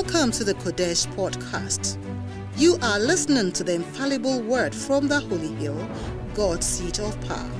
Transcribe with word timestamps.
Welcome 0.00 0.30
to 0.30 0.44
the 0.44 0.54
Qodesh 0.54 1.12
podcast. 1.16 1.98
You 2.56 2.78
are 2.82 3.00
listening 3.00 3.50
to 3.50 3.64
the 3.64 3.74
infallible 3.74 4.40
word 4.42 4.72
from 4.72 5.08
the 5.08 5.18
Holy 5.18 5.52
Hill, 5.56 5.76
God's 6.34 6.66
seat 6.66 7.00
of 7.00 7.20
power, 7.22 7.50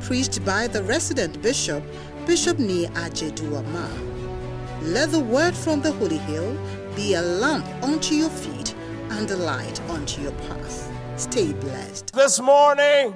preached 0.00 0.44
by 0.44 0.66
the 0.66 0.82
resident 0.82 1.40
bishop, 1.42 1.84
Bishop 2.26 2.56
Nii 2.56 2.88
Adjeidu 2.94 3.62
Armar. 3.62 4.82
Let 4.82 5.12
the 5.12 5.20
word 5.20 5.54
from 5.54 5.80
the 5.80 5.92
Holy 5.92 6.18
Hill 6.18 6.58
be 6.96 7.14
a 7.14 7.22
lamp 7.22 7.64
unto 7.84 8.16
your 8.16 8.30
feet 8.30 8.74
and 9.10 9.30
a 9.30 9.36
light 9.36 9.80
unto 9.82 10.22
your 10.22 10.32
path. 10.32 10.90
Stay 11.14 11.52
blessed. 11.52 12.12
This 12.12 12.40
morning, 12.40 13.14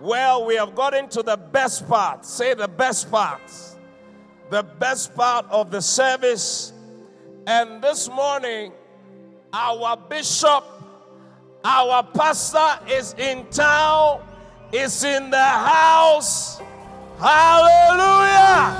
well, 0.00 0.46
we 0.46 0.56
have 0.56 0.74
gotten 0.74 1.06
to 1.10 1.22
the 1.22 1.36
best 1.36 1.86
part. 1.86 2.24
Say 2.24 2.54
the 2.54 2.66
best 2.66 3.10
part. 3.10 3.42
The 4.48 4.62
best 4.62 5.14
part 5.14 5.44
of 5.50 5.70
the 5.70 5.82
service. 5.82 6.72
And 7.48 7.80
this 7.80 8.10
morning, 8.10 8.72
our 9.54 9.96
bishop, 9.96 10.64
our 11.64 12.02
pastor 12.02 12.78
is 12.92 13.14
in 13.16 13.46
town, 13.46 14.20
is 14.70 15.02
in 15.02 15.30
the 15.30 15.42
house. 15.42 16.58
Hallelujah! 17.18 18.76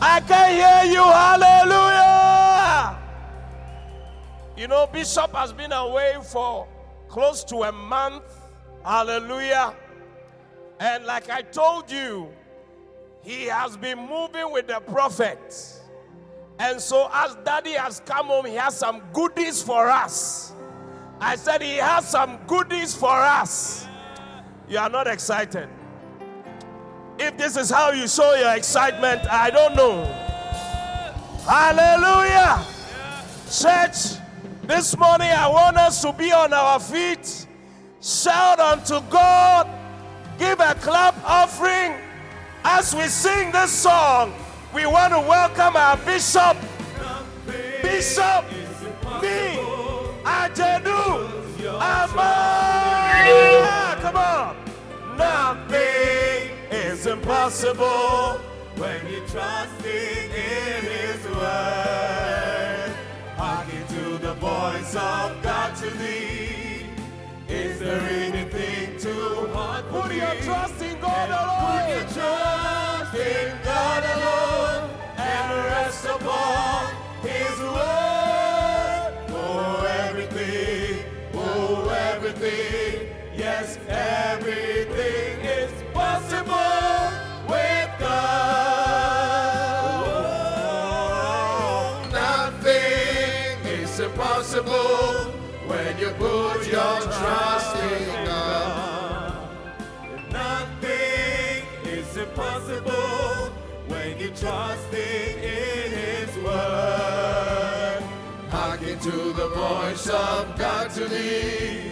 I 0.00 0.22
can 0.26 0.52
hear 0.54 0.94
you. 0.94 1.02
Hallelujah! 1.02 2.98
You 4.56 4.66
know, 4.68 4.86
Bishop 4.86 5.34
has 5.34 5.52
been 5.52 5.72
away 5.72 6.16
for 6.32 6.66
close 7.06 7.44
to 7.44 7.64
a 7.64 7.72
month. 7.72 8.24
Hallelujah. 8.82 9.74
And 10.80 11.04
like 11.04 11.28
I 11.28 11.42
told 11.42 11.90
you, 11.90 12.30
he 13.20 13.44
has 13.44 13.76
been 13.76 13.98
moving 13.98 14.50
with 14.50 14.68
the 14.68 14.80
prophet. 14.80 15.81
And 16.58 16.80
so, 16.80 17.10
as 17.12 17.34
daddy 17.44 17.72
has 17.72 18.00
come 18.00 18.26
home, 18.26 18.46
he 18.46 18.54
has 18.54 18.76
some 18.76 19.02
goodies 19.12 19.62
for 19.62 19.88
us. 19.88 20.52
I 21.20 21.36
said, 21.36 21.62
He 21.62 21.76
has 21.76 22.08
some 22.08 22.38
goodies 22.48 22.94
for 22.96 23.12
us. 23.12 23.86
You 24.68 24.78
are 24.78 24.90
not 24.90 25.06
excited. 25.06 25.68
If 27.18 27.36
this 27.36 27.56
is 27.56 27.70
how 27.70 27.92
you 27.92 28.08
show 28.08 28.34
your 28.34 28.54
excitement, 28.54 29.22
I 29.30 29.50
don't 29.50 29.76
know. 29.76 30.04
Hallelujah. 31.46 32.64
Church, 33.50 34.18
this 34.62 34.96
morning 34.96 35.30
I 35.30 35.46
want 35.48 35.76
us 35.76 36.02
to 36.02 36.12
be 36.12 36.32
on 36.32 36.52
our 36.52 36.80
feet, 36.80 37.46
shout 38.00 38.58
unto 38.58 39.00
God, 39.08 39.68
give 40.38 40.58
a 40.58 40.74
clap 40.74 41.14
offering 41.24 41.94
as 42.64 42.94
we 42.94 43.06
sing 43.06 43.52
this 43.52 43.70
song. 43.70 44.34
We 44.74 44.86
want 44.86 45.12
to 45.12 45.20
welcome 45.20 45.76
our 45.76 45.98
bishop, 45.98 46.56
Bishop 47.82 48.44
Nii 49.20 49.58
Adjeidu 50.24 51.28
Armar. 51.78 52.16
Ah, 53.68 53.98
come 54.00 54.16
on. 54.16 54.56
Nothing 55.18 56.56
is 56.70 57.06
impossible 57.06 58.40
when 58.76 59.06
you 59.08 59.20
trust 59.28 59.84
in 59.84 60.30
His 60.30 61.22
word. 61.36 62.92
Hearken 63.36 63.86
to 63.88 64.18
the 64.26 64.34
voice 64.34 64.94
of 64.94 65.42
God 65.42 65.76
to 65.76 65.90
thee. 65.98 66.86
Is 67.46 67.78
there 67.78 68.00
anything 68.00 68.98
too 68.98 69.48
hard 69.52 69.84
for 69.84 70.02
Put 70.08 70.14
your 70.14 70.34
trust 70.36 70.80
in 70.80 70.98
God 70.98 71.28
alone. 71.28 71.82
Put 71.84 72.16
your 72.16 72.22
trust 72.22 72.91
in 73.14 73.58
God 73.62 74.04
alone 74.04 74.90
and 75.18 75.64
rest 75.66 76.04
upon 76.06 76.94
His 77.22 77.58
word. 77.60 79.12
For 79.28 79.86
everything, 79.86 81.04
oh 81.34 81.88
everything, 81.88 83.08
yes 83.36 83.76
everything 83.88 84.01
to 109.02 109.32
the 109.32 109.48
voice 109.48 110.06
of 110.06 110.56
God 110.56 110.88
to 110.92 111.08
thee. 111.08 111.90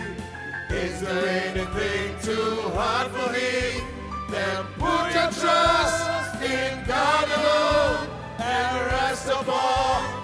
Is 0.70 1.00
there 1.00 1.26
anything 1.26 2.14
too 2.22 2.60
hard 2.70 3.10
for 3.10 3.32
Him? 3.32 3.84
Then 4.30 4.64
put 4.78 5.12
your 5.12 5.32
trust 5.32 6.40
in 6.40 6.86
God 6.86 7.28
alone 7.36 8.08
and 8.38 8.92
rest 8.92 9.26
upon 9.26 10.19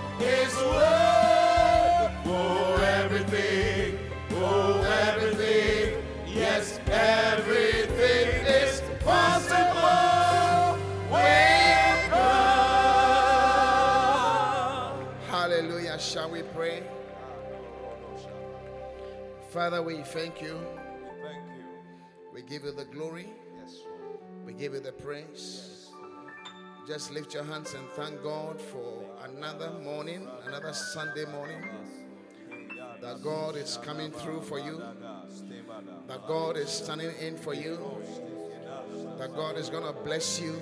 Father, 19.57 19.81
we 19.81 20.03
thank 20.03 20.43
you. 20.43 20.61
Thank 21.23 21.47
you. 21.57 21.65
We 22.35 22.43
give 22.43 22.65
you 22.65 22.73
the 22.73 22.85
glory. 22.85 23.31
Yes, 23.59 23.79
We 24.45 24.53
give 24.53 24.75
you 24.75 24.81
the 24.81 24.93
praise. 24.93 25.87
Just 26.87 27.11
lift 27.11 27.33
your 27.33 27.45
hands 27.45 27.73
and 27.73 27.89
thank 27.97 28.23
God 28.23 28.61
for 28.61 29.03
another 29.25 29.71
morning, 29.83 30.29
another 30.47 30.75
Sunday 30.75 31.25
morning. 31.25 31.65
That 33.01 33.23
God 33.23 33.57
is 33.57 33.79
coming 33.83 34.11
through 34.11 34.43
for 34.43 34.59
you. 34.59 34.77
That 36.07 36.29
God 36.29 36.59
is 36.59 36.69
standing 36.69 37.13
in 37.19 37.39
for 37.39 37.55
you. 37.55 37.79
That 39.17 39.35
God 39.35 39.57
is 39.57 39.71
going 39.71 39.85
to 39.85 39.99
bless 40.03 40.39
you. 40.39 40.61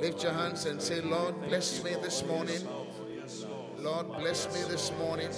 Lift 0.00 0.24
your 0.24 0.32
hands 0.32 0.66
and 0.66 0.82
say, 0.82 1.00
Lord, 1.00 1.40
bless 1.42 1.84
me 1.84 1.92
this 2.02 2.26
morning. 2.26 2.66
Lord, 3.78 4.08
bless 4.18 4.52
me 4.52 4.68
this 4.68 4.90
morning. 4.98 5.30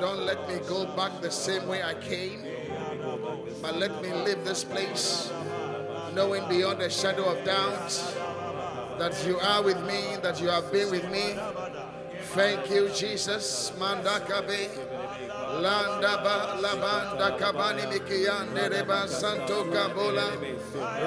Don't 0.00 0.26
let 0.26 0.46
me 0.48 0.58
go 0.68 0.84
back 0.94 1.20
the 1.22 1.30
same 1.30 1.66
way 1.66 1.82
I 1.82 1.94
came, 1.94 2.44
but 3.62 3.76
let 3.76 4.02
me 4.02 4.12
leave 4.12 4.44
this 4.44 4.62
place 4.64 5.32
knowing 6.14 6.46
beyond 6.48 6.80
a 6.82 6.90
shadow 6.90 7.24
of 7.24 7.44
doubt 7.44 7.90
that 8.98 9.26
you 9.26 9.38
are 9.38 9.62
with 9.62 9.80
me, 9.86 10.16
that 10.22 10.40
you 10.40 10.48
have 10.48 10.70
been 10.72 10.90
with 10.90 11.10
me. 11.10 11.36
Thank 12.34 12.70
you, 12.70 12.88
Jesus. 12.90 13.72
Mandakabe. 13.78 14.68
Landa 15.62 16.20
ba 16.24 16.58
labanda 16.60 17.38
kabani 17.38 17.88
santo 19.08 19.64
kabola 19.72 20.28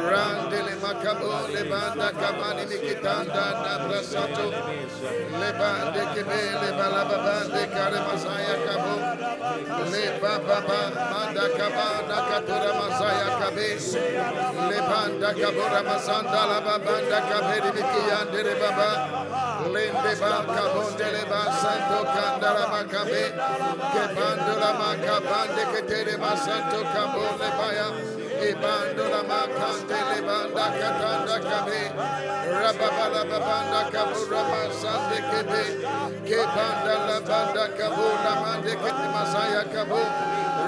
randele 0.09 0.75
makabo 0.81 1.47
lebanda 1.53 2.09
kabani 2.13 2.65
mikitanda 2.65 3.45
na 3.63 3.73
brasato 3.85 4.49
lebande 5.41 6.01
kebe 6.15 6.39
kare 7.73 7.99
masaya 8.07 8.55
leba 9.91 10.33
baba 10.47 10.79
manda 11.11 11.45
kabanda 11.57 12.17
katura 12.29 12.71
masaya 12.79 13.29
kabe 13.39 13.69
lebanda 14.69 15.29
kabura 15.41 15.81
masanda 15.89 16.41
la 16.51 16.59
babanda 16.67 17.19
kaberi 17.29 17.69
mikiyande 17.75 18.39
re 18.47 18.55
baba 18.61 18.89
lende 19.73 20.13
ba 20.21 20.31
kabonde 20.55 21.07
leba 21.15 21.41
santo 21.61 21.99
kandara 22.15 22.65
makabe 22.73 23.23
kebandola 23.93 24.69
makabande 24.81 25.63
ketere 25.73 26.15
masanto 26.23 26.79
kabole 26.93 27.49
baya 27.59 27.87
ibandola 28.49 29.21
makande 29.29 29.99
lebanda 30.09 30.65
katanda 30.79 31.37
kabe. 31.47 31.81
Rababala 32.61 33.21
babanda 33.29 33.81
kabura 33.91 34.41
masande 34.51 35.19
kebe 35.29 35.61
kebanda 36.27 36.93
la 37.07 37.17
banda 37.27 37.65
kabula 37.77 38.33
mande 38.41 38.73
kete 38.81 39.07
masaya 39.13 39.63
kabo 39.73 40.01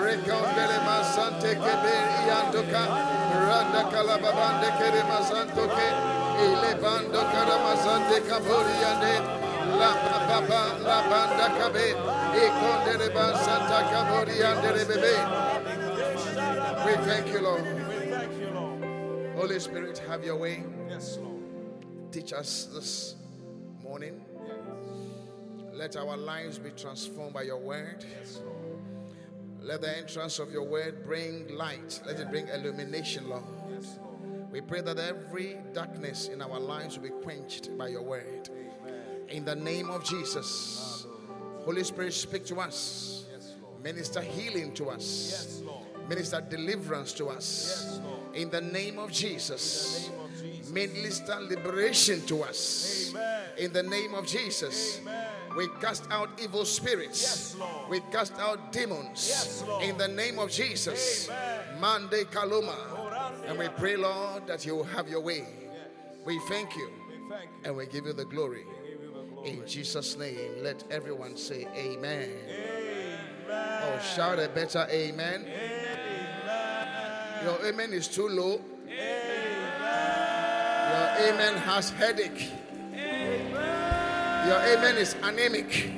rekondele 0.04 0.78
masante 0.88 1.52
kebe 1.64 1.96
iandoka 2.28 2.84
randa 3.48 3.82
kalababande 3.92 4.70
kere 4.80 5.02
masanto 5.10 5.66
ke. 5.76 5.88
Ile 6.42 6.72
bando 6.82 7.22
karamasante 7.34 8.18
kaburi 8.28 8.76
yande. 8.84 9.16
La 9.80 9.92
baba 10.28 10.62
la 10.86 11.00
banda 11.10 11.48
kabe. 11.58 11.88
Ikondele 12.44 13.08
basanta 13.16 13.80
kaburi 13.92 14.36
yande 14.42 14.70
bebe 14.90 15.16
we 16.86 16.94
thank 17.06 17.28
you 17.28 17.40
lord 17.40 17.64
holy 19.36 19.60
spirit 19.60 19.98
have 20.08 20.24
your 20.24 20.36
way 20.38 20.64
Yes, 20.90 21.18
Lord. 21.22 21.42
teach 22.12 22.34
us 22.34 22.66
this 22.74 23.16
morning 23.82 24.22
Yes. 24.46 24.58
Let 25.74 25.96
our 25.96 26.18
lives 26.18 26.60
be 26.60 26.70
transformed 26.72 27.34
by 27.34 27.44
your 27.44 27.58
word. 27.58 28.06
Yes, 28.20 28.40
Lord. 28.46 28.84
Let 29.62 29.82
the 29.82 29.98
entrance 29.98 30.38
of 30.38 30.52
your 30.52 30.64
word 30.64 31.04
bring 31.06 31.48
light. 31.56 32.00
Let 32.06 32.20
it 32.20 32.30
bring 32.30 32.48
illumination, 32.50 33.30
Lord. 33.30 33.44
Yes, 33.74 33.98
Lord. 34.04 34.52
We 34.52 34.62
pray 34.62 34.82
that 34.82 35.00
every 35.00 35.58
darkness 35.74 36.28
in 36.28 36.42
our 36.42 36.60
lives 36.60 36.98
will 37.00 37.06
be 37.06 37.24
quenched 37.24 37.76
by 37.78 37.88
your 37.88 38.04
word. 38.04 38.50
Amen. 38.52 39.30
In 39.30 39.46
the 39.46 39.56
name 39.56 39.90
of 39.90 40.04
Jesus. 40.04 41.08
Holy 41.64 41.84
Spirit, 41.84 42.14
speak 42.14 42.46
to 42.48 42.60
us. 42.60 43.26
Yes, 43.34 43.56
Minister 43.82 44.22
healing 44.22 44.74
to 44.74 44.90
us. 44.90 45.61
Minister 46.12 46.42
deliverance 46.42 47.14
to 47.14 47.30
us. 47.30 48.02
In 48.34 48.50
the 48.50 48.60
name 48.60 49.00
of 49.00 49.14
Jesus. 49.14 50.10
Minister 50.70 51.40
liberation 51.40 52.22
to 52.26 52.44
us. 52.44 53.14
In 53.58 53.72
the 53.72 53.84
name 53.84 54.14
of 54.14 54.28
Jesus. 54.28 55.00
We 55.56 55.70
cast 55.80 56.12
out 56.12 56.30
evil 56.44 56.66
spirits. 56.66 57.56
we 57.90 58.02
cast 58.12 58.34
out 58.40 58.74
demons. 58.74 59.64
in 59.82 59.98
the 59.98 60.10
name 60.10 60.38
of 60.38 60.52
Jesus. 60.52 61.30
Mande 61.80 62.26
Kaluma. 62.30 62.76
And 63.48 63.58
we 63.58 63.70
pray, 63.70 63.96
Lord, 63.96 64.48
that 64.48 64.66
you 64.66 64.76
will 64.76 64.84
have 64.84 65.08
your 65.08 65.22
way. 65.22 65.46
We 66.26 66.40
thank 66.50 66.76
you. 66.76 66.92
And 67.64 67.74
we 67.78 67.86
give 67.86 68.06
you 68.06 68.12
the 68.12 68.26
glory. 68.26 68.66
In 69.46 69.66
Jesus' 69.66 70.18
name, 70.18 70.62
let 70.62 70.84
everyone 70.92 71.38
say 71.38 71.68
amen. 71.74 72.32
Oh, 73.50 74.00
shout 74.16 74.40
a 74.40 74.50
better 74.50 74.86
amen. 74.92 75.81
Your 77.44 77.66
amen 77.66 77.94
is 77.94 78.08
too 78.08 78.28
low. 78.28 78.62
Amen. 78.88 79.32
Your 80.92 81.34
amen 81.34 81.58
has 81.58 81.90
headache. 81.90 82.52
Amen. 82.94 84.48
Your 84.48 84.60
amen 84.60 84.98
is 84.98 85.16
anemic. 85.24 85.92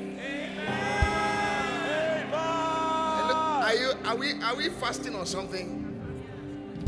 Look, 3.27 3.37
are 3.37 3.73
you 3.75 3.91
are 4.05 4.15
we 4.15 4.41
are 4.41 4.55
we 4.55 4.69
fasting 4.69 5.15
or 5.15 5.25
something? 5.25 5.79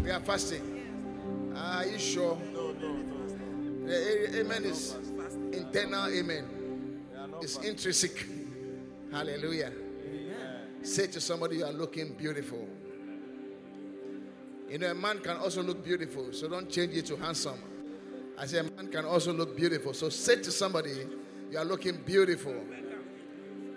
We 0.04 0.12
are 0.12 0.22
fasting. 0.22 1.54
Are 1.56 1.86
you 1.86 2.00
sure? 2.00 2.38
No, 2.54 2.72
no, 2.72 2.94
no. 2.94 3.88
The 3.88 4.40
amen 4.40 4.64
is 4.66 4.96
internal 5.52 6.08
amen. 6.08 6.46
It's 7.42 7.58
intrinsic. 7.58 8.26
Hallelujah. 9.12 9.72
Say 10.82 11.08
to 11.08 11.20
somebody 11.20 11.58
you 11.58 11.66
are 11.66 11.74
looking 11.74 12.14
beautiful. 12.14 12.68
You 14.70 14.80
know, 14.80 14.92
a 14.92 14.96
man 14.96 15.20
can 15.20 15.38
also 15.38 15.62
look 15.62 15.84
beautiful, 15.84 16.34
so 16.34 16.48
don't 16.48 16.70
change 16.70 16.96
it 16.96 17.06
to 17.08 17.16
handsome. 17.16 17.60
I 18.38 18.46
say 18.48 18.60
a 18.60 18.64
man 18.64 18.88
can 18.92 19.06
also 19.06 19.32
look 19.32 19.56
beautiful. 19.56 19.94
So 19.94 20.10
say 20.10 20.38
to 20.42 20.52
somebody, 20.52 21.08
you 21.52 21.58
are 21.58 21.66
looking 21.66 21.98
beautiful. 22.06 22.56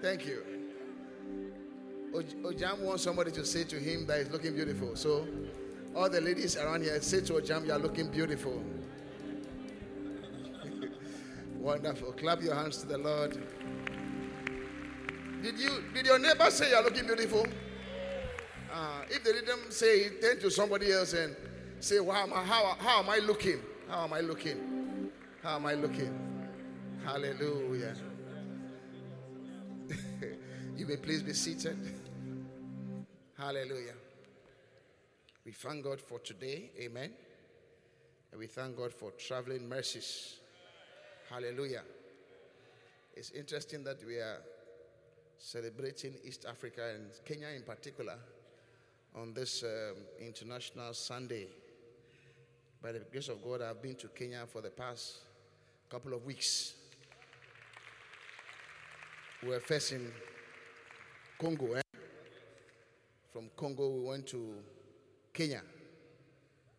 Thank 0.00 0.26
you. 0.26 0.42
Ojam 2.12 2.80
wants 2.80 3.02
somebody 3.02 3.30
to 3.32 3.44
say 3.44 3.64
to 3.64 3.76
him 3.76 4.06
that 4.06 4.18
he's 4.18 4.30
looking 4.30 4.54
beautiful. 4.54 4.96
So 4.96 5.26
all 5.94 6.08
the 6.08 6.20
ladies 6.20 6.56
around 6.56 6.82
here 6.82 7.00
say 7.02 7.20
to 7.20 7.34
Ojam, 7.34 7.66
you 7.66 7.72
are 7.72 7.78
looking 7.78 8.08
beautiful. 8.10 8.64
Wonderful. 11.58 12.12
Clap 12.12 12.42
your 12.42 12.54
hands 12.54 12.78
to 12.78 12.86
the 12.86 12.98
Lord. 12.98 13.38
Did 15.42 15.58
you 15.60 15.84
did 15.94 16.06
your 16.06 16.18
neighbor 16.18 16.50
say 16.50 16.70
you 16.70 16.76
are 16.76 16.82
looking 16.82 17.06
beautiful? 17.06 17.46
Uh, 18.72 19.02
if 19.08 19.24
they 19.24 19.32
didn't 19.32 19.72
say 19.72 20.00
it, 20.00 20.20
turn 20.20 20.38
to 20.40 20.50
somebody 20.50 20.92
else 20.92 21.14
and 21.14 21.34
say, 21.80 22.00
wow, 22.00 22.26
how, 22.28 22.76
how 22.78 22.98
am 23.00 23.08
I 23.08 23.18
looking? 23.18 23.60
How 23.88 24.04
am 24.04 24.12
I 24.12 24.20
looking? 24.20 25.10
How 25.42 25.56
am 25.56 25.66
I 25.66 25.74
looking? 25.74 26.12
Hallelujah. 27.04 27.94
you 30.76 30.86
may 30.86 30.96
please 30.96 31.22
be 31.22 31.32
seated. 31.32 31.78
Hallelujah. 33.38 33.94
We 35.46 35.52
thank 35.52 35.84
God 35.84 36.00
for 36.00 36.18
today. 36.18 36.70
Amen. 36.78 37.10
And 38.30 38.38
we 38.38 38.46
thank 38.46 38.76
God 38.76 38.92
for 38.92 39.12
traveling 39.12 39.66
mercies. 39.66 40.40
Hallelujah. 41.30 41.82
It's 43.14 43.30
interesting 43.30 43.82
that 43.84 44.04
we 44.06 44.16
are 44.16 44.42
celebrating 45.38 46.14
East 46.24 46.44
Africa 46.46 46.92
and 46.94 47.06
Kenya 47.24 47.48
in 47.56 47.62
particular 47.62 48.16
on 49.14 49.32
this 49.34 49.62
um, 49.62 49.96
International 50.20 50.94
Sunday. 50.94 51.46
By 52.82 52.92
the 52.92 53.00
grace 53.00 53.28
of 53.28 53.42
God, 53.42 53.62
I've 53.62 53.82
been 53.82 53.96
to 53.96 54.08
Kenya 54.08 54.44
for 54.46 54.60
the 54.60 54.70
past 54.70 55.18
couple 55.88 56.14
of 56.14 56.24
weeks. 56.24 56.74
We 59.42 59.48
were 59.48 59.62
in 59.92 60.12
Congo. 61.38 61.74
Eh? 61.74 61.80
From 63.32 63.50
Congo, 63.56 63.88
we 63.88 64.08
went 64.08 64.26
to 64.28 64.54
Kenya. 65.32 65.62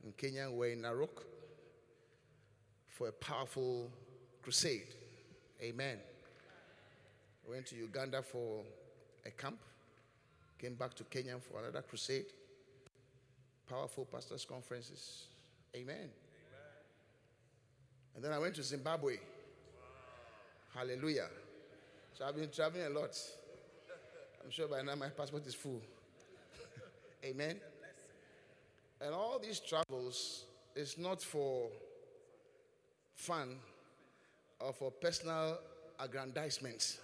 In 0.03 0.13
Kenya, 0.13 0.49
we 0.49 0.57
were 0.57 0.67
in 0.67 0.81
Narok 0.81 1.23
for 2.87 3.07
a 3.07 3.11
powerful 3.13 3.89
crusade. 4.41 4.95
Amen. 5.61 5.97
We 7.47 7.53
went 7.53 7.65
to 7.67 7.75
Uganda 7.75 8.21
for 8.21 8.63
a 9.25 9.31
camp. 9.31 9.59
Came 10.59 10.75
back 10.75 10.93
to 10.95 11.05
Kenya 11.05 11.37
for 11.39 11.59
another 11.59 11.81
crusade. 11.81 12.25
Powerful 13.69 14.05
pastors' 14.05 14.43
conferences. 14.43 15.27
Amen. 15.73 15.95
Amen. 15.95 16.09
And 18.15 18.23
then 18.23 18.33
I 18.33 18.39
went 18.39 18.55
to 18.55 18.63
Zimbabwe. 18.63 19.13
Wow. 19.13 19.21
Hallelujah. 20.75 21.27
So 22.13 22.25
I've 22.25 22.35
been 22.35 22.49
traveling 22.49 22.85
a 22.87 22.89
lot. 22.89 23.17
I'm 24.43 24.51
sure 24.51 24.67
by 24.67 24.81
now 24.81 24.95
my 24.95 25.07
passport 25.07 25.47
is 25.47 25.55
full. 25.55 25.81
Amen. 27.23 27.55
And 28.99 29.13
all 29.13 29.39
these 29.39 29.61
travels 29.61 30.43
is 30.75 30.97
not 30.97 31.21
for 31.21 31.69
fun 33.15 33.55
or 34.59 34.73
for 34.73 34.91
personal 34.91 35.57
aggrandizement. 35.99 36.97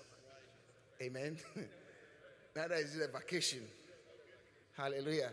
Amen. 1.01 1.37
Neither 2.55 2.75
is 2.75 2.95
it 2.95 3.09
a 3.09 3.11
vacation. 3.11 3.63
Hallelujah. 4.77 5.31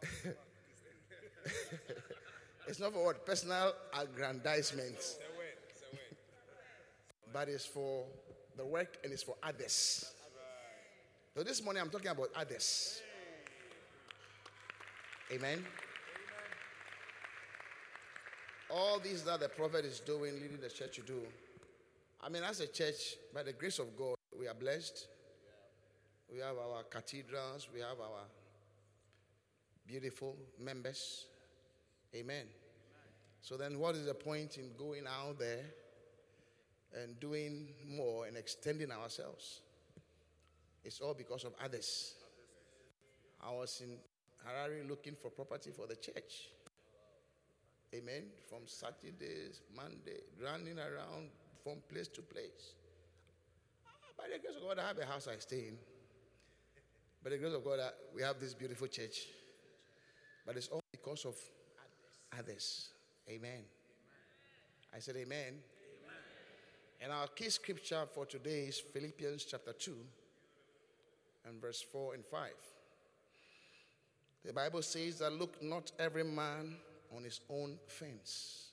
it's 2.68 2.78
not 2.78 2.92
for 2.92 3.04
what? 3.04 3.26
Personal 3.26 3.72
aggrandizement. 3.92 5.16
but 7.32 7.48
it's 7.48 7.66
for 7.66 8.04
the 8.56 8.64
work 8.64 8.98
and 9.02 9.12
it's 9.12 9.24
for 9.24 9.34
others. 9.42 10.12
So 11.34 11.42
this 11.42 11.62
morning 11.62 11.82
I'm 11.82 11.90
talking 11.90 12.08
about 12.08 12.28
others. 12.36 13.02
Amen. 15.32 15.64
All 18.70 19.00
these 19.00 19.24
that 19.24 19.40
the 19.40 19.48
prophet 19.48 19.84
is 19.84 19.98
doing, 20.00 20.34
leading 20.34 20.60
the 20.60 20.68
church 20.68 20.94
to 20.96 21.02
do. 21.02 21.20
I 22.22 22.28
mean, 22.28 22.44
as 22.44 22.60
a 22.60 22.66
church, 22.68 23.16
by 23.34 23.42
the 23.42 23.52
grace 23.52 23.80
of 23.80 23.96
God, 23.96 24.14
we 24.38 24.46
are 24.46 24.54
blessed. 24.54 25.08
We 26.32 26.40
have 26.40 26.56
our 26.56 26.82
cathedrals, 26.84 27.68
we 27.72 27.80
have 27.80 28.00
our 28.00 28.24
beautiful 29.86 30.36
members. 30.58 31.26
Amen. 32.14 32.46
So 33.40 33.56
then, 33.56 33.78
what 33.78 33.94
is 33.94 34.06
the 34.06 34.14
point 34.14 34.58
in 34.58 34.70
going 34.76 35.04
out 35.06 35.38
there 35.38 35.64
and 37.00 37.18
doing 37.20 37.68
more 37.86 38.26
and 38.26 38.36
extending 38.36 38.90
ourselves? 38.90 39.60
It's 40.84 41.00
all 41.00 41.14
because 41.14 41.44
of 41.44 41.52
others. 41.62 42.14
I 43.40 43.52
was 43.52 43.82
in 43.84 43.98
Harare 44.46 44.88
looking 44.88 45.14
for 45.14 45.30
property 45.30 45.70
for 45.70 45.86
the 45.86 45.96
church. 45.96 46.50
Amen. 47.94 48.24
From 48.48 48.60
Saturdays, 48.66 49.60
Monday, 49.74 50.20
running 50.42 50.78
around 50.78 51.30
from 51.62 51.78
place 51.88 52.08
to 52.08 52.22
place. 52.22 52.74
Ah, 53.86 53.90
by 54.18 54.24
the 54.32 54.38
grace 54.40 54.56
of 54.56 54.62
God, 54.62 54.78
I 54.78 54.88
have 54.88 54.98
a 54.98 55.06
house 55.06 55.28
I 55.28 55.38
stay 55.38 55.68
in. 55.68 55.78
By 57.26 57.30
the 57.30 57.38
grace 57.38 57.54
of 57.54 57.64
God, 57.64 57.80
uh, 57.80 57.88
we 58.14 58.22
have 58.22 58.38
this 58.38 58.54
beautiful 58.54 58.86
church. 58.86 59.26
But 60.46 60.56
it's 60.56 60.68
all 60.68 60.84
because 60.92 61.24
of 61.24 61.34
others. 62.38 62.90
Amen. 63.28 63.64
I 64.94 65.00
said, 65.00 65.16
Amen. 65.16 65.40
Amen. 65.40 65.60
And 67.00 67.10
our 67.10 67.26
key 67.26 67.50
scripture 67.50 68.04
for 68.14 68.26
today 68.26 68.66
is 68.66 68.78
Philippians 68.78 69.44
chapter 69.44 69.72
2 69.72 69.96
and 71.48 71.60
verse 71.60 71.84
4 71.90 72.14
and 72.14 72.24
5. 72.24 72.48
The 74.44 74.52
Bible 74.52 74.82
says 74.82 75.18
that 75.18 75.32
look 75.32 75.60
not 75.60 75.90
every 75.98 76.22
man 76.22 76.76
on 77.16 77.24
his 77.24 77.40
own 77.50 77.76
fence. 77.88 78.68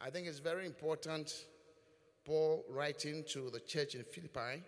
I 0.00 0.10
think 0.10 0.28
it's 0.28 0.38
very 0.38 0.66
important, 0.66 1.46
Paul 2.24 2.64
writing 2.70 3.24
to 3.30 3.50
the 3.50 3.58
church 3.58 3.96
in 3.96 4.04
Philippi 4.04 4.62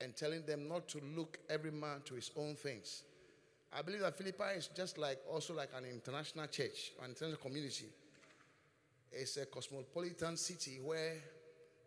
and 0.00 0.16
telling 0.16 0.44
them 0.46 0.68
not 0.68 0.88
to 0.88 1.00
look 1.16 1.38
every 1.48 1.70
man 1.70 2.00
to 2.06 2.14
his 2.14 2.30
own 2.36 2.54
things. 2.54 3.02
I 3.72 3.82
believe 3.82 4.00
that 4.00 4.16
Philippi 4.16 4.56
is 4.56 4.68
just 4.74 4.98
like 4.98 5.18
also 5.30 5.54
like 5.54 5.70
an 5.76 5.84
international 5.84 6.46
church, 6.48 6.92
an 7.02 7.10
international 7.10 7.40
community. 7.40 7.86
It's 9.12 9.36
a 9.36 9.46
cosmopolitan 9.46 10.36
city 10.36 10.80
where 10.84 11.14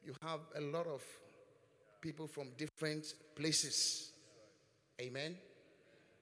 you 0.05 0.13
have 0.21 0.39
a 0.55 0.61
lot 0.61 0.87
of 0.87 1.01
people 2.01 2.27
from 2.27 2.49
different 2.57 3.13
places. 3.35 4.11
Amen. 5.01 5.35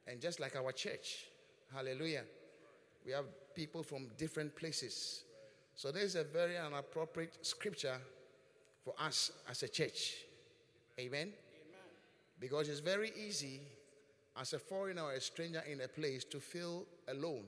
And 0.08 0.22
just 0.22 0.40
like 0.40 0.56
our 0.56 0.72
church, 0.72 1.26
hallelujah, 1.74 2.24
we 3.06 3.12
have 3.12 3.26
people 3.56 3.84
from 3.84 4.08
different 4.18 4.56
places. 4.56 5.24
So 5.76 5.92
there's 5.92 6.16
a 6.16 6.24
very 6.24 6.56
inappropriate 6.56 7.46
scripture 7.46 7.98
for 8.84 8.94
us 9.00 9.32
as 9.50 9.64
a 9.64 9.68
church. 9.68 10.16
Amen. 11.00 11.34
Because 12.42 12.68
it's 12.70 12.80
very 12.80 13.12
easy 13.16 13.62
as 14.36 14.54
a 14.54 14.60
foreigner 14.60 15.04
or 15.04 15.14
a 15.14 15.22
stranger 15.22 15.62
in 15.72 15.80
a 15.82 15.88
place 15.88 16.24
to 16.26 16.40
feel 16.40 16.86
alone 17.08 17.44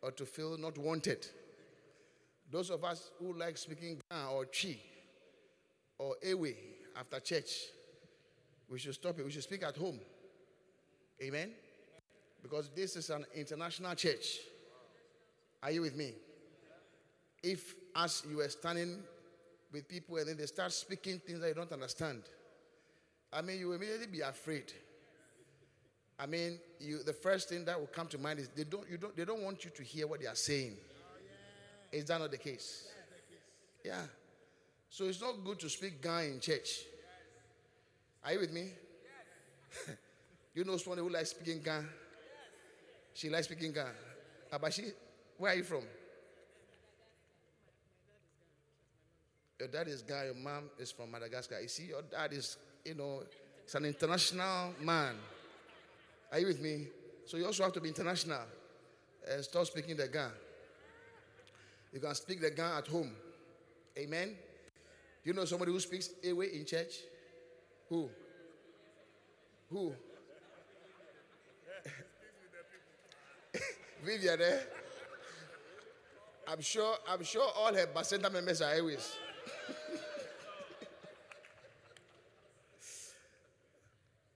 or 0.00 0.10
to 0.12 0.24
feel 0.24 0.56
not 0.56 0.78
wanted. 0.78 1.26
Those 2.50 2.70
of 2.70 2.82
us 2.84 3.10
who 3.18 3.34
like 3.34 3.58
speaking 3.58 4.00
Ga 4.10 4.30
or 4.30 4.46
Twi 4.46 4.78
or 5.98 6.16
Ewe 6.22 6.54
after 6.98 7.20
church, 7.20 7.50
we 8.70 8.78
should 8.78 8.94
stop 8.94 9.18
it. 9.18 9.24
We 9.26 9.30
should 9.30 9.42
speak 9.42 9.62
at 9.62 9.76
home. 9.76 10.00
Amen? 11.22 11.50
Because 12.42 12.70
this 12.74 12.96
is 12.96 13.10
an 13.10 13.26
international 13.34 13.94
church. 13.94 14.38
Are 15.62 15.70
you 15.70 15.82
with 15.82 15.96
me? 15.96 16.14
If, 17.42 17.74
as 17.94 18.22
you 18.28 18.40
are 18.40 18.48
standing 18.48 19.00
with 19.70 19.86
people 19.86 20.16
and 20.16 20.28
then 20.28 20.38
they 20.38 20.46
start 20.46 20.72
speaking 20.72 21.18
things 21.18 21.40
that 21.40 21.48
you 21.48 21.54
don't 21.54 21.72
understand, 21.72 22.22
I 23.32 23.42
mean, 23.42 23.58
you 23.58 23.72
immediately 23.72 24.06
be 24.06 24.20
afraid. 24.20 24.72
I 26.18 26.26
mean, 26.26 26.58
you, 26.78 27.02
the 27.02 27.12
first 27.12 27.48
thing 27.48 27.64
that 27.64 27.78
will 27.78 27.86
come 27.86 28.06
to 28.08 28.18
mind 28.18 28.38
is 28.38 28.48
they 28.48 28.64
don't, 28.64 28.88
you 28.88 28.98
don't, 28.98 29.16
they 29.16 29.24
don't 29.24 29.42
want 29.42 29.64
you 29.64 29.70
to 29.70 29.82
hear 29.82 30.06
what 30.06 30.20
they 30.20 30.26
are 30.26 30.34
saying. 30.34 30.76
Is 31.90 32.04
that 32.06 32.20
not 32.20 32.30
the 32.30 32.38
case? 32.38 32.88
Yeah. 33.84 34.02
So 34.88 35.06
it's 35.06 35.20
not 35.20 35.42
good 35.44 35.58
to 35.60 35.68
speak 35.68 36.02
Ga 36.02 36.20
in 36.20 36.40
church. 36.40 36.82
Are 38.24 38.34
you 38.34 38.40
with 38.40 38.52
me? 38.52 38.68
you 40.54 40.64
know 40.64 40.76
someone 40.76 40.98
who 40.98 41.08
likes 41.08 41.30
speaking 41.30 41.60
Ga? 41.62 41.80
She 43.14 43.28
likes 43.28 43.46
speaking 43.46 43.72
Ga. 43.72 43.86
Abashi, 44.52 44.92
where 45.38 45.52
are 45.52 45.56
you 45.56 45.64
from? 45.64 45.82
Your 49.58 49.68
dad 49.68 49.88
is 49.88 50.02
Ga, 50.02 50.24
your 50.24 50.34
mom 50.34 50.64
is 50.78 50.90
from 50.92 51.10
Madagascar. 51.10 51.60
You 51.60 51.68
see, 51.68 51.84
your 51.84 52.02
dad 52.02 52.32
is, 52.32 52.56
you 52.84 52.94
know, 52.94 53.22
it's 53.64 53.74
an 53.74 53.84
international 53.84 54.72
man. 54.80 55.14
Are 56.30 56.38
you 56.38 56.46
with 56.46 56.60
me? 56.60 56.86
So 57.26 57.36
you 57.36 57.46
also 57.46 57.62
have 57.62 57.72
to 57.74 57.80
be 57.80 57.88
international 57.88 58.40
and 59.30 59.44
start 59.44 59.66
speaking 59.66 59.96
the 59.96 60.08
Ga. 60.08 60.28
You 61.92 62.00
can 62.00 62.14
speak 62.14 62.40
the 62.40 62.50
Ga 62.50 62.78
at 62.78 62.86
home. 62.88 63.12
Amen. 63.98 64.28
Do 65.22 65.30
you 65.30 65.34
know 65.34 65.44
somebody 65.44 65.70
who 65.72 65.80
speaks 65.80 66.10
Ewe 66.22 66.40
in 66.40 66.64
church? 66.64 66.94
Who? 67.88 68.08
Who? 69.70 69.92
Vivian, 74.04 74.40
eh? 74.40 74.58
I'm 76.48 76.60
sure, 76.60 76.96
I'm 77.08 77.22
sure 77.22 77.48
all 77.56 77.72
her 77.72 77.86
Bacenta 77.86 78.32
members 78.32 78.60
are 78.62 78.74
Ewes. 78.76 79.16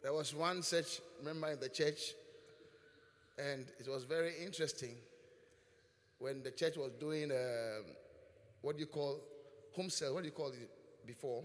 there 0.07 0.13
was 0.13 0.33
one 0.37 0.63
such 0.63 1.01
member 1.25 1.49
in 1.49 1.59
the 1.59 1.69
church, 1.69 2.13
and 3.37 3.67
it 3.77 3.89
was 3.89 4.05
very 4.05 4.35
interesting 4.41 4.95
when 6.21 6.45
the 6.45 6.53
church 6.53 6.77
was 6.77 6.93
doing 7.01 7.33
um, 7.33 7.83
what 8.63 8.77
do 8.77 8.83
you 8.83 8.87
call 8.87 9.19
home 9.75 9.91
sale? 9.91 10.15
What 10.15 10.21
do 10.21 10.27
you 10.27 10.33
call 10.33 10.51
it 10.51 10.71
before? 11.05 11.43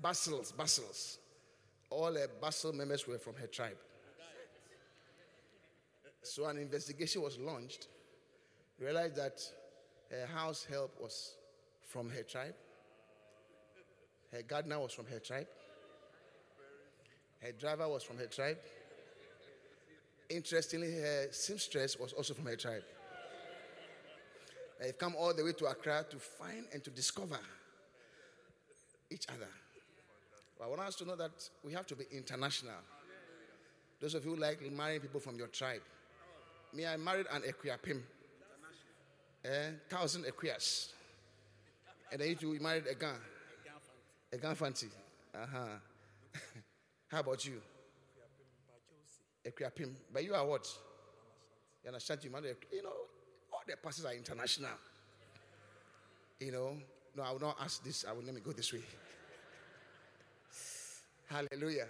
Bustles, 0.00 0.50
bustles. 0.52 1.18
All 1.90 2.14
her 2.14 2.26
bustle 2.40 2.72
members 2.72 3.06
were 3.06 3.18
from 3.18 3.34
her 3.34 3.48
tribe. 3.48 3.76
So 6.22 6.46
an 6.46 6.56
investigation 6.56 7.20
was 7.20 7.38
launched. 7.38 7.88
Realized 8.80 9.16
that 9.16 9.42
her 10.10 10.26
house 10.34 10.64
help 10.64 10.98
was 11.02 11.34
from 11.86 12.08
her 12.08 12.22
tribe. 12.22 12.54
Her 14.32 14.40
gardener 14.40 14.80
was 14.80 14.94
from 14.94 15.04
her 15.04 15.18
tribe. 15.18 15.48
Her 17.42 17.52
driver 17.52 17.88
was 17.88 18.04
from 18.04 18.18
her 18.18 18.26
tribe. 18.26 18.58
Interestingly, 20.30 20.92
her 20.92 21.26
seamstress 21.32 21.98
was 21.98 22.12
also 22.12 22.34
from 22.34 22.46
her 22.46 22.56
tribe. 22.56 22.84
They've 24.80 24.96
come 24.96 25.14
all 25.16 25.34
the 25.34 25.44
way 25.44 25.52
to 25.52 25.66
Accra 25.66 26.04
to 26.10 26.16
find 26.16 26.66
and 26.72 26.82
to 26.84 26.90
discover 26.90 27.38
each 29.10 29.26
other. 29.28 29.48
But 30.58 30.64
I 30.64 30.68
want 30.68 30.80
us 30.82 30.94
to 30.96 31.04
know 31.04 31.16
that 31.16 31.32
we 31.64 31.72
have 31.72 31.86
to 31.88 31.96
be 31.96 32.04
international. 32.12 32.72
Those 34.00 34.14
of 34.14 34.24
you 34.24 34.34
who 34.34 34.40
like 34.40 34.60
marrying 34.72 35.00
people 35.00 35.20
from 35.20 35.36
your 35.36 35.48
tribe. 35.48 35.82
Me, 36.72 36.86
I 36.86 36.96
married 36.96 37.26
an 37.32 37.42
Akuapem. 37.42 38.00
a 39.44 39.72
thousand 39.88 40.24
Equias. 40.24 40.88
And 42.10 42.20
then 42.20 42.36
you 42.40 42.58
married 42.60 42.84
a 42.90 42.94
Ga. 42.94 43.12
A 44.32 44.36
Ga 44.38 44.54
fancy. 44.54 44.88
Uh-huh. 45.34 45.58
How 47.12 47.20
about 47.20 47.44
you? 47.44 47.60
Akuapem. 49.46 49.90
But 50.10 50.24
you 50.24 50.34
are 50.34 50.46
what? 50.46 50.66
You 51.84 51.88
understand? 51.88 52.20
You 52.24 52.30
know, 52.30 52.38
all 53.52 53.60
the 53.66 53.76
pastors 53.76 54.06
are 54.06 54.14
international. 54.14 54.70
You 56.40 56.52
know, 56.52 56.76
no, 57.14 57.22
I 57.22 57.32
will 57.32 57.40
not 57.40 57.56
ask 57.60 57.84
this. 57.84 58.06
I 58.08 58.12
will 58.12 58.22
let 58.22 58.34
me 58.34 58.40
go 58.40 58.52
this 58.52 58.72
way. 58.72 58.80
Hallelujah. 61.30 61.86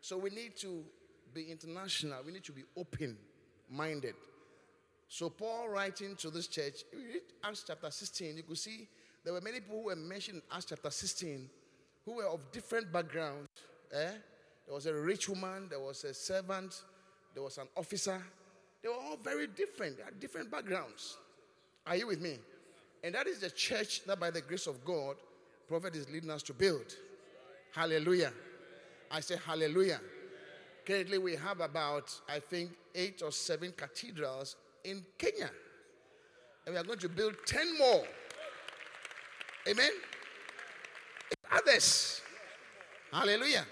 So 0.00 0.16
we 0.16 0.30
need 0.30 0.56
to 0.60 0.82
be 1.34 1.50
international. 1.50 2.22
We 2.24 2.32
need 2.32 2.44
to 2.44 2.52
be 2.52 2.62
open 2.78 3.18
minded. 3.70 4.14
So 5.06 5.28
Paul 5.28 5.68
writing 5.68 6.16
to 6.16 6.30
this 6.30 6.46
church, 6.46 6.82
if 6.92 6.98
you 6.98 7.08
read 7.08 7.22
Acts 7.44 7.64
chapter 7.66 7.90
16, 7.90 8.38
you 8.38 8.42
could 8.42 8.56
see 8.56 8.88
there 9.22 9.34
were 9.34 9.40
many 9.42 9.60
people 9.60 9.80
who 9.80 9.84
were 9.86 9.96
mentioned 9.96 10.36
in 10.38 10.56
Acts 10.56 10.64
chapter 10.66 10.90
16 10.90 11.50
who 12.06 12.14
were 12.14 12.26
of 12.26 12.40
different 12.52 12.90
backgrounds. 12.90 13.48
Eh? 13.92 14.10
There 14.66 14.74
was 14.74 14.86
a 14.86 14.94
rich 14.94 15.28
woman, 15.28 15.66
there 15.70 15.80
was 15.80 16.04
a 16.04 16.12
servant, 16.12 16.82
there 17.34 17.42
was 17.42 17.58
an 17.58 17.68
officer. 17.76 18.22
They 18.82 18.88
were 18.88 18.94
all 18.94 19.16
very 19.16 19.46
different. 19.46 19.96
They 19.96 20.04
had 20.04 20.20
different 20.20 20.50
backgrounds. 20.50 21.16
Are 21.86 21.96
you 21.96 22.06
with 22.06 22.20
me? 22.20 22.38
And 23.02 23.14
that 23.14 23.26
is 23.26 23.40
the 23.40 23.50
church 23.50 24.04
that, 24.04 24.20
by 24.20 24.30
the 24.30 24.40
grace 24.40 24.66
of 24.66 24.84
God, 24.84 25.16
prophet 25.68 25.94
is 25.96 26.08
leading 26.10 26.30
us 26.30 26.42
to 26.44 26.52
build. 26.52 26.94
Hallelujah. 27.72 28.32
I 29.10 29.20
say 29.20 29.36
hallelujah. 29.44 30.00
Currently, 30.84 31.18
we 31.18 31.36
have 31.36 31.60
about, 31.60 32.12
I 32.28 32.40
think, 32.40 32.70
eight 32.94 33.22
or 33.22 33.30
seven 33.30 33.72
cathedrals 33.76 34.56
in 34.84 35.04
Kenya. 35.16 35.50
And 36.66 36.74
we 36.74 36.80
are 36.80 36.84
going 36.84 36.98
to 36.98 37.08
build 37.08 37.34
10 37.46 37.78
more. 37.78 38.04
Amen. 39.68 39.90
Others. 41.52 42.20
Hallelujah. 43.12 43.64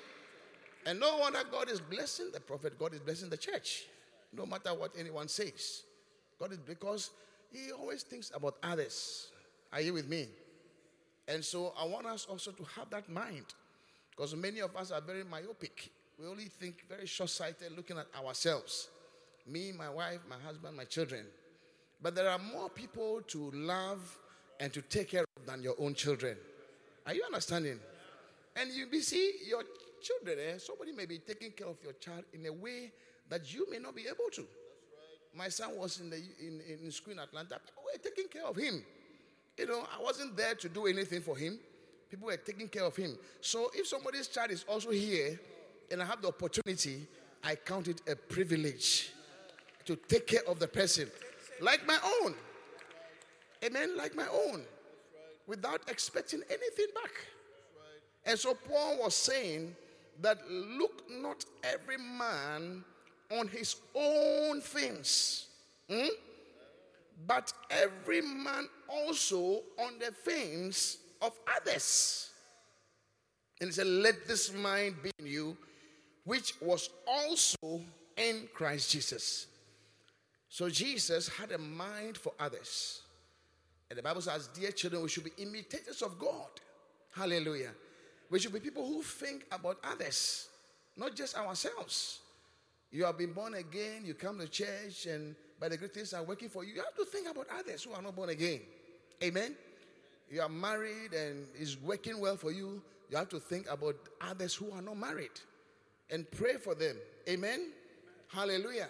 And 0.86 1.00
no 1.00 1.18
wonder 1.18 1.40
God 1.50 1.68
is 1.68 1.80
blessing 1.80 2.30
the 2.32 2.40
prophet, 2.40 2.78
God 2.78 2.94
is 2.94 3.00
blessing 3.00 3.28
the 3.28 3.36
church. 3.36 3.86
No 4.32 4.46
matter 4.46 4.72
what 4.72 4.92
anyone 4.98 5.28
says. 5.28 5.82
God 6.38 6.52
is 6.52 6.58
because 6.58 7.10
He 7.52 7.72
always 7.72 8.02
thinks 8.04 8.30
about 8.34 8.56
others. 8.62 9.28
Are 9.72 9.80
you 9.80 9.92
with 9.92 10.08
me? 10.08 10.28
And 11.28 11.44
so 11.44 11.74
I 11.78 11.84
want 11.86 12.06
us 12.06 12.26
also 12.30 12.52
to 12.52 12.64
have 12.76 12.88
that 12.90 13.08
mind. 13.08 13.46
Because 14.10 14.34
many 14.36 14.60
of 14.60 14.74
us 14.76 14.92
are 14.92 15.00
very 15.00 15.24
myopic. 15.24 15.90
We 16.18 16.26
only 16.26 16.44
think 16.44 16.84
very 16.88 17.06
short 17.06 17.30
sighted, 17.30 17.72
looking 17.76 17.98
at 17.98 18.06
ourselves. 18.24 18.88
Me, 19.46 19.72
my 19.76 19.90
wife, 19.90 20.20
my 20.28 20.36
husband, 20.44 20.76
my 20.76 20.84
children. 20.84 21.26
But 22.00 22.14
there 22.14 22.28
are 22.28 22.38
more 22.38 22.68
people 22.68 23.22
to 23.28 23.50
love 23.52 24.18
and 24.60 24.72
to 24.72 24.82
take 24.82 25.10
care 25.10 25.22
of 25.22 25.46
than 25.46 25.62
your 25.62 25.74
own 25.78 25.94
children. 25.94 26.36
Are 27.06 27.14
you 27.14 27.24
understanding? 27.24 27.78
And 28.54 28.70
you 28.70 29.00
see 29.02 29.32
your 29.46 29.62
children, 30.00 30.38
eh? 30.38 30.58
somebody 30.58 30.92
may 30.92 31.06
be 31.06 31.18
taking 31.18 31.52
care 31.52 31.66
of 31.66 31.76
your 31.82 31.92
child 31.94 32.24
in 32.32 32.46
a 32.46 32.52
way 32.52 32.92
that 33.28 33.52
you 33.52 33.66
may 33.70 33.78
not 33.78 33.94
be 33.94 34.02
able 34.02 34.30
to. 34.32 34.44
My 35.34 35.48
son 35.48 35.76
was 35.76 36.00
in 36.00 36.10
the 36.10 36.16
in, 36.16 36.60
in 36.82 36.90
school 36.90 37.12
in 37.12 37.18
Atlanta. 37.18 37.58
People 37.64 37.82
were 37.84 37.98
taking 38.02 38.28
care 38.28 38.46
of 38.46 38.56
him. 38.56 38.82
You 39.58 39.66
know, 39.66 39.86
I 39.98 40.02
wasn't 40.02 40.36
there 40.36 40.54
to 40.54 40.68
do 40.68 40.86
anything 40.86 41.20
for 41.20 41.36
him. 41.36 41.58
People 42.10 42.26
were 42.26 42.36
taking 42.36 42.68
care 42.68 42.84
of 42.84 42.96
him. 42.96 43.18
So 43.40 43.70
if 43.74 43.86
somebody's 43.86 44.28
child 44.28 44.50
is 44.50 44.64
also 44.68 44.90
here 44.90 45.38
and 45.90 46.02
I 46.02 46.06
have 46.06 46.22
the 46.22 46.28
opportunity, 46.28 47.06
I 47.42 47.54
count 47.54 47.88
it 47.88 48.00
a 48.08 48.16
privilege 48.16 49.10
to 49.84 49.96
take 49.96 50.26
care 50.26 50.42
of 50.48 50.58
the 50.58 50.68
person 50.68 51.10
like 51.60 51.86
my 51.86 51.98
own. 52.22 52.34
Amen, 53.64 53.96
like 53.96 54.14
my 54.14 54.28
own. 54.28 54.62
Without 55.46 55.80
expecting 55.88 56.42
anything 56.48 56.86
back. 56.94 57.12
And 58.24 58.38
so 58.38 58.54
Paul 58.54 58.98
was 59.02 59.14
saying 59.14 59.74
that 60.22 60.38
look 60.50 61.02
not 61.10 61.44
every 61.62 61.98
man 61.98 62.84
on 63.30 63.48
his 63.48 63.76
own 63.94 64.60
things, 64.60 65.46
hmm? 65.90 66.06
but 67.26 67.52
every 67.70 68.22
man 68.22 68.68
also 68.88 69.62
on 69.78 69.98
the 69.98 70.12
things 70.24 70.98
of 71.22 71.32
others. 71.56 72.30
And 73.60 73.68
he 73.68 73.72
said, 73.72 73.86
Let 73.86 74.28
this 74.28 74.52
mind 74.54 74.96
be 75.02 75.10
in 75.18 75.26
you, 75.26 75.56
which 76.24 76.54
was 76.60 76.90
also 77.06 77.80
in 78.16 78.48
Christ 78.54 78.90
Jesus. 78.90 79.46
So 80.48 80.68
Jesus 80.68 81.28
had 81.28 81.52
a 81.52 81.58
mind 81.58 82.16
for 82.16 82.32
others. 82.38 83.02
And 83.88 83.98
the 83.98 84.02
Bible 84.02 84.20
says, 84.20 84.48
Dear 84.48 84.72
children, 84.72 85.02
we 85.02 85.08
should 85.08 85.24
be 85.24 85.32
imitators 85.38 86.02
of 86.02 86.18
God. 86.18 86.48
Hallelujah. 87.14 87.70
We 88.30 88.38
should 88.38 88.52
be 88.52 88.60
people 88.60 88.86
who 88.86 89.02
think 89.02 89.46
about 89.52 89.78
others, 89.84 90.48
not 90.96 91.14
just 91.14 91.36
ourselves. 91.36 92.20
You 92.90 93.04
have 93.04 93.18
been 93.18 93.32
born 93.32 93.54
again, 93.54 94.02
you 94.04 94.14
come 94.14 94.38
to 94.38 94.48
church, 94.48 95.06
and 95.06 95.34
by 95.60 95.68
the 95.68 95.76
great 95.76 95.94
things 95.94 96.12
are 96.12 96.22
working 96.22 96.48
for 96.48 96.64
you. 96.64 96.74
You 96.74 96.82
have 96.82 96.94
to 96.96 97.04
think 97.04 97.28
about 97.28 97.46
others 97.58 97.84
who 97.84 97.92
are 97.92 98.02
not 98.02 98.16
born 98.16 98.30
again. 98.30 98.60
Amen. 99.22 99.54
You 100.30 100.42
are 100.42 100.48
married 100.48 101.12
and 101.12 101.46
it's 101.58 101.80
working 101.80 102.20
well 102.20 102.36
for 102.36 102.50
you. 102.50 102.82
You 103.10 103.16
have 103.16 103.28
to 103.30 103.38
think 103.38 103.70
about 103.70 103.96
others 104.20 104.54
who 104.54 104.70
are 104.72 104.82
not 104.82 104.96
married 104.96 105.30
and 106.10 106.28
pray 106.32 106.54
for 106.54 106.74
them. 106.74 106.96
Amen. 107.28 107.70
Hallelujah. 108.28 108.88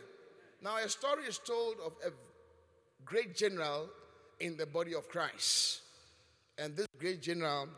Now, 0.62 0.78
a 0.78 0.88
story 0.88 1.24
is 1.24 1.38
told 1.38 1.76
of 1.84 1.92
a 2.04 2.10
great 3.04 3.36
general 3.36 3.88
in 4.40 4.56
the 4.56 4.66
body 4.66 4.94
of 4.94 5.08
Christ. 5.08 5.82
And 6.58 6.74
this 6.74 6.86
great 6.98 7.20
general 7.20 7.68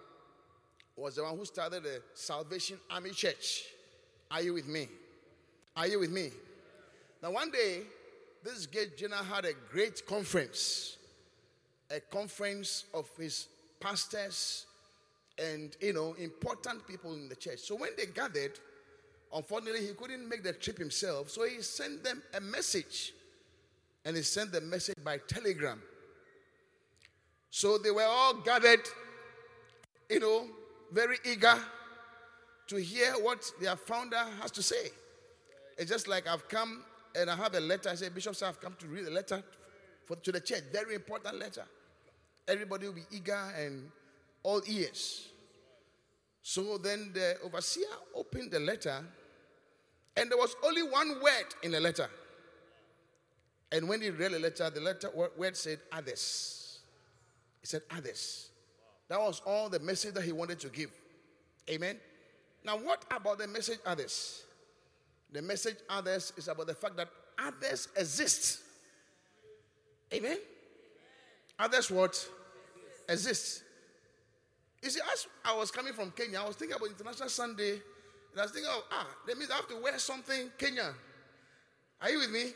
was 0.99 1.15
the 1.17 1.23
one 1.23 1.37
who 1.37 1.45
started 1.45 1.85
the 1.85 2.03
Salvation 2.15 2.79
Army 2.91 3.11
Church. 3.11 3.65
Are 4.31 4.43
you 4.43 4.55
with 4.55 4.67
me? 4.67 4.89
Are 5.77 5.87
you 5.87 6.01
with 6.01 6.11
me? 6.11 6.31
Now, 7.23 7.31
one 7.31 7.51
day, 7.51 7.83
this 8.43 8.67
great 8.67 8.97
general 8.97 9.23
had 9.23 9.45
a 9.45 9.53
great 9.71 10.05
conference, 10.07 10.97
a 11.91 12.01
conference 12.01 12.85
of 12.93 13.09
his 13.19 13.47
pastors 13.81 14.67
and, 15.39 15.77
you 15.81 15.93
know, 15.93 16.15
important 16.15 16.87
people 16.87 17.15
in 17.15 17.29
the 17.29 17.37
church. 17.37 17.61
So 17.61 17.77
when 17.77 17.91
they 17.97 18.07
gathered, 18.07 18.59
unfortunately, 19.35 19.87
he 19.87 19.95
couldn't 19.95 20.29
make 20.29 20.43
the 20.43 20.53
trip 20.53 20.79
himself. 20.79 21.31
So 21.31 21.47
he 21.47 21.63
sent 21.63 22.03
them 22.03 22.23
a 22.35 22.41
message. 22.41 23.13
And 24.05 24.17
he 24.17 24.23
sent 24.23 24.53
the 24.53 24.61
message 24.61 24.97
by 25.05 25.19
telegram. 25.19 25.81
So 27.51 27.79
they 27.79 27.91
were 27.91 28.03
all 28.05 28.35
gathered, 28.35 28.81
you 30.11 30.21
know, 30.21 30.47
very 30.93 31.19
eager 31.25 31.59
to 32.69 32.77
hear 32.77 33.13
what 33.15 33.51
their 33.61 33.77
founder 33.77 34.23
has 34.41 34.51
to 34.53 34.63
say. 34.63 34.91
It's 35.77 35.91
just 35.91 36.09
like 36.09 36.27
I've 36.27 36.49
come 36.49 36.85
and 37.15 37.31
I 37.31 37.37
have 37.37 37.55
a 37.55 37.61
letter. 37.61 37.89
I 37.89 37.95
say, 37.95 38.09
Bishop, 38.09 38.37
sir, 38.37 38.47
I've 38.47 38.61
come 38.61 38.75
to 38.79 38.87
read 38.87 39.07
a 39.07 39.11
letter 39.11 39.43
for, 40.05 40.17
to 40.17 40.33
the 40.33 40.41
church. 40.41 40.63
Very 40.73 40.95
important 40.95 41.39
letter. 41.39 41.65
Everybody 42.47 42.87
will 42.87 42.95
be 42.95 43.07
eager 43.11 43.53
and 43.59 43.91
all 44.43 44.63
ears. 44.67 45.29
So 46.43 46.79
then 46.79 47.11
the 47.13 47.37
overseer 47.45 47.85
opened 48.15 48.51
the 48.51 48.61
letter, 48.61 49.05
and 50.17 50.31
there 50.31 50.39
was 50.39 50.57
only 50.65 50.83
one 50.83 51.21
word 51.23 51.55
in 51.63 51.73
the 51.73 51.81
letter. 51.81 52.09
And 53.71 53.87
when 53.89 54.01
he 54.01 54.09
read 54.09 54.33
the 54.33 54.39
letter, 54.39 54.71
the 54.71 54.81
letter 54.81 55.11
word 55.37 55.57
said 55.57 55.81
others. 55.93 56.81
He 57.61 57.67
said 57.67 57.83
others. 57.91 58.49
That 59.09 59.21
was 59.21 59.41
all 59.47 59.69
the 59.69 59.81
message 59.81 60.15
that 60.15 60.23
he 60.23 60.33
wanted 60.33 60.61
to 60.61 60.69
give. 60.69 60.91
Amen. 61.69 61.97
Now, 62.65 62.77
what 62.77 63.05
about 63.11 63.39
the 63.39 63.49
message 63.49 63.79
others? 63.87 64.45
The 65.33 65.43
message 65.43 65.77
others 65.89 66.33
is 66.37 66.49
about 66.49 66.67
the 66.67 66.75
fact 66.75 66.97
that 66.97 67.09
others 67.39 67.89
exist. 67.97 68.61
Amen. 70.13 70.39
Others 71.59 71.91
what? 71.91 72.29
Exist. 73.09 73.63
You 74.83 74.91
see, 74.91 75.01
as 75.13 75.27
I 75.45 75.57
was 75.57 75.71
coming 75.71 75.93
from 75.93 76.11
Kenya, 76.13 76.41
I 76.41 76.47
was 76.47 76.57
thinking 76.57 76.77
about 76.77 76.89
International 76.89 77.29
Sunday, 77.29 77.73
and 77.73 78.39
I 78.39 78.43
was 78.43 78.53
thinking, 78.53 78.71
oh, 78.73 78.85
ah, 78.93 79.07
that 79.27 79.37
means 79.37 79.51
I 79.51 79.57
have 79.57 79.69
to 79.69 79.77
wear 79.83 79.99
something 79.99 80.51
Kenya. 80.57 80.95
Are 82.01 82.11
you 82.11 82.21
with 82.21 82.31
me? 82.31 82.53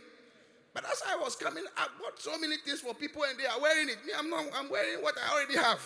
But 0.72 0.84
as 0.84 1.02
I 1.06 1.16
was 1.16 1.36
coming, 1.36 1.64
I 1.76 1.88
bought 2.00 2.20
so 2.20 2.38
many 2.38 2.56
things 2.58 2.80
for 2.80 2.94
people, 2.94 3.22
and 3.24 3.38
they 3.38 3.46
are 3.46 3.60
wearing 3.60 3.88
it. 3.88 3.98
Me, 4.06 4.12
I'm 4.16 4.30
not. 4.30 4.44
I'm 4.54 4.70
wearing 4.70 5.02
what 5.02 5.14
I 5.18 5.34
already 5.34 5.56
have. 5.56 5.80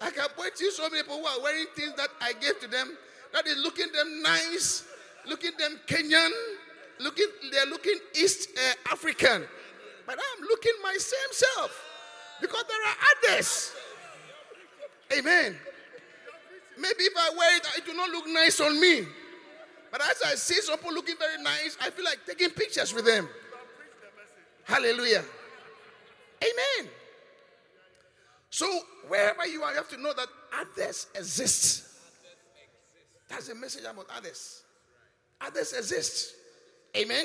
I 0.00 0.10
can 0.10 0.28
point 0.36 0.54
to 0.56 0.70
so 0.70 0.88
many 0.90 1.02
people 1.02 1.18
who 1.18 1.26
are 1.26 1.40
wearing 1.42 1.66
things 1.74 1.94
that 1.96 2.08
I 2.20 2.32
gave 2.34 2.60
to 2.60 2.68
them 2.68 2.96
that 3.32 3.46
is 3.46 3.56
looking 3.58 3.90
them 3.92 4.22
nice, 4.22 4.84
looking 5.26 5.52
them 5.58 5.80
Kenyan, 5.86 6.30
looking 7.00 7.26
they're 7.50 7.66
looking 7.66 7.98
East 8.14 8.50
uh, 8.56 8.92
African. 8.92 9.44
But 10.06 10.18
I'm 10.18 10.44
looking 10.46 10.72
my 10.82 10.94
same 10.98 11.32
self 11.32 11.82
because 12.40 12.64
there 12.68 12.82
are 12.86 12.96
others. 13.32 13.72
Amen. 15.18 15.56
Maybe 16.78 17.04
if 17.04 17.14
I 17.16 17.30
wear 17.36 17.56
it, 17.56 17.66
it 17.78 17.86
will 17.86 17.96
not 17.96 18.10
look 18.10 18.26
nice 18.28 18.60
on 18.60 18.80
me. 18.80 19.06
But 19.90 20.02
as 20.02 20.22
I 20.26 20.34
see 20.34 20.60
some 20.60 20.76
people 20.76 20.92
looking 20.92 21.16
very 21.18 21.42
nice, 21.42 21.78
I 21.80 21.90
feel 21.90 22.04
like 22.04 22.18
taking 22.26 22.50
pictures 22.50 22.92
with 22.92 23.06
them. 23.06 23.28
Hallelujah. 24.64 25.22
Amen. 26.42 26.90
So 28.54 28.68
wherever 29.08 29.44
you 29.48 29.64
are, 29.64 29.72
you 29.72 29.78
have 29.78 29.88
to 29.88 30.00
know 30.00 30.12
that 30.12 30.28
others 30.56 31.08
exist. 31.16 31.88
That's 33.28 33.48
a 33.48 33.54
message 33.56 33.82
about 33.82 34.06
others. 34.16 34.62
Others 35.40 35.72
exist. 35.72 36.34
Amen. 36.96 37.24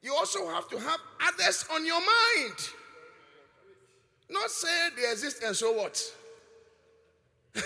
You 0.00 0.14
also 0.14 0.48
have 0.48 0.70
to 0.70 0.78
have 0.78 1.00
others 1.22 1.66
on 1.74 1.84
your 1.84 2.00
mind. 2.00 2.54
Not 4.30 4.50
say 4.50 4.88
they 4.96 5.12
exist 5.12 5.42
and 5.42 5.54
so 5.54 5.74
what. 5.74 6.02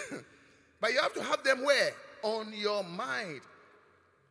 but 0.81 0.93
you 0.93 1.01
have 1.01 1.15
to 1.15 1.23
have 1.23 1.45
them 1.45 1.65
where? 1.65 1.93
On 2.25 2.53
your 2.53 2.83
mind. 2.83 3.43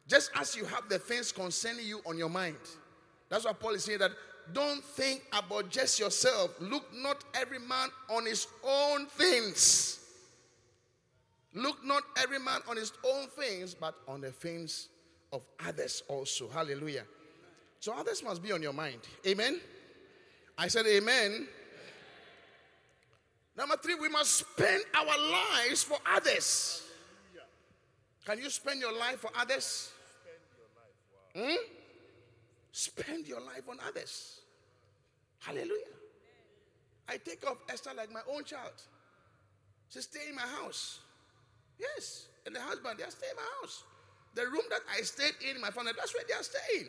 Just 0.09 0.31
as 0.35 0.57
you 0.57 0.65
have 0.65 0.89
the 0.89 0.99
things 0.99 1.31
concerning 1.31 1.85
you 1.85 2.01
on 2.05 2.17
your 2.17 2.29
mind. 2.29 2.57
That's 3.29 3.45
what 3.45 3.61
Paul 3.61 3.75
is 3.75 3.85
saying 3.85 3.99
that 3.99 4.11
don't 4.53 4.83
think 4.83 5.23
about 5.33 5.69
just 5.69 5.99
yourself. 5.99 6.51
Look 6.59 6.85
not 6.93 7.23
every 7.33 7.59
man 7.59 7.89
on 8.09 8.25
his 8.25 8.47
own 8.63 9.05
things. 9.07 9.99
Look 11.53 11.83
not 11.83 12.03
every 12.17 12.39
man 12.39 12.61
on 12.69 12.77
his 12.77 12.93
own 13.05 13.27
things, 13.27 13.73
but 13.73 13.95
on 14.07 14.21
the 14.21 14.31
things 14.31 14.87
of 15.33 15.43
others 15.65 16.03
also. 16.07 16.47
Hallelujah. 16.49 17.03
So 17.79 17.93
others 17.93 18.23
must 18.23 18.41
be 18.41 18.51
on 18.51 18.61
your 18.61 18.73
mind. 18.73 18.99
Amen. 19.25 19.59
I 20.57 20.67
said 20.67 20.85
amen. 20.85 21.47
Number 23.57 23.75
three, 23.77 23.95
we 23.95 24.07
must 24.09 24.31
spend 24.31 24.83
our 24.93 25.05
lives 25.05 25.83
for 25.83 25.97
others. 26.05 26.83
Can 28.25 28.37
you 28.37 28.49
spend 28.49 28.79
your 28.79 28.97
life 28.97 29.19
for 29.19 29.31
others? 29.35 29.91
Hmm? 31.35 31.55
Spend 32.71 33.27
your 33.27 33.41
life 33.41 33.63
on 33.69 33.77
others. 33.87 34.39
Hallelujah. 35.39 35.95
I 37.09 37.17
take 37.17 37.45
off 37.45 37.57
Esther 37.69 37.91
like 37.95 38.11
my 38.11 38.21
own 38.31 38.43
child. 38.43 38.73
She 39.89 39.99
stay 40.01 40.29
in 40.29 40.35
my 40.35 40.47
house. 40.61 40.99
Yes. 41.77 42.27
And 42.45 42.55
the 42.55 42.61
husband, 42.61 42.97
they 42.97 43.03
are 43.03 43.11
staying 43.11 43.31
in 43.31 43.43
my 43.43 43.49
house. 43.61 43.83
The 44.35 44.43
room 44.43 44.63
that 44.69 44.79
I 44.89 45.01
stayed 45.01 45.35
in, 45.49 45.59
my 45.59 45.71
family, 45.71 45.91
that's 45.97 46.13
where 46.13 46.23
they 46.27 46.33
are 46.33 46.43
staying. 46.43 46.87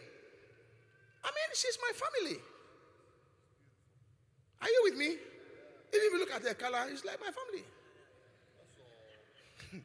I 1.24 1.28
mean, 1.28 1.48
she's 1.54 1.78
my 1.82 1.92
family. 1.94 2.38
Are 4.60 4.68
you 4.68 4.80
with 4.84 4.96
me? 4.96 5.06
Even 5.06 6.06
if 6.06 6.12
you 6.12 6.18
look 6.20 6.32
at 6.32 6.42
her 6.42 6.54
color, 6.54 6.86
it's 6.88 7.04
like 7.04 7.18
my 7.20 7.30
family. 7.32 7.64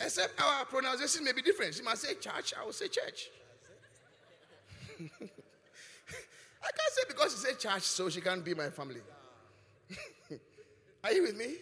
Except 0.00 0.40
our 0.40 0.66
pronunciation 0.66 1.24
may 1.24 1.32
be 1.32 1.40
different. 1.42 1.74
She 1.74 1.82
must 1.82 2.02
say 2.02 2.14
church, 2.14 2.52
I 2.60 2.64
will 2.64 2.72
say 2.72 2.88
church. 2.88 3.30
I 6.62 6.70
can't 6.76 6.92
say 6.92 7.02
because 7.08 7.32
she 7.32 7.38
said 7.38 7.58
church, 7.58 7.82
so 7.82 8.08
she 8.10 8.20
can't 8.20 8.44
be 8.44 8.54
my 8.54 8.68
family. 8.70 9.00
Are 11.04 11.12
you 11.12 11.22
with 11.22 11.36
me? 11.36 11.54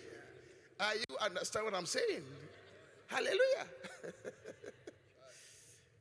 Are 0.80 0.94
you 0.94 1.16
understand 1.20 1.66
what 1.66 1.74
I'm 1.74 1.86
saying? 1.86 2.22
Hallelujah. 3.06 3.66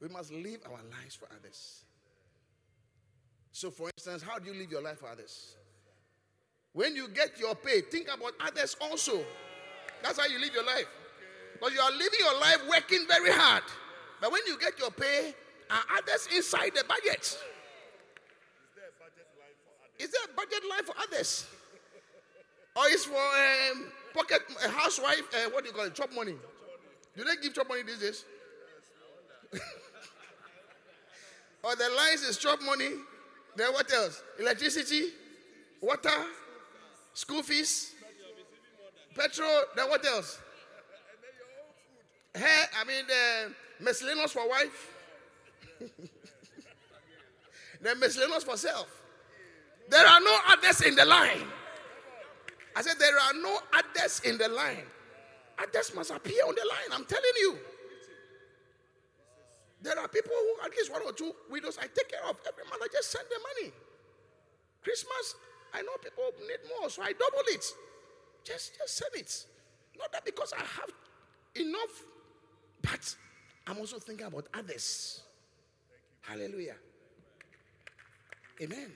we 0.01 0.07
must 0.09 0.31
live 0.31 0.59
our 0.65 0.79
lives 0.99 1.15
for 1.15 1.27
others. 1.39 1.81
So, 3.51 3.71
for 3.71 3.89
instance, 3.97 4.21
how 4.21 4.39
do 4.39 4.51
you 4.51 4.59
live 4.59 4.71
your 4.71 4.81
life 4.81 4.99
for 4.99 5.09
others? 5.09 5.55
When 6.73 6.95
you 6.95 7.07
get 7.07 7.39
your 7.39 7.55
pay, 7.55 7.81
think 7.81 8.07
about 8.07 8.33
others 8.39 8.75
also. 8.81 9.19
That's 10.03 10.19
how 10.19 10.27
you 10.27 10.39
live 10.39 10.53
your 10.53 10.65
life. 10.65 10.85
Because 11.53 11.73
you 11.73 11.79
are 11.79 11.91
living 11.91 12.19
your 12.19 12.39
life 12.39 12.59
working 12.69 13.05
very 13.07 13.31
hard. 13.31 13.63
But 14.21 14.31
when 14.31 14.41
you 14.45 14.59
get 14.59 14.77
your 14.77 14.91
pay, 14.91 15.33
are 15.69 15.83
others 15.97 16.27
inside 16.35 16.71
the 16.75 16.83
budget? 16.87 17.37
Is 19.99 20.11
there 20.11 20.21
a 20.31 20.35
budget 20.35 20.63
line 20.69 20.83
for 20.83 20.95
others? 21.01 21.45
or 22.75 22.87
is 22.89 23.05
for 23.05 23.15
um, 23.15 23.91
pocket 24.13 24.41
a 24.63 24.69
housewife? 24.69 25.23
Uh, 25.33 25.49
what 25.51 25.63
do 25.63 25.69
you 25.69 25.75
call 25.75 25.85
it? 25.85 25.95
Chop 25.95 26.13
money. 26.13 26.35
Do 27.15 27.23
they 27.23 27.35
give 27.41 27.53
chop 27.53 27.67
money 27.67 27.83
these 27.83 27.99
days? 27.99 28.25
or 31.63 31.75
the 31.75 31.89
lines 31.95 32.21
is 32.21 32.37
chop 32.37 32.61
money. 32.61 32.89
Then 33.55 33.73
what 33.73 33.91
else? 33.91 34.21
Electricity. 34.39 35.13
water, 35.81 36.09
school 37.13 37.43
fees, 37.43 37.93
petrol, 39.15 39.63
then 39.75 39.89
what 39.89 40.05
else? 40.05 40.39
Hair, 42.35 42.69
I 42.79 42.83
mean, 42.83 43.05
the 43.07 43.53
miscellaneous 43.83 44.31
for 44.31 44.47
wife, 44.47 44.96
then 47.81 47.99
miscellaneous 47.99 48.43
for 48.43 48.57
self. 48.57 48.87
There 49.89 50.05
are 50.05 50.19
no 50.19 50.37
others 50.49 50.81
in 50.81 50.95
the 50.95 51.05
line. 51.05 51.47
I 52.75 52.81
said, 52.81 52.99
There 52.99 53.17
are 53.17 53.33
no 53.41 53.59
others 53.73 54.19
in 54.21 54.37
the 54.37 54.49
line. 54.49 54.83
Others 55.59 55.95
must 55.95 56.11
appear 56.11 56.43
on 56.47 56.55
the 56.55 56.67
line. 56.69 56.99
I'm 56.99 57.05
telling 57.05 57.23
you. 57.39 57.57
There 59.81 59.97
are 59.97 60.07
people 60.07 60.31
who, 60.33 60.65
at 60.65 60.71
least 60.71 60.91
one 60.91 61.01
or 61.03 61.13
two 61.13 61.33
widows, 61.49 61.77
I 61.77 61.83
take 61.83 62.09
care 62.09 62.23
of 62.27 62.37
every 62.47 62.63
month. 62.69 62.81
I 62.83 62.87
just 62.91 63.11
send 63.11 63.25
them 63.29 63.39
money. 63.55 63.71
Christmas, 64.83 65.35
I 65.73 65.81
know 65.81 65.91
people 66.01 66.23
need 66.41 66.59
more, 66.79 66.89
so 66.89 67.03
I 67.03 67.13
double 67.13 67.43
it. 67.47 67.63
Just, 68.43 68.77
just 68.77 68.97
send 68.97 69.11
it. 69.15 69.45
Not 69.97 70.11
that 70.11 70.25
because 70.25 70.53
I 70.53 70.59
have 70.59 70.89
enough, 71.55 72.03
but 72.81 73.15
I'm 73.67 73.77
also 73.77 73.99
thinking 73.99 74.25
about 74.25 74.47
others. 74.53 75.21
Hallelujah. 76.27 76.75
Amen. 78.61 78.91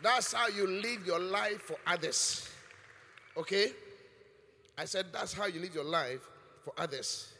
That's 0.00 0.32
how 0.32 0.46
you 0.46 0.68
live 0.68 1.04
your 1.04 1.18
life 1.18 1.62
for 1.62 1.76
others. 1.84 2.48
Okay? 3.36 3.72
I 4.76 4.84
said 4.84 5.06
that's 5.12 5.32
how 5.32 5.46
you 5.46 5.60
live 5.60 5.74
your 5.74 5.84
life 5.84 6.20
for 6.62 6.72
others. 6.78 7.32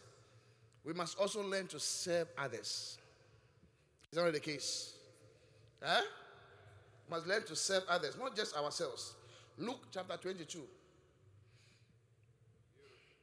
We 0.85 0.95
must 0.95 1.17
also 1.19 1.43
learn 1.45 1.69
to 1.69 1.79
serve 1.79 2.27
others. 2.37 2.99
Is 4.11 4.17
that 4.17 4.25
not 4.25 4.33
the 4.33 4.41
case? 4.41 4.95
Huh? 5.81 6.03
Must 7.09 7.27
learn 7.27 7.45
to 7.45 7.55
serve 7.55 7.85
others, 7.89 8.17
not 8.19 8.35
just 8.35 8.57
ourselves. 8.57 9.15
Luke 9.59 9.87
chapter 9.93 10.17
22, 10.17 10.61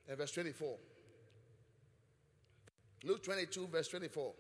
and 0.08 0.18
verse 0.18 0.32
24. 0.32 0.76
Luke 3.04 3.24
22, 3.24 3.68
verse 3.68 3.88
24. 3.90 4.32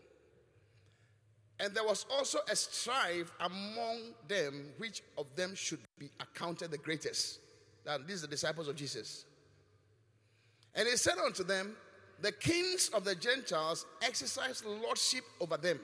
And 1.60 1.74
there 1.74 1.84
was 1.84 2.06
also 2.12 2.40
a 2.50 2.56
strife 2.56 3.32
among 3.40 4.14
them, 4.28 4.72
which 4.78 5.02
of 5.18 5.28
them 5.36 5.56
should 5.56 5.80
be 5.98 6.10
accounted 6.20 6.72
the 6.72 6.78
greatest. 6.78 7.40
Now, 7.86 7.98
these 7.98 8.24
are 8.24 8.28
the 8.28 8.32
disciples 8.32 8.68
of 8.68 8.76
Jesus. 8.76 9.26
And 10.74 10.88
he 10.88 10.98
said 10.98 11.18
unto 11.18 11.44
them, 11.44 11.76
The 12.20 12.34
kings 12.34 12.90
of 12.90 13.06
the 13.06 13.16
Gentiles 13.16 13.86
exercise 14.02 14.64
lordship 14.66 15.24
over 15.40 15.56
them, 15.56 15.80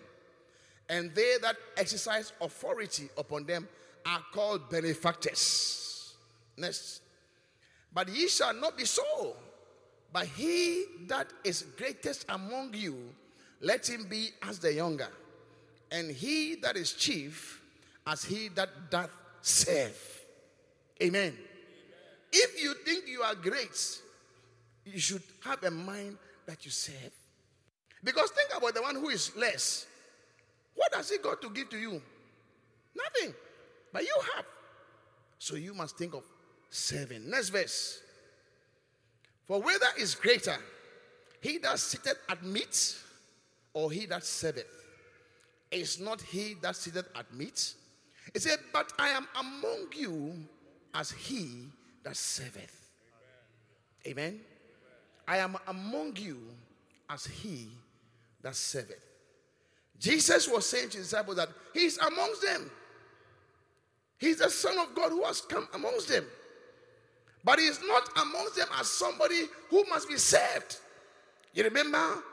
and 0.89 1.15
they 1.15 1.37
that 1.41 1.55
exercise 1.77 2.33
authority 2.41 3.09
upon 3.17 3.45
them 3.45 3.67
are 4.05 4.21
called 4.33 4.69
benefactors. 4.69 6.15
Next. 6.57 7.01
But 7.93 8.09
ye 8.09 8.27
shall 8.27 8.53
not 8.53 8.77
be 8.77 8.85
so, 8.85 9.35
but 10.11 10.25
he 10.25 10.85
that 11.07 11.31
is 11.45 11.63
greatest 11.77 12.25
among 12.27 12.73
you, 12.73 12.97
let 13.61 13.89
him 13.89 14.05
be 14.09 14.29
as 14.41 14.59
the 14.59 14.73
younger 14.73 15.07
and 15.91 16.09
he 16.09 16.55
that 16.55 16.77
is 16.77 16.93
chief 16.93 17.61
as 18.07 18.23
he 18.23 18.47
that 18.49 18.69
doth 18.89 19.11
serve. 19.41 19.97
Amen. 21.01 21.21
Amen. 21.21 21.37
If 22.31 22.63
you 22.63 22.73
think 22.85 23.07
you 23.07 23.21
are 23.21 23.35
great, 23.35 23.99
you 24.85 24.99
should 24.99 25.23
have 25.43 25.63
a 25.63 25.71
mind 25.71 26.17
that 26.45 26.63
you 26.65 26.71
serve. 26.71 27.11
Because 28.03 28.31
think 28.31 28.49
about 28.55 28.73
the 28.73 28.81
one 28.81 28.95
who 28.95 29.09
is 29.09 29.35
less. 29.35 29.85
What 30.75 30.93
has 30.95 31.09
he 31.09 31.17
got 31.17 31.41
to 31.41 31.49
give 31.49 31.69
to 31.69 31.77
you? 31.77 32.01
Nothing. 32.95 33.33
But 33.93 34.03
you 34.03 34.15
have. 34.35 34.45
So 35.37 35.55
you 35.55 35.73
must 35.73 35.97
think 35.97 36.13
of 36.13 36.23
serving. 36.69 37.29
Next 37.29 37.49
verse. 37.49 37.99
For 39.45 39.61
whether 39.61 39.87
is 39.99 40.15
greater, 40.15 40.57
he 41.41 41.57
that 41.59 41.79
sitteth 41.79 42.17
at 42.29 42.43
meat 42.43 42.95
or 43.73 43.91
he 43.91 44.05
that 44.05 44.21
serveth? 44.21 44.80
Is 45.71 45.99
not 45.99 46.21
he 46.21 46.55
that 46.61 46.75
sitteth 46.75 47.07
at 47.15 47.33
meat? 47.33 47.73
He 48.33 48.39
said, 48.39 48.59
But 48.73 48.91
I 48.99 49.09
am 49.09 49.27
among 49.39 49.87
you 49.95 50.33
as 50.93 51.11
he 51.11 51.67
that 52.03 52.17
serveth. 52.17 52.89
Amen. 54.05 54.25
Amen. 54.25 54.39
I 55.27 55.37
am 55.37 55.55
among 55.67 56.17
you 56.17 56.39
as 57.09 57.25
he 57.25 57.69
that 58.41 58.55
serveth. 58.55 58.99
Jesus 59.97 60.49
was 60.49 60.65
saying 60.65 60.89
to 60.89 60.97
his 60.97 61.09
disciples 61.09 61.37
that 61.37 61.49
he's 61.73 61.97
amongst 61.99 62.41
them. 62.41 62.69
He's 64.17 64.37
the 64.37 64.49
Son 64.49 64.77
of 64.79 64.93
God 64.95 65.11
who 65.11 65.23
has 65.23 65.41
come 65.41 65.67
amongst 65.73 66.09
them. 66.09 66.25
But 67.43 67.59
he 67.59 67.65
is 67.65 67.79
not 67.85 68.09
amongst 68.21 68.55
them 68.55 68.67
as 68.79 68.87
somebody 68.87 69.45
who 69.69 69.83
must 69.85 70.09
be 70.09 70.17
served. 70.17 70.77
You 71.53 71.63
remember 71.63 72.23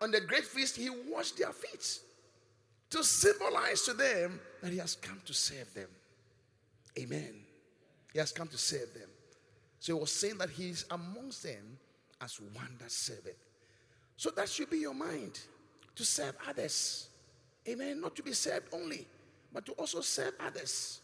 on 0.00 0.10
the 0.10 0.20
great 0.20 0.44
feast, 0.44 0.76
he 0.76 0.90
washed 0.90 1.38
their 1.38 1.52
feet 1.52 2.00
to 2.94 3.02
symbolize 3.02 3.82
to 3.82 3.92
them 3.92 4.38
that 4.62 4.70
he 4.70 4.78
has 4.78 4.94
come 4.94 5.20
to 5.24 5.34
save 5.34 5.74
them. 5.74 5.88
Amen. 6.96 7.34
He 8.12 8.20
has 8.20 8.30
come 8.30 8.46
to 8.46 8.56
save 8.56 8.94
them. 8.94 9.08
So 9.80 9.94
he 9.96 10.00
was 10.00 10.12
saying 10.12 10.38
that 10.38 10.48
he 10.48 10.68
is 10.68 10.84
amongst 10.92 11.42
them 11.42 11.76
as 12.20 12.40
one 12.40 12.76
that 12.78 12.92
serveth. 12.92 13.34
So 14.16 14.30
that 14.36 14.48
should 14.48 14.70
be 14.70 14.78
your 14.78 14.94
mind 14.94 15.40
to 15.96 16.04
serve 16.04 16.36
others. 16.48 17.08
Amen. 17.68 18.00
Not 18.00 18.14
to 18.14 18.22
be 18.22 18.32
served 18.32 18.72
only, 18.72 19.08
but 19.52 19.66
to 19.66 19.72
also 19.72 20.00
serve 20.00 20.34
others, 20.38 21.00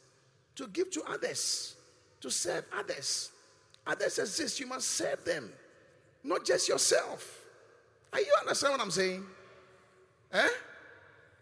to 0.55 0.69
give 0.69 0.93
to 0.93 1.03
others, 1.09 1.75
to 2.21 2.31
serve 2.31 2.67
others. 2.79 3.33
Others 3.85 4.21
exist, 4.21 4.61
you 4.61 4.67
must 4.69 4.87
serve 4.87 5.25
them, 5.25 5.53
not 6.23 6.47
just 6.47 6.69
yourself. 6.69 7.41
Are 8.13 8.21
you 8.21 8.33
understand 8.41 8.75
what 8.75 8.81
I'm 8.81 8.93
saying? 8.93 9.25
Eh? 10.33 10.49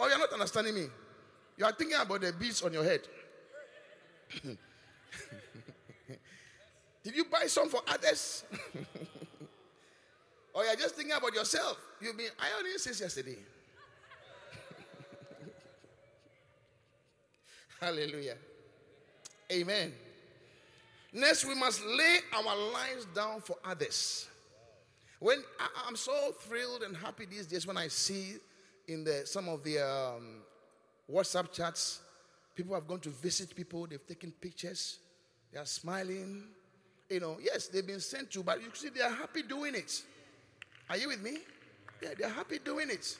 Oh, 0.01 0.07
you're 0.07 0.19
not 0.19 0.33
understanding 0.33 0.75
me. 0.75 0.87
You 1.57 1.65
are 1.65 1.73
thinking 1.73 1.99
about 1.99 2.21
the 2.21 2.33
beads 2.33 2.63
on 2.63 2.73
your 2.73 2.85
head. 2.85 3.01
Did 7.03 7.17
you 7.17 7.25
buy 7.25 7.47
some 7.47 7.69
for 7.69 7.81
others? 7.89 8.45
or 10.55 10.65
you're 10.65 10.77
just 10.77 10.95
thinking 10.95 11.17
about 11.17 11.35
yourself? 11.35 11.79
You've 12.01 12.17
been 12.17 12.31
ironing 12.39 12.75
since 12.77 13.01
yesterday. 13.01 13.39
Hallelujah. 17.81 18.37
Amen. 19.51 19.93
Next, 21.13 21.47
we 21.47 21.55
must 21.55 21.85
lay 21.85 22.19
our 22.35 22.73
lives 22.73 23.07
down 23.15 23.41
for 23.41 23.57
others. 23.65 24.29
When 25.19 25.43
I, 25.59 25.89
am 25.89 25.97
so 25.97 26.33
thrilled 26.41 26.83
and 26.83 26.97
happy 26.97 27.25
these 27.25 27.47
days 27.47 27.67
when 27.67 27.77
I 27.77 27.89
see 27.89 28.37
in 28.89 29.05
the, 29.05 29.23
some 29.27 29.49
of 29.49 29.63
the 29.63 29.79
um, 29.79 30.43
WhatsApp 31.11 31.53
chats, 31.53 32.01
people 32.57 32.75
have 32.75 32.89
gone 32.89 33.01
to 33.01 33.11
visit 33.11 33.55
people, 33.55 33.87
they've 33.87 34.07
taken 34.07 34.33
pictures, 34.33 34.99
they 35.53 35.59
are 35.59 35.67
smiling. 35.67 36.45
You 37.09 37.21
know, 37.21 37.37
yes, 37.41 37.69
they've 37.69 37.87
been 37.87 38.01
sent 38.01 38.31
to, 38.33 38.43
but 38.43 38.61
you 38.61 38.69
see, 38.75 38.89
they 38.89 39.01
are 39.01 39.11
happy 39.11 39.43
doing 39.43 39.75
it. 39.75 40.03
Are 40.91 40.97
you 40.97 41.09
with 41.09 41.23
me? 41.23 41.39
Yeah, 42.03 42.11
they're 42.19 42.29
happy 42.29 42.59
doing 42.59 42.91
it. 42.91 43.17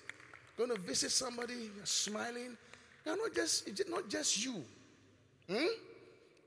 Going 0.57 0.71
to 0.71 0.79
visit 0.79 1.11
somebody, 1.11 1.55
you're 1.55 1.87
smiling. 1.87 2.57
They're 3.05 3.17
not 3.17 3.35
just, 3.35 3.69
it's 3.69 3.89
not 3.89 4.09
just 4.09 4.45
you. 4.45 4.63
Hmm? 5.49 5.67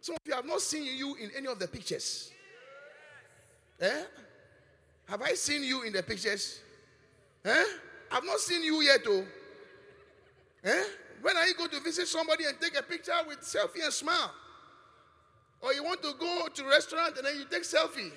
Some 0.01 0.15
of 0.15 0.21
you 0.25 0.33
have 0.33 0.45
not 0.45 0.61
seen 0.61 0.83
you 0.83 1.15
in 1.15 1.31
any 1.35 1.47
of 1.47 1.57
the 1.57 1.67
pictures. 1.67 2.31
Eh? 3.79 4.03
Have 5.07 5.21
I 5.21 5.33
seen 5.33 5.63
you 5.63 5.83
in 5.83 5.93
the 5.93 6.03
pictures? 6.03 6.59
Eh? 7.45 7.63
I've 8.11 8.25
not 8.25 8.39
seen 8.39 8.63
you 8.63 8.81
yet, 8.81 9.01
oh. 9.07 9.25
Eh? 10.63 10.83
When 11.21 11.37
are 11.37 11.47
you 11.47 11.53
going 11.55 11.69
to 11.69 11.79
visit 11.79 12.07
somebody 12.07 12.45
and 12.45 12.59
take 12.59 12.77
a 12.77 12.83
picture 12.83 13.13
with 13.27 13.41
selfie 13.41 13.83
and 13.83 13.93
smile? 13.93 14.33
Or 15.61 15.73
you 15.73 15.83
want 15.83 16.01
to 16.01 16.13
go 16.19 16.47
to 16.53 16.65
restaurant 16.65 17.17
and 17.17 17.25
then 17.25 17.37
you 17.37 17.45
take 17.45 17.63
selfie? 17.63 18.11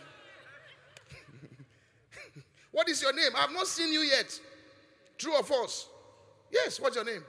what 2.72 2.88
is 2.88 3.02
your 3.02 3.12
name? 3.12 3.30
I've 3.36 3.52
not 3.52 3.66
seen 3.66 3.92
you 3.92 4.00
yet. 4.00 4.38
True 5.18 5.34
or 5.34 5.42
false? 5.42 5.88
Yes, 6.50 6.80
what's 6.80 6.96
your 6.96 7.04
name? 7.04 7.22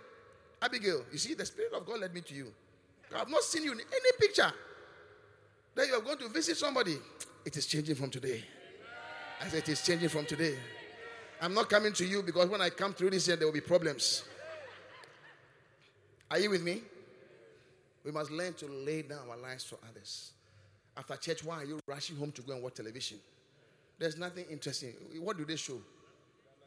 Abigail. 0.62 1.04
You 1.12 1.18
see, 1.18 1.34
the 1.34 1.46
Spirit 1.46 1.74
of 1.74 1.86
God 1.86 2.00
led 2.00 2.14
me 2.14 2.22
to 2.22 2.34
you. 2.34 2.52
I've 3.16 3.30
not 3.30 3.44
seen 3.44 3.64
you 3.64 3.74
in 3.74 3.80
any 3.80 4.12
picture. 4.20 4.52
Then 5.76 5.88
you 5.88 5.96
are 5.96 6.02
going 6.02 6.18
to 6.20 6.30
visit 6.30 6.58
somebody. 6.58 6.98
It 7.46 7.56
is 7.58 7.66
changing 7.66 7.96
from 7.96 8.10
today. 8.10 8.44
Said, 9.50 9.60
it 9.60 9.70
is 9.70 9.86
changing 9.86 10.10
from 10.10 10.26
today. 10.26 10.58
I'm 11.42 11.54
not 11.54 11.70
coming 11.70 11.94
to 11.94 12.06
you 12.06 12.24
because 12.24 12.50
when 12.50 12.62
I 12.62 12.70
come 12.70 12.94
through 12.94 13.12
this 13.12 13.28
year, 13.28 13.36
there 13.36 13.48
will 13.48 13.54
be 13.54 13.62
problems. 13.62 14.24
Are 16.32 16.40
you 16.40 16.50
with 16.50 16.64
me? 16.64 16.82
We 18.04 18.12
must 18.12 18.32
learn 18.32 18.54
to 18.56 18.68
lay 18.68 19.02
down 19.02 19.30
our 19.30 19.38
lives 19.38 19.64
for 19.64 19.78
others. 19.90 20.32
After 20.98 21.16
church, 21.18 21.44
why 21.44 21.62
are 21.62 21.66
you 21.66 21.80
rushing 21.88 22.16
home 22.16 22.32
to 22.34 22.42
go 22.42 22.54
and 22.54 22.64
watch 22.64 22.76
television? 22.76 23.18
There's 23.98 24.18
nothing 24.18 24.46
interesting. 24.50 24.94
What 25.20 25.38
do 25.38 25.46
they 25.46 25.56
show? 25.56 25.80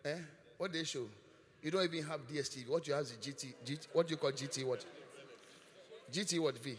Eh? 0.04 0.16
What 0.58 0.72
they 0.72 0.84
show? 0.84 1.06
You 1.62 1.70
don't 1.70 1.84
even 1.84 2.04
have 2.04 2.26
DSTV. 2.28 2.68
What 2.68 2.86
you 2.86 2.94
have 2.94 3.02
is 3.02 3.12
GT, 3.12 3.52
GT 3.64 3.86
what 3.92 4.06
do 4.06 4.12
you 4.12 4.16
call 4.16 4.32
GT 4.32 4.64
what? 4.64 4.84
GT 6.12 6.38
what 6.40 6.58
V? 6.58 6.76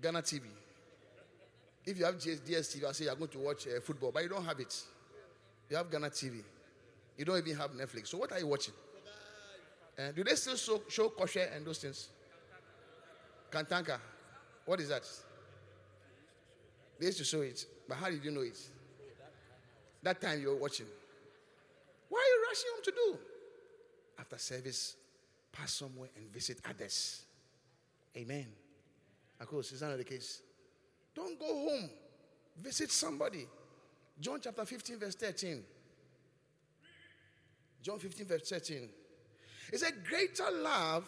Ghana 0.00 0.22
TV. 0.22 0.42
If 1.84 1.98
you 1.98 2.04
have 2.04 2.16
DSTV, 2.16 2.84
I 2.84 2.92
say 2.92 3.04
you're 3.04 3.14
going 3.14 3.30
to 3.30 3.38
watch 3.38 3.66
uh, 3.66 3.80
football, 3.80 4.12
but 4.12 4.22
you 4.22 4.28
don't 4.28 4.44
have 4.44 4.60
it. 4.60 4.82
You 5.68 5.76
have 5.76 5.90
Ghana 5.90 6.10
TV. 6.10 6.42
You 7.16 7.24
don't 7.24 7.38
even 7.38 7.56
have 7.56 7.72
Netflix. 7.72 8.08
So 8.08 8.18
what 8.18 8.32
are 8.32 8.38
you 8.38 8.46
watching? 8.46 8.74
Uh, 9.98 10.12
do 10.12 10.22
they 10.22 10.34
still 10.34 10.56
show, 10.56 10.80
show 10.88 11.08
kosher 11.08 11.48
and 11.54 11.66
those 11.66 11.78
things? 11.78 12.08
Kantanka. 13.50 13.98
What 14.64 14.80
is 14.80 14.88
that? 14.88 15.02
They 16.98 17.06
used 17.06 17.18
to 17.18 17.24
show 17.24 17.40
it. 17.40 17.64
But 17.88 17.96
how 17.96 18.08
did 18.10 18.24
you 18.24 18.30
know 18.30 18.42
it? 18.42 18.58
That 20.02 20.20
time 20.20 20.40
you 20.40 20.48
were 20.48 20.56
watching. 20.56 20.86
What 22.08 22.20
are 22.20 22.28
you 22.28 22.46
rushing 22.48 22.70
home 22.74 22.84
to 22.84 22.90
do? 22.92 23.18
After 24.20 24.38
service, 24.38 24.96
pass 25.52 25.72
somewhere 25.74 26.10
and 26.16 26.32
visit 26.32 26.60
others. 26.68 27.22
Amen. 28.16 28.46
Of 29.40 29.46
course, 29.46 29.72
is 29.72 29.80
that 29.80 29.88
not 29.88 29.98
the 29.98 30.04
case? 30.04 30.42
Don't 31.14 31.38
go 31.38 31.46
home. 31.46 31.90
Visit 32.60 32.90
somebody. 32.90 33.46
John 34.20 34.40
chapter 34.42 34.64
15, 34.64 34.98
verse 34.98 35.14
13. 35.14 35.62
John 37.82 37.98
15, 37.98 38.26
verse 38.26 38.48
13. 38.48 38.88
It's 39.72 39.82
a 39.82 39.92
greater 39.92 40.50
love 40.50 41.04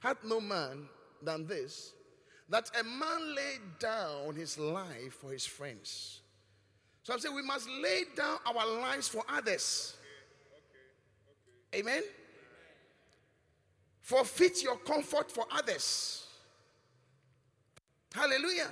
hath 0.00 0.24
no 0.24 0.40
man 0.40 0.88
than 1.22 1.46
this, 1.46 1.92
that 2.48 2.70
a 2.78 2.84
man 2.84 3.34
laid 3.34 3.78
down 3.78 4.34
his 4.34 4.58
life 4.58 5.14
for 5.20 5.32
his 5.32 5.44
friends. 5.44 6.20
So 7.02 7.12
I'm 7.12 7.20
saying 7.20 7.34
we 7.34 7.42
must 7.42 7.68
lay 7.68 8.04
down 8.16 8.38
our 8.46 8.80
lives 8.80 9.08
for 9.08 9.22
others. 9.28 9.96
Amen. 11.74 12.02
Forfeit 14.00 14.62
your 14.62 14.76
comfort 14.76 15.30
for 15.30 15.44
others. 15.50 16.26
Hallelujah. 18.14 18.70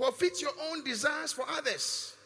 Forfeit 0.00 0.40
your 0.40 0.52
own 0.70 0.82
desires 0.82 1.30
for 1.30 1.44
others. 1.46 2.16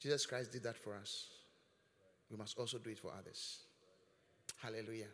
Jesus 0.00 0.26
Christ 0.26 0.50
did 0.50 0.64
that 0.64 0.76
for 0.76 0.96
us. 0.96 1.28
We 2.28 2.36
must 2.36 2.58
also 2.58 2.78
do 2.78 2.90
it 2.90 2.98
for 2.98 3.12
others. 3.16 3.60
Hallelujah. 4.56 5.06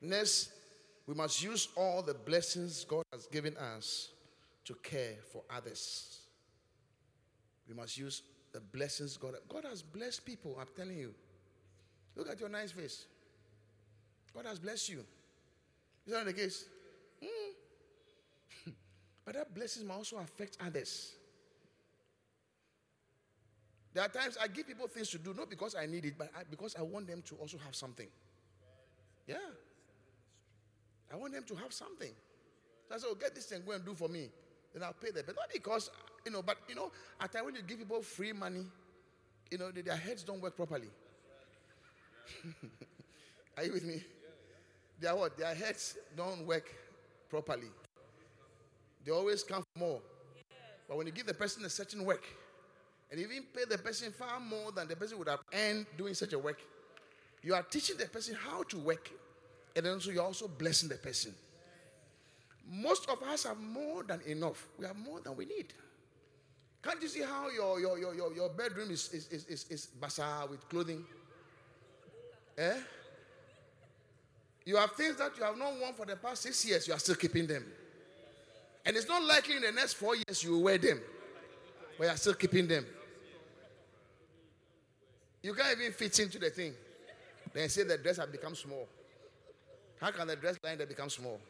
Next, 0.00 0.52
we 1.08 1.14
must 1.14 1.42
use 1.42 1.66
all 1.76 2.02
the 2.02 2.14
blessings 2.14 2.84
God 2.84 3.02
has 3.12 3.26
given 3.26 3.56
us 3.56 4.10
to 4.66 4.74
care 4.76 5.16
for 5.32 5.42
others. 5.50 6.20
We 7.68 7.74
must 7.74 7.98
use 7.98 8.22
the 8.52 8.60
blessings 8.60 9.16
God 9.16 9.34
God 9.48 9.64
has 9.68 9.82
blessed 9.82 10.24
people, 10.24 10.56
I'm 10.60 10.68
telling 10.76 10.98
you. 10.98 11.12
Look 12.14 12.30
at 12.30 12.38
your 12.38 12.48
nice 12.48 12.70
face. 12.70 13.06
God 14.32 14.46
has 14.46 14.60
blessed 14.60 14.90
you. 14.90 15.04
Is 16.06 16.12
that 16.12 16.26
the 16.26 16.32
case? 16.32 16.66
But 19.24 19.34
that 19.34 19.54
blessings 19.54 19.86
might 19.86 19.94
also 19.94 20.18
affect 20.18 20.58
others. 20.64 21.14
There 23.94 24.02
are 24.02 24.08
times 24.08 24.36
I 24.42 24.48
give 24.48 24.66
people 24.66 24.88
things 24.88 25.08
to 25.10 25.18
do, 25.18 25.32
not 25.34 25.48
because 25.48 25.76
I 25.76 25.86
need 25.86 26.04
it, 26.04 26.18
but 26.18 26.30
I, 26.36 26.42
because 26.50 26.74
I 26.76 26.82
want 26.82 27.06
them 27.06 27.22
to 27.26 27.36
also 27.36 27.56
have 27.64 27.74
something. 27.76 28.08
Yeah. 29.26 29.36
I 31.12 31.16
want 31.16 31.32
them 31.32 31.44
to 31.44 31.54
have 31.54 31.72
something. 31.72 32.10
So 32.88 32.94
I 32.94 32.98
say, 32.98 33.06
oh, 33.08 33.14
get 33.14 33.34
this 33.34 33.46
thing, 33.46 33.62
go 33.64 33.72
and 33.72 33.84
do 33.84 33.94
for 33.94 34.08
me. 34.08 34.30
Then 34.72 34.82
I'll 34.82 34.92
pay 34.92 35.12
them. 35.12 35.22
But 35.24 35.36
not 35.36 35.46
because, 35.52 35.90
you 36.26 36.32
know, 36.32 36.42
but, 36.42 36.58
you 36.68 36.74
know, 36.74 36.90
at 37.20 37.32
times 37.32 37.46
when 37.46 37.54
you 37.54 37.62
give 37.62 37.78
people 37.78 38.02
free 38.02 38.32
money, 38.32 38.66
you 39.50 39.58
know, 39.58 39.70
their 39.70 39.96
heads 39.96 40.24
don't 40.24 40.42
work 40.42 40.56
properly. 40.56 40.88
Are 43.56 43.62
you 43.62 43.72
with 43.72 43.84
me? 43.84 44.02
Their 45.00 45.14
what? 45.14 45.38
Their 45.38 45.54
heads 45.54 45.96
don't 46.16 46.44
work 46.46 46.68
properly. 47.30 47.68
They 49.04 49.12
always 49.12 49.42
come 49.42 49.62
for 49.72 49.78
more. 49.78 50.00
But 50.88 50.96
when 50.96 51.06
you 51.06 51.12
give 51.12 51.26
the 51.26 51.34
person 51.34 51.64
a 51.64 51.70
certain 51.70 52.04
work, 52.04 52.24
and 53.10 53.20
even 53.20 53.44
pay 53.54 53.64
the 53.68 53.78
person 53.78 54.12
far 54.12 54.40
more 54.40 54.72
than 54.72 54.88
the 54.88 54.96
person 54.96 55.18
would 55.18 55.28
have 55.28 55.40
earned 55.52 55.86
doing 55.96 56.14
such 56.14 56.32
a 56.32 56.38
work, 56.38 56.60
you 57.42 57.54
are 57.54 57.62
teaching 57.62 57.96
the 57.98 58.06
person 58.06 58.34
how 58.34 58.62
to 58.64 58.78
work, 58.78 59.10
and 59.76 59.84
then 59.84 60.00
so 60.00 60.10
you're 60.10 60.24
also 60.24 60.48
blessing 60.48 60.88
the 60.88 60.96
person. 60.96 61.34
Most 62.66 63.08
of 63.10 63.22
us 63.22 63.44
have 63.44 63.58
more 63.58 64.02
than 64.04 64.20
enough. 64.26 64.66
We 64.78 64.86
have 64.86 64.96
more 64.96 65.20
than 65.20 65.36
we 65.36 65.44
need. 65.44 65.74
Can't 66.82 67.00
you 67.00 67.08
see 67.08 67.22
how 67.22 67.48
your, 67.50 67.78
your, 67.80 67.98
your, 67.98 68.14
your, 68.14 68.34
your 68.34 68.48
bedroom 68.48 68.90
is, 68.90 69.10
is, 69.12 69.28
is, 69.28 69.44
is, 69.46 69.66
is 69.70 69.86
bazaar 69.86 70.46
with 70.46 70.66
clothing? 70.68 71.04
Eh? 72.56 72.78
You 74.66 74.76
have 74.76 74.92
things 74.92 75.16
that 75.16 75.36
you 75.36 75.44
have 75.44 75.58
not 75.58 75.78
worn 75.78 75.92
for 75.92 76.06
the 76.06 76.16
past 76.16 76.42
six 76.42 76.64
years, 76.64 76.88
you 76.88 76.94
are 76.94 76.98
still 76.98 77.16
keeping 77.16 77.46
them. 77.46 77.64
And 78.86 78.96
it's 78.96 79.08
not 79.08 79.22
likely 79.22 79.56
in 79.56 79.62
the 79.62 79.72
next 79.72 79.94
four 79.94 80.14
years 80.14 80.42
you 80.42 80.52
will 80.52 80.62
wear 80.62 80.78
them, 80.78 81.00
but 81.96 82.04
you 82.04 82.10
are 82.10 82.16
still 82.16 82.34
keeping 82.34 82.68
them. 82.68 82.84
You 85.42 85.54
can't 85.54 85.78
even 85.78 85.92
fit 85.92 86.18
into 86.20 86.38
the 86.38 86.50
thing. 86.50 86.74
Then 87.52 87.68
say 87.68 87.84
the 87.84 87.98
dress 87.98 88.16
has 88.16 88.28
become 88.28 88.54
small. 88.54 88.88
How 90.00 90.10
can 90.10 90.26
the 90.26 90.36
dress 90.36 90.56
line 90.62 90.78
that 90.78 90.88
become 90.88 91.08
small? 91.08 91.40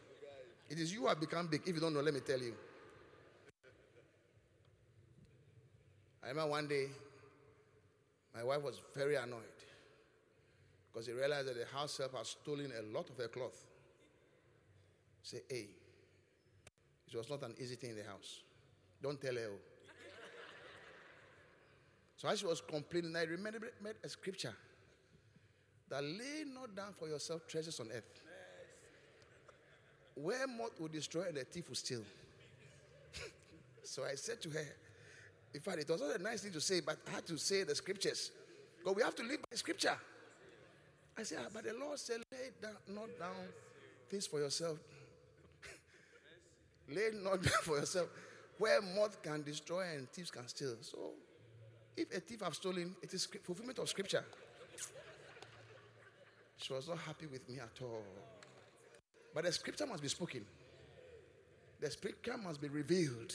It 0.69 0.79
is 0.79 0.93
you 0.93 1.01
who 1.01 1.07
have 1.07 1.19
become 1.19 1.47
big. 1.47 1.61
If 1.65 1.75
you 1.75 1.81
don't 1.81 1.93
know, 1.93 2.01
let 2.01 2.13
me 2.13 2.19
tell 2.21 2.39
you. 2.39 2.53
I 6.23 6.29
remember 6.29 6.51
one 6.51 6.67
day, 6.67 6.87
my 8.33 8.43
wife 8.43 8.63
was 8.63 8.81
very 8.95 9.15
annoyed 9.15 9.41
because 10.91 11.05
she 11.05 11.11
realized 11.11 11.47
that 11.47 11.55
the 11.57 11.65
house 11.65 11.97
help 11.97 12.17
had 12.17 12.25
stolen 12.25 12.71
a 12.77 12.97
lot 12.97 13.09
of 13.09 13.17
her 13.17 13.27
cloth. 13.27 13.65
Say, 15.21 15.41
hey, 15.49 15.67
it 17.07 17.17
was 17.17 17.29
not 17.29 17.43
an 17.43 17.55
easy 17.59 17.75
thing 17.75 17.91
in 17.91 17.97
the 17.97 18.03
house. 18.03 18.41
Don't 19.01 19.21
tell 19.21 19.35
her. 19.35 19.49
oh. 19.51 19.57
So 22.17 22.27
as 22.29 22.39
she 22.39 22.45
was 22.45 22.61
complaining, 22.61 23.15
I 23.15 23.23
remembered 23.23 23.71
a 24.03 24.09
scripture 24.09 24.53
that 25.89 26.03
lay 26.03 26.43
not 26.51 26.75
down 26.75 26.93
for 26.93 27.07
yourself 27.07 27.47
treasures 27.47 27.79
on 27.79 27.87
earth. 27.91 28.21
Where 30.15 30.47
moth 30.47 30.79
will 30.79 30.87
destroy 30.87 31.23
and 31.23 31.37
the 31.37 31.43
thief 31.43 31.67
will 31.67 31.75
steal. 31.75 32.01
so 33.83 34.03
I 34.03 34.15
said 34.15 34.41
to 34.43 34.49
her, 34.49 34.65
in 35.53 35.59
fact, 35.61 35.79
it 35.79 35.89
was 35.89 36.01
not 36.01 36.19
a 36.19 36.23
nice 36.23 36.41
thing 36.41 36.51
to 36.53 36.61
say, 36.61 36.81
but 36.81 36.97
I 37.07 37.15
had 37.15 37.25
to 37.27 37.37
say 37.37 37.63
the 37.63 37.75
scriptures. 37.75 38.31
Because 38.77 38.95
we 38.95 39.03
have 39.03 39.15
to 39.15 39.23
live 39.23 39.41
by 39.41 39.55
scripture. 39.55 39.97
I 41.17 41.23
said, 41.23 41.39
ah, 41.41 41.49
but 41.53 41.63
the 41.63 41.73
Lord 41.73 41.97
said, 41.97 42.17
lay 42.31 42.49
down, 42.61 42.75
not 42.93 43.07
down 43.19 43.35
things 44.09 44.27
for 44.27 44.39
yourself. 44.39 44.77
Lay 46.89 47.09
not 47.23 47.45
for 47.63 47.77
yourself 47.77 48.07
where 48.57 48.81
moth 48.81 49.21
can 49.21 49.43
destroy 49.43 49.83
and 49.95 50.09
thieves 50.11 50.31
can 50.31 50.47
steal. 50.47 50.75
So 50.81 51.11
if 51.97 52.15
a 52.15 52.19
thief 52.19 52.41
have 52.41 52.55
stolen, 52.55 52.95
it 53.01 53.13
is 53.13 53.25
fulfillment 53.43 53.79
of 53.79 53.89
scripture. 53.89 54.23
She 56.57 56.73
was 56.73 56.87
not 56.87 56.99
happy 56.99 57.27
with 57.27 57.47
me 57.49 57.59
at 57.59 57.81
all. 57.81 58.03
But 59.33 59.43
the 59.43 59.51
scripture 59.51 59.85
must 59.85 60.01
be 60.01 60.07
spoken. 60.07 60.45
The 61.81 61.91
scripture 61.91 62.37
must 62.37 62.61
be 62.61 62.69
revealed. 62.69 63.33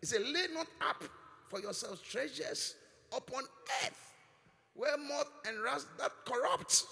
It 0.00 0.08
said, 0.08 0.22
Lay 0.22 0.46
not 0.54 0.68
up 0.80 1.02
for 1.48 1.60
yourselves 1.60 2.00
treasures 2.00 2.76
upon 3.14 3.42
earth, 3.84 4.14
where 4.74 4.96
moth 4.96 5.30
and 5.46 5.62
rust 5.62 5.88
that 5.98 6.12
corrupt. 6.24 6.84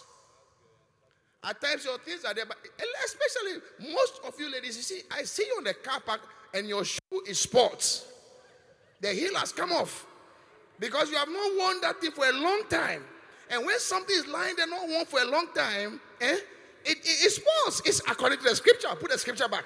At 1.45 1.61
times 1.61 1.85
your 1.85 1.99
things 1.99 2.25
are 2.25 2.33
there, 2.33 2.47
but 2.47 2.57
especially 3.05 3.93
most 3.93 4.21
of 4.27 4.39
you 4.39 4.51
ladies, 4.51 4.77
you 4.77 4.83
see, 4.83 5.03
I 5.11 5.25
see 5.25 5.45
you 5.45 5.57
on 5.59 5.65
the 5.65 5.75
car 5.75 6.01
park 6.01 6.21
and 6.55 6.67
your 6.67 6.85
shoe 6.85 7.23
is 7.29 7.39
sports. 7.39 8.07
The 9.01 9.09
heel 9.13 9.35
has 9.37 9.53
come 9.53 9.73
off 9.73 10.07
because 10.79 11.11
you 11.11 11.17
have 11.17 11.29
not 11.29 11.53
worn 11.59 11.81
that 11.83 12.01
thing 12.01 12.13
for 12.13 12.27
a 12.27 12.33
long 12.33 12.63
time. 12.71 13.05
And 13.51 13.67
when 13.67 13.79
something 13.79 14.17
is 14.17 14.27
lying 14.27 14.57
there 14.57 14.67
not 14.67 14.89
worn 14.89 15.05
for 15.05 15.21
a 15.21 15.27
long 15.27 15.49
time, 15.55 16.01
eh, 16.21 16.33
it, 16.33 16.41
it, 16.87 17.01
it's 17.05 17.39
false. 17.39 17.83
It's 17.85 18.01
according 18.09 18.39
to 18.39 18.45
the 18.45 18.57
scripture. 18.57 18.89
Put 18.99 19.11
the 19.11 19.19
scripture 19.19 19.49
back. 19.49 19.65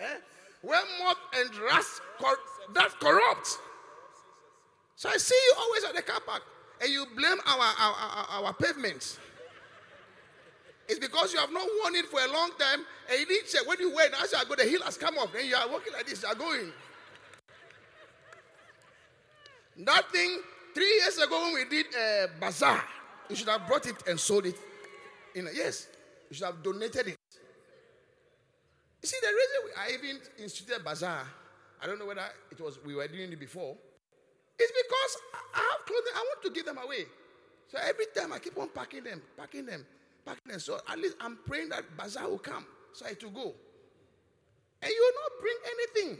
Eh? 0.00 0.04
Where 0.62 0.80
moth 1.02 1.18
and 1.36 1.54
rust 1.70 2.00
cor- 2.18 2.38
that 2.74 2.98
corrupt. 2.98 3.58
So 4.96 5.10
I 5.10 5.18
see 5.18 5.34
you 5.34 5.54
always 5.58 5.84
at 5.84 5.94
the 5.96 6.02
car 6.02 6.20
park, 6.24 6.42
and 6.80 6.90
you 6.90 7.04
blame 7.14 7.38
our 7.46 7.58
our, 7.58 7.94
our, 7.94 8.44
our 8.44 8.52
pavements. 8.54 9.18
It's 10.88 10.98
because 10.98 11.32
you 11.32 11.38
have 11.38 11.52
not 11.52 11.66
worn 11.82 11.94
it 11.94 12.06
for 12.06 12.20
a 12.20 12.32
long 12.32 12.50
time, 12.58 12.80
and 13.10 13.20
you 13.20 13.26
didn't 13.26 13.66
when 13.66 13.78
you 13.80 13.94
wear 13.94 14.06
it. 14.06 14.14
As 14.22 14.32
you 14.32 14.38
go, 14.48 14.54
the 14.54 14.64
heel 14.64 14.82
has 14.82 14.96
come 14.96 15.16
off. 15.18 15.32
Then 15.32 15.46
you 15.46 15.54
are 15.54 15.68
walking 15.68 15.92
like 15.92 16.06
this. 16.06 16.22
You 16.22 16.28
are 16.28 16.34
going. 16.34 16.72
That 19.78 20.10
thing 20.10 20.40
three 20.74 21.00
years 21.00 21.18
ago 21.18 21.40
when 21.44 21.54
we 21.54 21.64
did 21.64 21.86
a 21.94 22.26
bazaar, 22.40 22.84
you 23.28 23.36
should 23.36 23.48
have 23.48 23.66
brought 23.66 23.86
it 23.86 23.96
and 24.08 24.18
sold 24.18 24.46
it. 24.46 24.56
In 25.34 25.46
a, 25.46 25.50
yes, 25.52 25.88
you 26.28 26.36
should 26.36 26.46
have 26.46 26.62
donated 26.62 27.08
it. 27.08 27.16
You 29.02 29.08
see, 29.08 29.16
the 29.20 29.28
reason 29.28 29.56
we, 29.64 29.70
I 29.80 29.98
even 29.98 30.20
instituted 30.38 30.84
bazaar, 30.84 31.26
I 31.80 31.86
don't 31.86 31.98
know 31.98 32.06
whether 32.06 32.24
it 32.50 32.60
was 32.60 32.78
we 32.84 32.94
were 32.94 33.08
doing 33.08 33.32
it 33.32 33.40
before, 33.40 33.76
is 34.58 34.70
because 34.70 35.16
I 35.54 35.58
have 35.58 35.86
clothing 35.86 36.12
I 36.14 36.18
want 36.18 36.42
to 36.44 36.50
give 36.50 36.66
them 36.66 36.78
away. 36.78 37.06
So 37.68 37.78
every 37.82 38.06
time 38.14 38.32
I 38.32 38.38
keep 38.38 38.58
on 38.58 38.68
packing 38.68 39.04
them, 39.04 39.22
packing 39.36 39.64
them. 39.64 39.86
Packing 40.24 40.52
and 40.52 40.62
so 40.62 40.78
at 40.88 40.98
least 40.98 41.16
I'm 41.20 41.38
praying 41.46 41.70
that 41.70 41.84
bazaar 41.96 42.28
will 42.28 42.38
come 42.38 42.66
so 42.92 43.06
I 43.06 43.14
to 43.14 43.30
go. 43.30 43.54
And 44.82 44.90
you 44.90 45.12
will 45.12 45.12
not 45.22 45.32
bring 45.40 45.56
anything. 45.72 46.18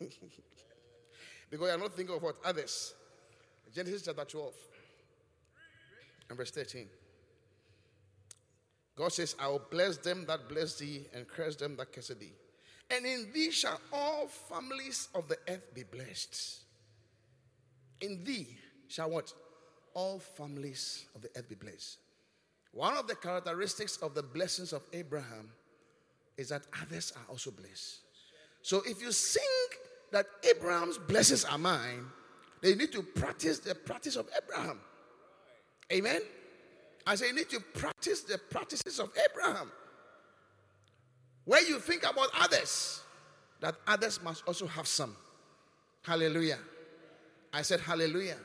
because 1.50 1.68
you 1.68 1.74
are 1.74 1.78
not 1.78 1.94
thinking 1.94 2.16
of 2.16 2.22
what 2.22 2.36
others. 2.44 2.94
Genesis 3.74 4.02
chapter 4.02 4.24
12 4.24 4.52
and 6.28 6.38
verse 6.38 6.50
13. 6.50 6.86
God 8.96 9.12
says, 9.12 9.36
I 9.38 9.48
will 9.48 9.62
bless 9.70 9.96
them 9.98 10.24
that 10.26 10.48
bless 10.48 10.78
thee 10.78 11.06
and 11.14 11.26
curse 11.26 11.56
them 11.56 11.76
that 11.76 11.92
curse 11.92 12.08
thee. 12.08 12.32
And 12.90 13.06
in 13.06 13.30
thee 13.32 13.50
shall 13.50 13.80
all 13.92 14.26
families 14.26 15.08
of 15.14 15.28
the 15.28 15.38
earth 15.48 15.74
be 15.74 15.84
blessed. 15.84 16.60
In 18.00 18.24
thee 18.24 18.58
shall 18.88 19.10
what? 19.10 19.32
All 19.94 20.18
families 20.18 21.04
of 21.14 21.22
the 21.22 21.28
earth 21.36 21.48
be 21.48 21.54
blessed. 21.54 21.98
One 22.72 22.96
of 22.96 23.06
the 23.06 23.16
characteristics 23.16 23.96
of 23.98 24.14
the 24.14 24.22
blessings 24.22 24.72
of 24.72 24.82
Abraham 24.92 25.50
is 26.36 26.50
that 26.50 26.62
others 26.80 27.12
are 27.16 27.24
also 27.28 27.50
blessed. 27.50 27.98
So 28.62 28.82
if 28.86 29.02
you 29.02 29.10
think 29.10 29.78
that 30.12 30.26
Abraham's 30.48 30.98
blessings 30.98 31.44
are 31.44 31.58
mine, 31.58 32.06
they 32.62 32.74
need 32.74 32.92
to 32.92 33.02
practice 33.02 33.58
the 33.58 33.74
practice 33.74 34.16
of 34.16 34.28
Abraham. 34.42 34.80
Amen. 35.92 36.20
I 37.06 37.14
say 37.16 37.28
you 37.28 37.34
need 37.34 37.48
to 37.50 37.60
practice 37.60 38.20
the 38.20 38.38
practices 38.38 39.00
of 39.00 39.10
Abraham. 39.30 39.72
Where 41.44 41.66
you 41.66 41.78
think 41.80 42.02
about 42.08 42.28
others, 42.38 43.02
that 43.60 43.74
others 43.86 44.22
must 44.22 44.46
also 44.46 44.66
have 44.66 44.86
some. 44.86 45.16
Hallelujah. 46.02 46.58
I 47.52 47.62
said 47.62 47.80
hallelujah. 47.80 48.36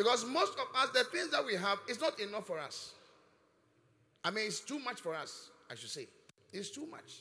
Because 0.00 0.24
most 0.24 0.54
of 0.54 0.66
us, 0.74 0.88
the 0.94 1.04
things 1.04 1.28
that 1.28 1.44
we 1.44 1.56
have 1.56 1.78
is 1.86 2.00
not 2.00 2.18
enough 2.20 2.46
for 2.46 2.58
us. 2.58 2.94
I 4.24 4.30
mean, 4.30 4.46
it's 4.46 4.60
too 4.60 4.78
much 4.78 4.98
for 4.98 5.14
us, 5.14 5.50
I 5.70 5.74
should 5.74 5.90
say. 5.90 6.06
It's 6.54 6.70
too 6.70 6.86
much. 6.90 7.18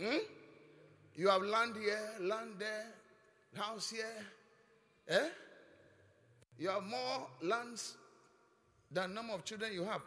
Hmm? 0.00 0.24
You 1.16 1.28
have 1.28 1.42
land 1.42 1.74
here, 1.78 2.00
land 2.20 2.52
there, 2.58 2.86
house 3.58 3.90
here. 3.90 4.06
Eh? 5.06 5.28
You 6.58 6.70
have 6.70 6.82
more 6.82 7.26
lands 7.42 7.96
than 8.90 9.12
number 9.12 9.34
of 9.34 9.44
children 9.44 9.74
you 9.74 9.84
have. 9.84 10.00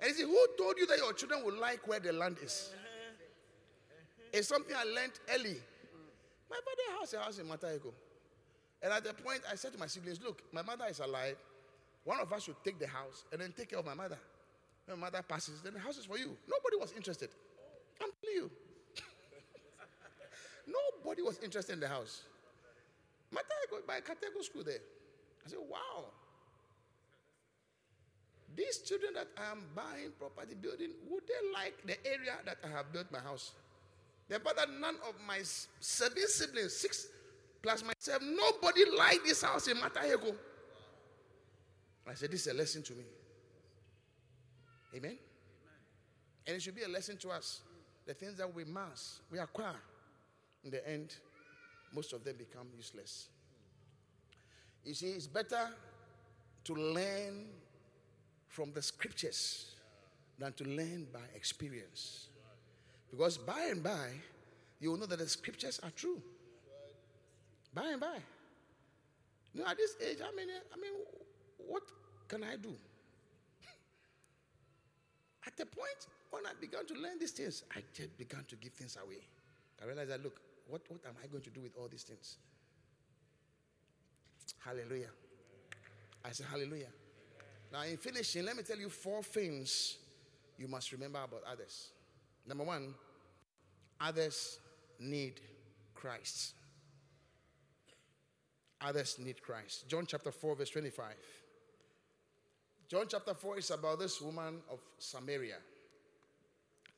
And 0.00 0.08
you 0.08 0.14
see, 0.16 0.22
who 0.24 0.46
told 0.58 0.76
you 0.78 0.86
that 0.88 0.98
your 0.98 1.12
children 1.12 1.44
will 1.44 1.60
like 1.60 1.86
where 1.86 2.00
the 2.00 2.12
land 2.12 2.38
is? 2.42 2.70
It's 4.32 4.48
something 4.48 4.74
I 4.76 4.82
learned 4.82 5.12
early. 5.32 5.60
My 6.50 6.56
father 6.56 6.98
has 6.98 7.14
a 7.14 7.20
house 7.20 7.38
in 7.38 7.46
Mataheko. 7.46 7.92
And 8.84 8.92
at 8.92 9.02
the 9.02 9.14
point, 9.14 9.40
I 9.50 9.54
said 9.54 9.72
to 9.72 9.78
my 9.78 9.86
siblings, 9.86 10.20
look, 10.22 10.42
my 10.52 10.60
mother 10.60 10.84
is 10.90 10.98
alive. 10.98 11.36
One 12.04 12.20
of 12.20 12.30
us 12.30 12.42
should 12.42 12.62
take 12.62 12.78
the 12.78 12.86
house 12.86 13.24
and 13.32 13.40
then 13.40 13.54
take 13.56 13.70
care 13.70 13.78
of 13.78 13.86
my 13.86 13.94
mother. 13.94 14.18
When 14.84 15.00
my 15.00 15.06
mother 15.06 15.24
passes, 15.26 15.62
then 15.62 15.72
the 15.72 15.80
house 15.80 15.96
is 15.96 16.04
for 16.04 16.18
you. 16.18 16.36
Nobody 16.46 16.76
was 16.78 16.92
interested. 16.94 17.30
I'm 18.02 18.10
telling 18.20 18.36
you. 18.36 18.50
Nobody 21.02 21.22
was 21.22 21.38
interested 21.38 21.72
in 21.72 21.80
the 21.80 21.88
house. 21.88 22.24
Mataheko, 23.34 23.86
by 23.86 24.00
Kateko 24.00 24.42
school 24.42 24.64
there. 24.64 24.84
I 25.46 25.48
said, 25.48 25.60
wow. 25.66 26.04
These 28.54 28.80
children 28.80 29.14
that 29.14 29.28
I 29.38 29.50
am 29.50 29.62
buying 29.74 30.10
property 30.18 30.56
building, 30.60 30.90
would 31.10 31.22
they 31.26 31.52
like 31.54 31.74
the 31.86 32.06
area 32.06 32.34
that 32.44 32.58
I 32.62 32.68
have 32.68 32.92
built 32.92 33.10
my 33.10 33.20
house? 33.20 33.52
The 34.28 34.38
fact 34.40 34.56
that 34.56 34.68
none 34.78 34.96
of 35.08 35.14
my 35.26 35.40
seven 35.80 36.28
siblings, 36.28 36.76
six 36.76 37.08
plus 37.64 37.82
myself, 37.82 38.20
nobody 38.22 38.84
liked 38.96 39.24
this 39.24 39.42
house 39.42 39.68
in 39.68 39.78
Mataheko. 39.78 40.34
I 42.06 42.12
said, 42.12 42.30
This 42.30 42.46
is 42.46 42.52
a 42.52 42.54
lesson 42.54 42.82
to 42.82 42.92
me. 42.92 43.04
Amen? 44.94 45.10
Amen? 45.10 45.18
And 46.46 46.56
it 46.56 46.62
should 46.62 46.76
be 46.76 46.82
a 46.82 46.88
lesson 46.88 47.16
to 47.16 47.30
us. 47.30 47.62
The 48.06 48.12
things 48.12 48.36
that 48.36 48.54
we 48.54 48.64
mass, 48.64 49.20
we 49.30 49.38
acquire, 49.38 49.80
in 50.62 50.70
the 50.70 50.86
end, 50.86 51.16
most 51.94 52.12
of 52.12 52.22
them 52.22 52.36
become 52.36 52.66
useless. 52.76 53.28
You 54.84 54.92
see, 54.92 55.06
it's 55.06 55.26
better 55.26 55.70
to 56.64 56.74
learn 56.74 57.46
from 58.48 58.72
the 58.72 58.82
scriptures 58.82 59.72
than 60.38 60.52
to 60.52 60.64
learn 60.64 61.06
by 61.10 61.20
experience. 61.34 62.28
Because 63.10 63.38
by 63.38 63.68
and 63.70 63.82
by, 63.82 64.10
you 64.80 64.90
will 64.90 64.98
know 64.98 65.06
that 65.06 65.18
the 65.18 65.28
scriptures 65.28 65.80
are 65.82 65.90
true. 65.90 66.20
By 67.74 67.90
and 67.90 68.00
by. 68.00 68.18
You 69.52 69.60
know, 69.60 69.66
at 69.66 69.76
this 69.76 69.96
age, 70.00 70.18
I 70.20 70.34
mean, 70.34 70.48
I 70.72 70.80
mean, 70.80 70.92
what 71.58 71.82
can 72.28 72.42
I 72.42 72.56
do? 72.56 72.70
At 75.46 75.56
the 75.56 75.66
point 75.66 76.08
when 76.30 76.44
I 76.46 76.52
began 76.60 76.86
to 76.86 76.94
learn 76.94 77.18
these 77.20 77.30
things, 77.30 77.62
I 77.76 77.80
just 77.92 78.18
began 78.18 78.44
to 78.48 78.56
give 78.56 78.72
things 78.72 78.96
away. 79.02 79.20
I 79.80 79.86
realized 79.86 80.10
that, 80.10 80.22
look, 80.22 80.40
what, 80.68 80.82
what 80.88 81.00
am 81.06 81.14
I 81.22 81.26
going 81.28 81.42
to 81.42 81.50
do 81.50 81.60
with 81.60 81.76
all 81.76 81.88
these 81.88 82.02
things? 82.02 82.38
Hallelujah. 84.64 85.10
I 86.24 86.30
said, 86.30 86.46
Hallelujah. 86.50 86.88
Now, 87.72 87.82
in 87.82 87.96
finishing, 87.96 88.44
let 88.44 88.56
me 88.56 88.62
tell 88.62 88.78
you 88.78 88.88
four 88.88 89.22
things 89.22 89.98
you 90.56 90.68
must 90.68 90.92
remember 90.92 91.18
about 91.22 91.42
others. 91.50 91.90
Number 92.46 92.64
one, 92.64 92.94
others 94.00 94.58
need 95.00 95.40
Christ. 95.94 96.54
Others 98.84 99.18
need 99.18 99.42
Christ. 99.42 99.88
John 99.88 100.04
chapter 100.06 100.30
4, 100.30 100.56
verse 100.56 100.70
25. 100.70 101.06
John 102.88 103.06
chapter 103.08 103.32
4 103.32 103.58
is 103.58 103.70
about 103.70 103.98
this 103.98 104.20
woman 104.20 104.58
of 104.70 104.78
Samaria, 104.98 105.56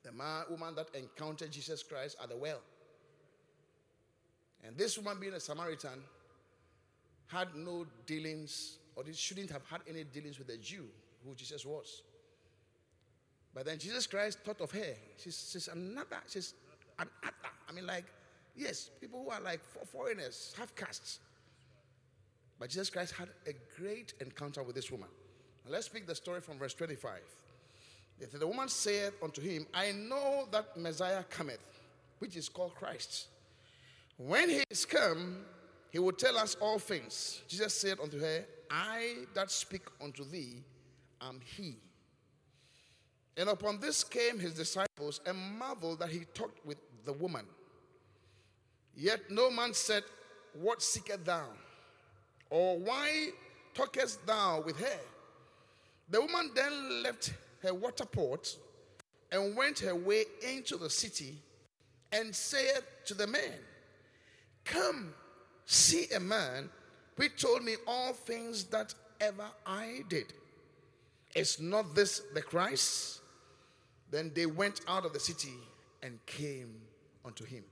the 0.02 0.10
man, 0.10 0.44
woman 0.50 0.74
that 0.74 0.88
encountered 0.94 1.52
Jesus 1.52 1.84
Christ 1.84 2.16
at 2.20 2.28
the 2.28 2.36
well. 2.36 2.60
And 4.66 4.76
this 4.76 4.98
woman, 4.98 5.18
being 5.20 5.34
a 5.34 5.40
Samaritan, 5.40 6.02
had 7.28 7.54
no 7.54 7.86
dealings 8.04 8.78
or 8.96 9.04
shouldn't 9.12 9.50
have 9.50 9.62
had 9.70 9.80
any 9.88 10.02
dealings 10.02 10.38
with 10.38 10.48
a 10.48 10.56
Jew 10.56 10.86
who 11.24 11.34
Jesus 11.34 11.64
was. 11.64 12.02
But 13.54 13.64
then 13.64 13.78
Jesus 13.78 14.06
Christ 14.06 14.40
thought 14.44 14.60
of 14.60 14.72
her. 14.72 14.94
She's, 15.18 15.50
she's 15.52 15.68
another, 15.68 16.18
she's 16.28 16.54
another. 16.98 17.36
I 17.68 17.72
mean, 17.72 17.86
like, 17.86 18.04
yes, 18.56 18.90
people 19.00 19.22
who 19.22 19.30
are 19.30 19.40
like 19.40 19.60
foreigners, 19.92 20.52
half 20.58 20.74
castes. 20.74 21.20
But 22.58 22.70
Jesus 22.70 22.90
Christ 22.90 23.14
had 23.14 23.28
a 23.46 23.52
great 23.78 24.14
encounter 24.20 24.62
with 24.62 24.74
this 24.74 24.90
woman. 24.90 25.08
Now 25.64 25.72
let's 25.72 25.88
pick 25.88 26.06
the 26.06 26.14
story 26.14 26.40
from 26.40 26.58
verse 26.58 26.74
25. 26.74 27.20
The 28.32 28.46
woman 28.46 28.68
said 28.68 29.12
unto 29.22 29.42
him, 29.42 29.66
I 29.74 29.92
know 29.92 30.48
that 30.50 30.76
Messiah 30.76 31.22
cometh, 31.24 31.60
which 32.18 32.36
is 32.36 32.48
called 32.48 32.74
Christ. 32.74 33.26
When 34.16 34.48
he 34.48 34.62
is 34.70 34.86
come, 34.86 35.44
he 35.90 35.98
will 35.98 36.12
tell 36.12 36.38
us 36.38 36.56
all 36.60 36.78
things. 36.78 37.42
Jesus 37.46 37.74
said 37.74 37.98
unto 38.02 38.18
her, 38.18 38.44
I 38.70 39.24
that 39.34 39.50
speak 39.50 39.82
unto 40.02 40.24
thee 40.24 40.62
am 41.20 41.40
he. 41.44 41.76
And 43.36 43.50
upon 43.50 43.80
this 43.80 44.02
came 44.02 44.38
his 44.38 44.54
disciples 44.54 45.20
and 45.26 45.36
marveled 45.58 45.98
that 45.98 46.08
he 46.08 46.20
talked 46.32 46.64
with 46.64 46.78
the 47.04 47.12
woman. 47.12 47.44
Yet 48.94 49.30
no 49.30 49.50
man 49.50 49.74
said, 49.74 50.04
What 50.54 50.80
seekest 50.82 51.26
thou? 51.26 51.44
Or 52.50 52.78
why 52.78 53.30
talkest 53.74 54.24
thou 54.26 54.62
with 54.64 54.78
her? 54.78 55.00
The 56.08 56.20
woman 56.20 56.50
then 56.54 57.02
left 57.02 57.32
her 57.62 57.74
water 57.74 58.04
pot 58.04 58.56
and 59.32 59.56
went 59.56 59.80
her 59.80 59.94
way 59.94 60.24
into 60.42 60.76
the 60.76 60.90
city 60.90 61.36
and 62.12 62.34
said 62.34 62.82
to 63.06 63.14
the 63.14 63.26
man, 63.26 63.58
Come, 64.64 65.14
see 65.64 66.06
a 66.14 66.20
man 66.20 66.70
who 67.16 67.28
told 67.28 67.64
me 67.64 67.74
all 67.86 68.12
things 68.12 68.64
that 68.64 68.94
ever 69.20 69.46
I 69.66 70.02
did. 70.08 70.32
Is 71.34 71.60
not 71.60 71.94
this 71.94 72.22
the 72.34 72.42
Christ? 72.42 73.20
Then 74.10 74.30
they 74.34 74.46
went 74.46 74.80
out 74.88 75.04
of 75.04 75.12
the 75.12 75.20
city 75.20 75.54
and 76.02 76.24
came 76.26 76.74
unto 77.24 77.44
him. 77.44 77.64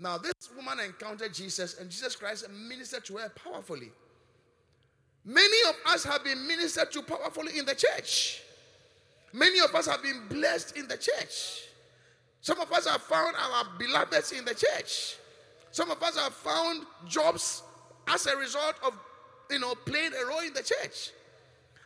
Now, 0.00 0.16
this 0.16 0.32
woman 0.56 0.80
encountered 0.80 1.34
Jesus, 1.34 1.78
and 1.78 1.90
Jesus 1.90 2.16
Christ 2.16 2.48
ministered 2.50 3.04
to 3.04 3.18
her 3.18 3.28
powerfully. 3.28 3.90
Many 5.26 5.68
of 5.68 5.74
us 5.92 6.04
have 6.04 6.24
been 6.24 6.46
ministered 6.46 6.90
to 6.92 7.02
powerfully 7.02 7.58
in 7.58 7.66
the 7.66 7.74
church. 7.74 8.40
Many 9.34 9.60
of 9.60 9.74
us 9.74 9.86
have 9.86 10.02
been 10.02 10.22
blessed 10.28 10.76
in 10.76 10.88
the 10.88 10.96
church. 10.96 11.64
Some 12.40 12.58
of 12.58 12.72
us 12.72 12.88
have 12.88 13.02
found 13.02 13.36
our 13.36 13.66
beloveds 13.78 14.32
in 14.32 14.46
the 14.46 14.54
church. 14.54 15.16
Some 15.70 15.90
of 15.90 16.02
us 16.02 16.16
have 16.18 16.32
found 16.32 16.86
jobs 17.06 17.62
as 18.08 18.26
a 18.26 18.36
result 18.36 18.76
of 18.82 18.98
you 19.50 19.58
know 19.58 19.74
playing 19.74 20.12
a 20.14 20.26
role 20.26 20.40
in 20.40 20.54
the 20.54 20.62
church. 20.62 21.10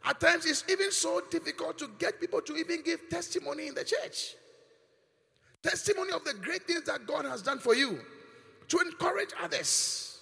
At 0.05 0.21
times 0.21 0.47
it's 0.47 0.65
even 0.71 0.93
so 0.93 1.21
difficult 1.31 1.79
to 1.79 1.91
get 1.99 2.21
people 2.21 2.41
to 2.43 2.57
even 2.57 2.83
give 2.83 3.09
testimony 3.11 3.67
in 3.67 3.75
the 3.75 3.85
church. 3.85 4.37
Testimony 5.65 6.13
of 6.13 6.23
the 6.25 6.35
great 6.35 6.67
things 6.67 6.83
that 6.83 7.07
God 7.07 7.25
has 7.25 7.41
done 7.41 7.59
for 7.59 7.75
you. 7.75 7.99
To 8.69 8.79
encourage 8.81 9.31
others. 9.43 10.21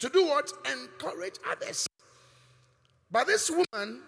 To 0.00 0.10
do 0.10 0.26
what? 0.26 0.52
Encourage 0.70 1.36
others. 1.50 1.88
But 3.10 3.26
this 3.26 3.50
woman, 3.50 4.02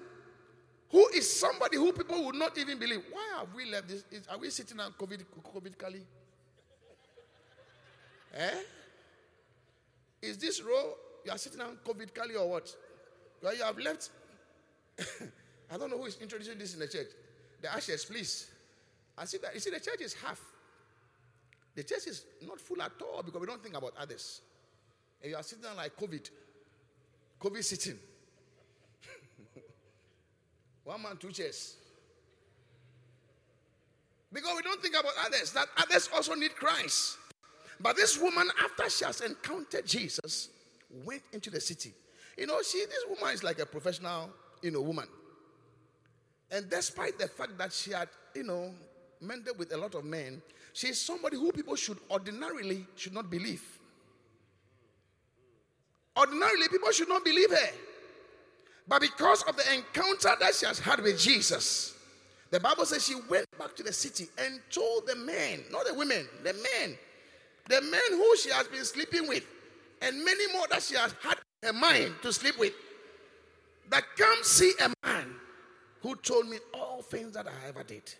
who 0.90 1.08
is 1.08 1.40
somebody 1.40 1.78
who 1.78 1.90
people 1.92 2.22
would 2.26 2.34
not 2.34 2.58
even 2.58 2.78
believe, 2.78 3.02
why 3.10 3.38
have 3.38 3.54
we 3.54 3.64
left 3.70 3.88
this? 3.88 4.04
Is, 4.10 4.26
are 4.28 4.36
we 4.36 4.50
sitting 4.50 4.78
on 4.78 4.92
COVID, 4.92 5.24
COVID 5.54 5.78
Kali? 5.78 6.02
Eh? 8.34 8.60
Is 10.20 10.36
this 10.36 10.62
row 10.62 10.94
you 11.24 11.32
are 11.32 11.38
sitting 11.38 11.62
on 11.62 11.78
COVID 11.86 12.12
Kali 12.14 12.34
or 12.34 12.50
what? 12.50 12.74
Well, 13.42 13.56
you 13.56 13.62
have 13.62 13.78
left. 13.78 14.10
I 15.70 15.78
don't 15.78 15.90
know 15.90 15.98
who 15.98 16.06
is 16.06 16.18
introducing 16.20 16.58
this 16.58 16.74
in 16.74 16.80
the 16.80 16.88
church. 16.88 17.08
The 17.62 17.72
ashes, 17.72 18.04
please. 18.04 18.50
I 19.16 19.24
see 19.24 19.38
that. 19.38 19.54
You 19.54 19.60
see, 19.60 19.70
the 19.70 19.80
church 19.80 20.00
is 20.00 20.12
half. 20.12 20.40
The 21.78 21.84
church 21.84 22.08
is 22.08 22.24
not 22.44 22.60
full 22.60 22.82
at 22.82 22.90
all 23.00 23.22
because 23.22 23.40
we 23.40 23.46
don't 23.46 23.62
think 23.62 23.76
about 23.76 23.92
others. 23.96 24.40
And 25.22 25.30
you 25.30 25.36
are 25.36 25.44
sitting 25.44 25.64
like 25.76 25.96
COVID. 25.96 26.28
COVID 27.40 27.62
sitting. 27.62 27.96
One 30.82 31.00
man, 31.00 31.16
two 31.18 31.30
chairs. 31.30 31.76
Because 34.32 34.56
we 34.56 34.62
don't 34.62 34.82
think 34.82 34.96
about 34.98 35.12
others, 35.24 35.52
that 35.52 35.68
others 35.76 36.10
also 36.12 36.34
need 36.34 36.52
Christ. 36.56 37.16
But 37.78 37.94
this 37.94 38.20
woman, 38.20 38.48
after 38.60 38.90
she 38.90 39.04
has 39.04 39.20
encountered 39.20 39.86
Jesus, 39.86 40.48
went 41.04 41.22
into 41.32 41.48
the 41.48 41.60
city. 41.60 41.94
You 42.36 42.48
know, 42.48 42.60
she 42.68 42.84
this 42.86 43.04
woman 43.08 43.32
is 43.32 43.44
like 43.44 43.60
a 43.60 43.66
professional, 43.66 44.30
you 44.62 44.72
know, 44.72 44.80
woman. 44.80 45.06
And 46.50 46.68
despite 46.68 47.20
the 47.20 47.28
fact 47.28 47.56
that 47.58 47.72
she 47.72 47.92
had, 47.92 48.08
you 48.34 48.42
know, 48.42 48.74
mended 49.20 49.56
with 49.56 49.72
a 49.72 49.76
lot 49.76 49.94
of 49.94 50.04
men, 50.04 50.42
she 50.78 50.86
is 50.86 51.00
somebody 51.00 51.36
who 51.36 51.50
people 51.50 51.74
should 51.74 51.98
ordinarily 52.08 52.86
should 52.94 53.12
not 53.12 53.28
believe. 53.28 53.64
Ordinarily, 56.16 56.68
people 56.68 56.92
should 56.92 57.08
not 57.08 57.24
believe 57.24 57.50
her. 57.50 57.70
But 58.86 59.00
because 59.00 59.42
of 59.42 59.56
the 59.56 59.74
encounter 59.74 60.30
that 60.38 60.54
she 60.54 60.66
has 60.66 60.78
had 60.78 61.00
with 61.00 61.18
Jesus, 61.18 61.96
the 62.52 62.60
Bible 62.60 62.86
says 62.86 63.04
she 63.04 63.16
went 63.28 63.46
back 63.58 63.74
to 63.74 63.82
the 63.82 63.92
city 63.92 64.28
and 64.38 64.60
told 64.70 65.08
the 65.08 65.16
men, 65.16 65.64
not 65.72 65.84
the 65.84 65.94
women, 65.94 66.28
the 66.44 66.52
men, 66.52 66.96
the 67.68 67.82
men 67.82 68.10
who 68.10 68.36
she 68.36 68.50
has 68.50 68.68
been 68.68 68.84
sleeping 68.84 69.26
with, 69.26 69.44
and 70.00 70.24
many 70.24 70.52
more 70.52 70.68
that 70.70 70.84
she 70.84 70.94
has 70.94 71.12
had 71.20 71.38
a 71.68 71.72
mind 71.72 72.14
to 72.22 72.32
sleep 72.32 72.56
with, 72.56 72.72
that 73.90 74.04
come 74.16 74.38
see 74.44 74.72
a 74.80 74.92
man 75.04 75.26
who 76.02 76.14
told 76.14 76.48
me 76.48 76.58
all 76.72 77.02
things 77.02 77.32
that 77.32 77.48
I 77.48 77.68
ever 77.68 77.82
did. 77.82 78.14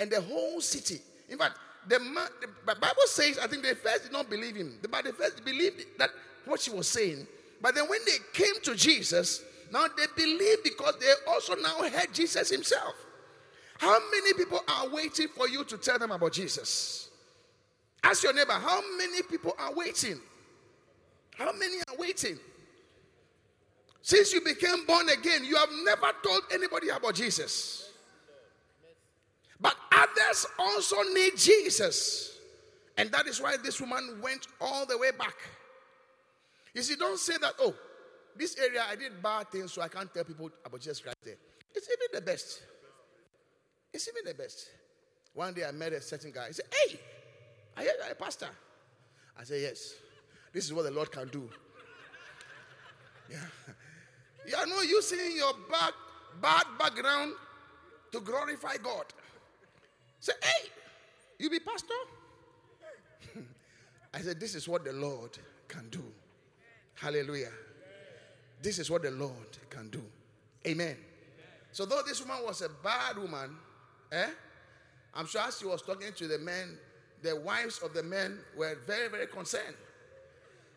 And 0.00 0.10
the 0.10 0.20
whole 0.20 0.60
city, 0.60 1.00
in 1.30 1.38
fact, 1.38 1.54
the, 1.88 1.98
man, 1.98 2.28
the 2.66 2.74
Bible 2.74 3.06
says, 3.06 3.38
I 3.38 3.46
think 3.46 3.62
they 3.62 3.74
first 3.74 4.04
did 4.04 4.12
not 4.12 4.28
believe 4.28 4.56
him, 4.56 4.74
but 4.90 5.04
they 5.04 5.12
first 5.12 5.44
believed 5.44 5.86
that 5.98 6.10
what 6.44 6.60
she 6.60 6.70
was 6.70 6.88
saying. 6.88 7.26
But 7.62 7.74
then 7.74 7.88
when 7.88 8.00
they 8.04 8.18
came 8.32 8.60
to 8.64 8.74
Jesus, 8.74 9.42
now 9.72 9.86
they 9.96 10.06
believe 10.16 10.64
because 10.64 10.96
they 10.98 11.12
also 11.28 11.54
now 11.54 11.78
heard 11.88 12.12
Jesus 12.12 12.50
himself. 12.50 12.94
How 13.78 13.98
many 14.10 14.34
people 14.34 14.60
are 14.68 14.88
waiting 14.90 15.28
for 15.28 15.48
you 15.48 15.64
to 15.64 15.78
tell 15.78 15.98
them 15.98 16.10
about 16.10 16.32
Jesus? 16.32 17.08
Ask 18.02 18.22
your 18.24 18.34
neighbor, 18.34 18.52
how 18.52 18.82
many 18.98 19.22
people 19.22 19.54
are 19.58 19.72
waiting? 19.74 20.20
How 21.36 21.52
many 21.52 21.78
are 21.88 21.96
waiting? 21.98 22.38
Since 24.02 24.32
you 24.32 24.40
became 24.40 24.84
born 24.86 25.08
again, 25.10 25.44
you 25.44 25.56
have 25.56 25.68
never 25.84 26.08
told 26.22 26.42
anybody 26.52 26.88
about 26.88 27.14
Jesus. 27.14 27.89
But 29.60 29.76
others 29.92 30.46
also 30.58 30.96
need 31.14 31.36
Jesus. 31.36 32.38
And 32.96 33.10
that 33.12 33.26
is 33.26 33.40
why 33.40 33.56
this 33.62 33.80
woman 33.80 34.20
went 34.22 34.46
all 34.60 34.86
the 34.86 34.98
way 34.98 35.10
back. 35.10 35.36
You 36.74 36.82
see, 36.82 36.96
don't 36.96 37.18
say 37.18 37.34
that, 37.40 37.54
oh, 37.60 37.74
this 38.36 38.56
area 38.58 38.84
I 38.88 38.96
did 38.96 39.22
bad 39.22 39.50
things, 39.50 39.72
so 39.72 39.82
I 39.82 39.88
can't 39.88 40.12
tell 40.12 40.24
people 40.24 40.50
about 40.64 40.80
Jesus 40.80 41.04
right 41.04 41.14
there. 41.24 41.36
It's 41.74 41.88
even 41.88 42.20
the 42.20 42.20
best. 42.20 42.62
It's 43.92 44.08
even 44.08 44.24
the 44.24 44.34
best. 44.34 44.68
One 45.34 45.52
day 45.52 45.64
I 45.64 45.72
met 45.72 45.92
a 45.92 46.00
certain 46.00 46.30
guy. 46.30 46.48
He 46.48 46.52
said, 46.52 46.66
Hey, 46.72 46.98
are 47.76 47.82
you 47.82 47.90
a 48.10 48.14
pastor? 48.14 48.48
I 49.38 49.44
said, 49.44 49.60
Yes. 49.60 49.94
This 50.52 50.64
is 50.64 50.72
what 50.72 50.84
the 50.84 50.90
Lord 50.90 51.10
can 51.10 51.28
do. 51.28 51.48
Yeah. 53.30 53.36
You 54.44 54.56
are 54.56 54.66
not 54.66 54.88
using 54.88 55.36
your 55.36 55.52
bad, 55.70 55.92
bad 56.42 56.64
background 56.76 57.34
to 58.10 58.20
glorify 58.20 58.76
God. 58.82 59.04
Say, 60.20 60.32
hey, 60.42 60.68
you 61.38 61.50
be 61.50 61.58
pastor? 61.58 61.94
I 64.14 64.20
said, 64.20 64.38
this 64.38 64.54
is 64.54 64.68
what 64.68 64.84
the 64.84 64.92
Lord 64.92 65.36
can 65.66 65.88
do. 65.90 66.04
Hallelujah. 66.94 67.52
This 68.62 68.78
is 68.78 68.90
what 68.90 69.02
the 69.02 69.10
Lord 69.10 69.58
can 69.70 69.88
do. 69.88 70.02
Amen. 70.66 70.96
So 71.72 71.86
though 71.86 72.02
this 72.06 72.20
woman 72.20 72.44
was 72.44 72.60
a 72.60 72.68
bad 72.68 73.16
woman, 73.16 73.56
eh? 74.12 74.26
I'm 75.14 75.26
sure 75.26 75.40
as 75.40 75.58
she 75.58 75.66
was 75.66 75.82
talking 75.82 76.12
to 76.14 76.28
the 76.28 76.38
men, 76.38 76.76
the 77.22 77.36
wives 77.36 77.78
of 77.78 77.94
the 77.94 78.02
men 78.02 78.38
were 78.56 78.76
very, 78.86 79.08
very 79.08 79.26
concerned. 79.26 79.76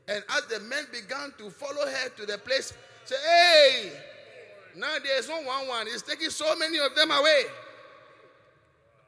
And 0.07 0.23
as 0.29 0.45
the 0.45 0.59
men 0.61 0.85
began 0.91 1.33
to 1.37 1.49
follow 1.49 1.85
her 1.85 2.09
to 2.09 2.25
the 2.25 2.37
place, 2.37 2.73
say, 3.05 3.15
hey, 3.25 3.91
now 4.75 4.95
there's 5.03 5.27
no 5.27 5.41
one 5.41 5.67
one. 5.67 5.87
He's 5.87 6.01
taking 6.01 6.29
so 6.29 6.55
many 6.55 6.79
of 6.79 6.95
them 6.95 7.11
away. 7.11 7.43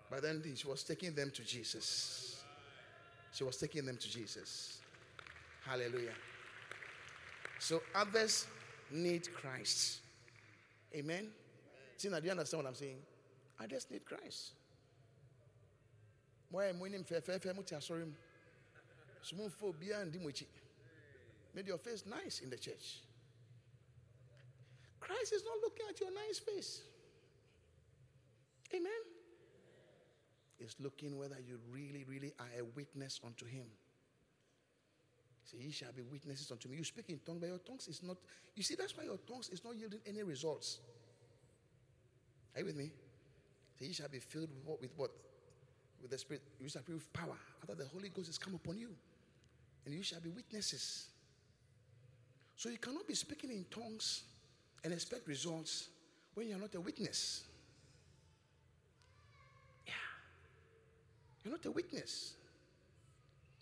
But 0.10 0.22
then 0.22 0.43
she 0.56 0.68
was 0.68 0.84
taking 0.84 1.14
them 1.14 1.32
to 1.32 1.43
Jesus. 1.43 2.43
She 3.32 3.43
was 3.43 3.58
taking 3.58 3.86
them 3.86 3.97
to 3.97 4.10
Jesus. 4.10 4.80
Hallelujah. 5.66 6.14
So 7.60 7.82
others 7.93 8.47
need 8.91 9.34
Christ. 9.34 9.99
Amen. 10.93 11.28
Tina, 11.97 12.20
do 12.20 12.26
you 12.26 12.32
understand 12.32 12.64
what 12.64 12.70
I'm 12.70 12.76
saying? 12.76 12.97
Others 13.62 13.88
need 13.91 14.06
Christ. 14.06 14.51
Why 16.51 16.68
am 16.68 16.80
winning 16.80 17.03
fair 17.03 17.22
fair 17.22 17.39
fair 17.39 17.53
sorry. 17.80 18.03
Smooth 19.22 19.53
phobia 19.53 20.01
and 20.01 20.14
dimuchi. 20.14 20.45
Made 21.56 21.68
your 21.68 21.78
face 21.78 22.03
nice 22.06 22.41
in 22.41 22.49
the 22.49 22.58
church. 22.58 22.99
Christ 24.99 25.34
is 25.34 25.43
not 25.43 25.56
looking 25.64 25.86
at 25.89 25.99
your 25.99 26.14
nice 26.14 26.39
face. 26.39 26.82
Amen. 28.74 28.91
He's 30.58 30.76
looking 30.80 31.18
whether 31.18 31.38
you 31.45 31.60
really, 31.70 32.06
really 32.08 32.34
are 32.39 32.47
a 32.60 32.64
witness 32.64 33.20
unto 33.26 33.45
him. 33.45 33.66
Say, 35.43 35.58
ye 35.60 35.72
shall 35.72 35.91
be 35.91 36.01
witnesses 36.01 36.51
unto 36.51 36.68
me. 36.70 36.78
You 36.78 36.84
speak 36.84 37.10
in 37.10 37.20
tongues, 37.26 37.39
but 37.39 37.47
your 37.47 37.60
tongues 37.60 37.88
is 37.88 38.01
not. 38.01 38.18
You 38.56 38.64
see, 38.64 38.76
that's 38.76 38.97
why 38.97 39.03
your 39.03 39.18
tongues 39.28 39.49
is 39.49 39.64
not 39.64 39.76
yielding 39.76 39.99
any 40.08 40.24
results. 40.24 40.80
Are 42.56 42.60
you 42.60 42.66
with 42.66 42.76
me? 42.76 42.91
Say, 43.78 43.88
ye 43.88 43.93
shall 43.93 44.08
be 44.08 44.20
filled 44.20 44.49
with 44.49 44.64
what? 44.66 44.82
With 44.82 44.91
what? 44.95 45.12
With 46.01 46.12
the 46.12 46.18
Spirit. 46.18 46.41
You 46.60 46.70
shall 46.70 46.82
be 46.82 46.93
with 46.93 47.12
power. 47.14 47.38
After 47.62 47.76
the 47.76 47.86
Holy 47.86 48.10
Ghost 48.10 48.28
has 48.28 48.38
come 48.38 48.56
upon 48.56 48.78
you. 48.78 48.89
And 49.86 49.93
you 49.93 50.01
shall 50.01 50.22
be 50.22 50.30
witnesses. 50.30 51.10
So 52.56 52.70
you 52.70 52.78
cannot 52.78 53.08
be 53.08 53.14
speaking 53.14 53.51
in 53.51 53.66
tongues 53.70 54.24
and 54.84 54.93
expect 54.93 55.28
results 55.28 55.89
when 56.34 56.47
you're 56.47 56.58
not 56.58 56.74
a 56.76 56.80
witness. 56.80 57.43
You're 61.45 61.53
not 61.53 61.65
a 61.65 61.71
witness. 61.71 62.33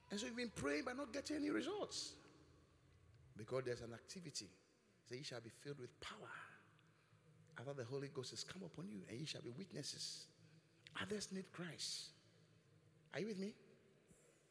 And 0.10 0.18
so 0.20 0.26
you've 0.26 0.38
been 0.38 0.52
praying 0.56 0.84
but 0.86 0.96
not 0.96 1.12
getting 1.12 1.36
any 1.36 1.50
results. 1.50 2.14
Because 3.38 3.64
there's 3.66 3.82
an 3.82 3.94
activity. 3.94 4.48
Say, 5.10 5.18
you 5.18 5.24
shall 5.24 5.42
be 5.42 5.50
filled 5.50 5.80
with 5.80 6.00
power. 6.00 6.32
After 7.60 7.74
the 7.74 7.84
Holy 7.84 8.08
Ghost 8.08 8.32
has 8.32 8.44
come 8.44 8.62
upon 8.64 8.88
you, 8.90 9.02
and 9.10 9.20
you 9.20 9.26
shall 9.26 9.42
be 9.42 9.52
witnesses. 9.58 10.28
Others 11.02 11.30
need 11.34 11.52
Christ. 11.52 12.12
Are 13.14 13.20
you 13.20 13.28
with 13.28 13.40
me? 13.40 13.54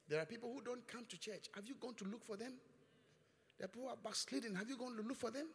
There 0.08 0.20
are 0.20 0.26
people 0.26 0.52
who 0.52 0.60
don't 0.60 0.86
come 0.86 1.04
to 1.08 1.18
church. 1.18 1.48
Have 1.54 1.66
you 1.66 1.74
gone 1.80 1.94
to 1.94 2.04
look 2.04 2.24
for 2.24 2.36
them? 2.36 2.52
There 3.58 3.64
are 3.64 3.68
people 3.68 3.84
who 3.84 3.88
are 3.88 3.96
backsliding. 4.04 4.54
Have 4.56 4.68
you 4.68 4.76
gone 4.76 4.96
to 4.96 5.02
look 5.02 5.16
for 5.16 5.30
them? 5.30 5.46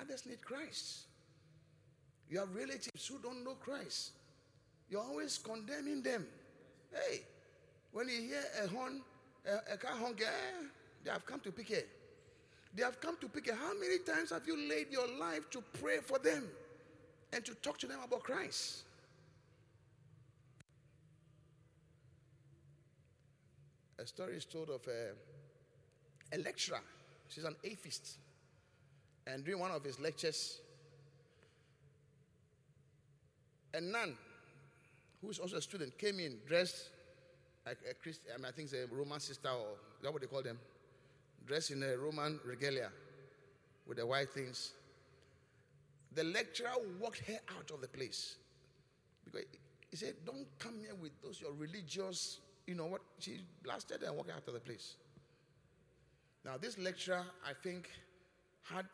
Others 0.00 0.26
need 0.26 0.42
Christ. 0.42 1.06
You 2.28 2.40
have 2.40 2.54
relatives 2.54 3.06
who 3.06 3.18
don't 3.18 3.42
know 3.44 3.54
Christ. 3.54 4.12
You're 4.90 5.02
always 5.02 5.38
condemning 5.38 6.02
them. 6.02 6.26
Hey, 6.92 7.20
when 7.92 8.08
you 8.08 8.20
hear 8.20 8.42
a 8.62 8.68
horn, 8.68 9.02
a, 9.46 9.74
a 9.74 9.76
car 9.76 9.92
eh, 9.92 10.24
they 11.04 11.10
have 11.10 11.24
come 11.26 11.40
to 11.40 11.52
pick 11.52 11.70
it. 11.70 11.88
They 12.74 12.82
have 12.82 13.00
come 13.00 13.16
to 13.20 13.28
pick 13.28 13.48
it. 13.48 13.54
How 13.54 13.72
many 13.74 13.98
times 13.98 14.30
have 14.30 14.46
you 14.46 14.68
laid 14.68 14.88
your 14.90 15.06
life 15.18 15.48
to 15.50 15.62
pray 15.80 15.98
for 15.98 16.18
them 16.18 16.44
and 17.32 17.44
to 17.44 17.54
talk 17.54 17.78
to 17.78 17.86
them 17.86 17.98
about 18.04 18.22
Christ? 18.22 18.82
A 23.98 24.06
story 24.06 24.36
is 24.36 24.44
told 24.44 24.70
of 24.70 24.86
a, 24.86 26.36
a 26.36 26.38
lecturer. 26.38 26.80
She's 27.28 27.44
an 27.44 27.56
atheist. 27.64 28.18
And 29.26 29.44
during 29.44 29.60
one 29.60 29.72
of 29.72 29.82
his 29.82 29.98
lectures, 29.98 30.60
a 33.74 33.80
nun, 33.80 34.16
who 35.20 35.30
is 35.30 35.38
also 35.38 35.56
a 35.56 35.62
student, 35.62 35.98
came 35.98 36.20
in 36.20 36.38
dressed 36.46 36.90
like 37.66 37.78
a 37.90 37.94
Christian, 37.94 38.30
I, 38.34 38.38
mean, 38.38 38.46
I 38.46 38.50
think 38.50 38.72
it's 38.72 38.74
a 38.74 38.94
Roman 38.94 39.20
sister, 39.20 39.48
or 39.48 39.72
is 39.96 40.02
that 40.02 40.12
what 40.12 40.22
they 40.22 40.28
call 40.28 40.42
them? 40.42 40.58
Dressed 41.46 41.72
in 41.72 41.82
a 41.82 41.96
Roman 41.96 42.40
regalia 42.44 42.90
with 43.86 43.98
the 43.98 44.06
white 44.06 44.30
things. 44.30 44.72
The 46.14 46.24
lecturer 46.24 46.70
walked 46.98 47.20
her 47.26 47.38
out 47.56 47.70
of 47.70 47.80
the 47.80 47.88
place. 47.88 48.36
Because 49.24 49.42
he 49.90 49.96
said, 49.96 50.14
Don't 50.24 50.46
come 50.58 50.78
here 50.80 50.94
with 50.94 51.12
those 51.22 51.40
your 51.40 51.52
religious, 51.52 52.38
you 52.66 52.74
know 52.74 52.86
what? 52.86 53.02
She 53.18 53.40
blasted 53.62 54.02
and 54.02 54.16
walked 54.16 54.30
out 54.30 54.46
of 54.46 54.54
the 54.54 54.60
place. 54.60 54.94
Now, 56.44 56.56
this 56.56 56.78
lecturer, 56.78 57.24
I 57.46 57.52
think, 57.62 57.90
had 58.62 58.86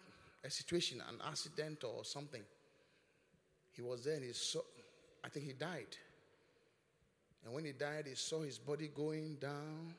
a 0.45 0.51
situation, 0.51 1.01
an 1.09 1.21
accident 1.27 1.85
or 1.85 2.05
something. 2.05 2.43
He 3.73 3.83
was 3.83 4.05
there 4.05 4.15
and 4.15 4.25
he 4.25 4.33
saw, 4.33 4.61
I 5.25 5.29
think 5.29 5.47
he 5.47 5.53
died. 5.53 5.97
And 7.45 7.53
when 7.53 7.65
he 7.65 7.73
died, 7.73 8.07
he 8.07 8.15
saw 8.15 8.43
his 8.43 8.59
body 8.59 8.91
going 8.95 9.37
down. 9.37 9.95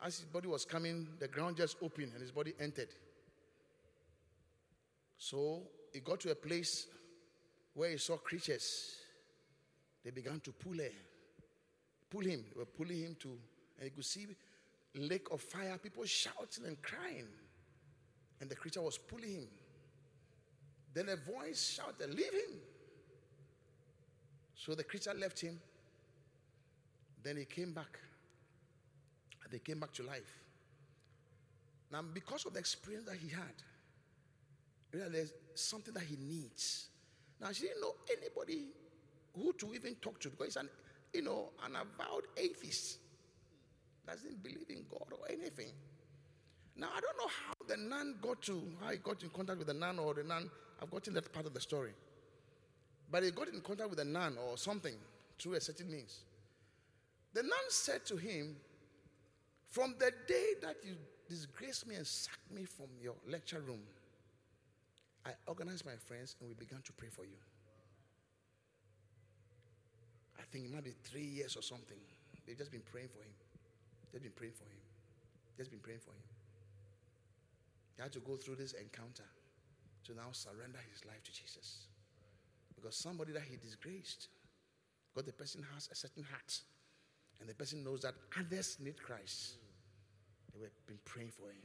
As 0.00 0.18
his 0.18 0.26
body 0.26 0.46
was 0.46 0.64
coming, 0.64 1.08
the 1.18 1.26
ground 1.26 1.56
just 1.56 1.76
opened 1.82 2.12
and 2.12 2.20
his 2.22 2.30
body 2.30 2.54
entered. 2.60 2.88
So 5.16 5.62
he 5.92 6.00
got 6.00 6.20
to 6.20 6.30
a 6.30 6.34
place 6.36 6.86
where 7.74 7.90
he 7.90 7.98
saw 7.98 8.16
creatures. 8.16 8.94
They 10.04 10.10
began 10.10 10.40
to 10.40 10.52
pull 10.52 10.78
him, 10.78 10.92
pull 12.08 12.22
him. 12.22 12.44
They 12.54 12.58
were 12.58 12.66
pulling 12.66 13.00
him 13.00 13.16
to, 13.20 13.28
and 13.28 13.84
he 13.84 13.90
could 13.90 14.04
see 14.04 14.26
lake 14.94 15.28
of 15.30 15.40
fire, 15.40 15.76
people 15.78 16.04
shouting 16.04 16.66
and 16.66 16.80
crying. 16.82 17.26
And 18.40 18.48
the 18.48 18.54
creature 18.54 18.80
was 18.80 18.98
pulling 18.98 19.30
him. 19.30 19.48
Then 20.94 21.08
a 21.08 21.16
voice 21.16 21.74
shouted, 21.76 22.10
Leave 22.14 22.32
him. 22.32 22.56
So 24.54 24.74
the 24.74 24.84
creature 24.84 25.14
left 25.14 25.40
him. 25.40 25.60
Then 27.28 27.36
he 27.36 27.44
came 27.44 27.72
back. 27.72 27.98
And 29.44 29.52
they 29.52 29.58
came 29.58 29.78
back 29.78 29.92
to 29.94 30.02
life. 30.02 30.32
Now, 31.92 32.00
because 32.00 32.46
of 32.46 32.54
the 32.54 32.58
experience 32.58 33.04
that 33.04 33.16
he 33.16 33.28
had, 33.28 35.12
there's 35.12 35.34
something 35.54 35.92
that 35.92 36.04
he 36.04 36.16
needs. 36.16 36.88
Now, 37.38 37.52
she 37.52 37.64
didn't 37.64 37.82
know 37.82 37.96
anybody 38.10 38.68
who 39.36 39.52
to 39.52 39.74
even 39.74 39.96
talk 39.96 40.18
to 40.20 40.30
because 40.30 40.46
he's 40.46 40.56
an, 40.56 40.70
you 41.12 41.20
know, 41.20 41.50
an 41.66 41.72
avowed 41.72 42.24
atheist. 42.38 42.96
Doesn't 44.06 44.42
believe 44.42 44.64
in 44.70 44.86
God 44.90 45.12
or 45.12 45.30
anything. 45.30 45.72
Now, 46.76 46.88
I 46.96 47.00
don't 47.00 47.18
know 47.18 47.28
how 47.28 47.52
the 47.68 47.76
nun 47.76 48.14
got 48.22 48.40
to, 48.44 48.62
how 48.82 48.90
he 48.90 48.96
got 48.96 49.22
in 49.22 49.28
contact 49.28 49.58
with 49.58 49.66
the 49.66 49.74
nun 49.74 49.98
or 49.98 50.14
the 50.14 50.24
nun. 50.24 50.50
I've 50.80 50.90
gotten 50.90 51.12
that 51.12 51.30
part 51.30 51.44
of 51.44 51.52
the 51.52 51.60
story. 51.60 51.92
But 53.10 53.22
he 53.22 53.32
got 53.32 53.48
in 53.48 53.60
contact 53.60 53.90
with 53.90 53.98
the 53.98 54.06
nun 54.06 54.38
or 54.48 54.56
something 54.56 54.94
through 55.38 55.54
a 55.54 55.60
certain 55.60 55.90
means. 55.90 56.20
The 57.34 57.42
nun 57.42 57.68
said 57.68 58.04
to 58.06 58.16
him, 58.16 58.56
From 59.68 59.94
the 59.98 60.12
day 60.26 60.54
that 60.62 60.76
you 60.82 60.96
disgraced 61.28 61.86
me 61.86 61.96
and 61.96 62.06
sacked 62.06 62.50
me 62.50 62.64
from 62.64 62.86
your 63.00 63.14
lecture 63.28 63.60
room, 63.60 63.82
I 65.26 65.30
organized 65.46 65.84
my 65.84 65.96
friends 65.96 66.36
and 66.40 66.48
we 66.48 66.54
began 66.54 66.80
to 66.82 66.92
pray 66.92 67.08
for 67.08 67.24
you. 67.24 67.36
I 70.38 70.42
think 70.50 70.64
it 70.64 70.72
might 70.72 70.84
be 70.84 70.94
three 71.04 71.24
years 71.24 71.56
or 71.56 71.62
something. 71.62 71.98
They've 72.46 72.56
just 72.56 72.72
been 72.72 72.86
praying 72.90 73.08
for 73.08 73.20
him. 73.20 73.34
They've 74.12 74.22
been 74.22 74.32
praying 74.32 74.54
for 74.54 74.64
him. 74.64 74.80
They've 75.52 75.58
just 75.58 75.70
been 75.70 75.80
praying 75.80 76.00
for 76.00 76.12
him. 76.12 76.24
He 77.96 78.02
had 78.02 78.12
to 78.12 78.20
go 78.20 78.36
through 78.36 78.56
this 78.56 78.72
encounter 78.72 79.28
to 80.04 80.14
now 80.14 80.32
surrender 80.32 80.78
his 80.90 81.04
life 81.04 81.22
to 81.24 81.32
Jesus. 81.32 81.88
Because 82.74 82.96
somebody 82.96 83.32
that 83.32 83.42
he 83.42 83.56
disgraced, 83.56 84.28
because 85.12 85.26
the 85.26 85.32
person 85.32 85.62
has 85.74 85.90
a 85.92 85.94
certain 85.94 86.22
heart, 86.22 86.60
and 87.40 87.48
the 87.48 87.54
person 87.54 87.84
knows 87.84 88.00
that 88.00 88.14
others 88.38 88.78
need 88.80 89.00
Christ. 89.02 89.54
They 90.52 90.60
were 90.60 90.70
been 90.86 90.98
praying 91.04 91.30
for 91.30 91.50
him. 91.50 91.62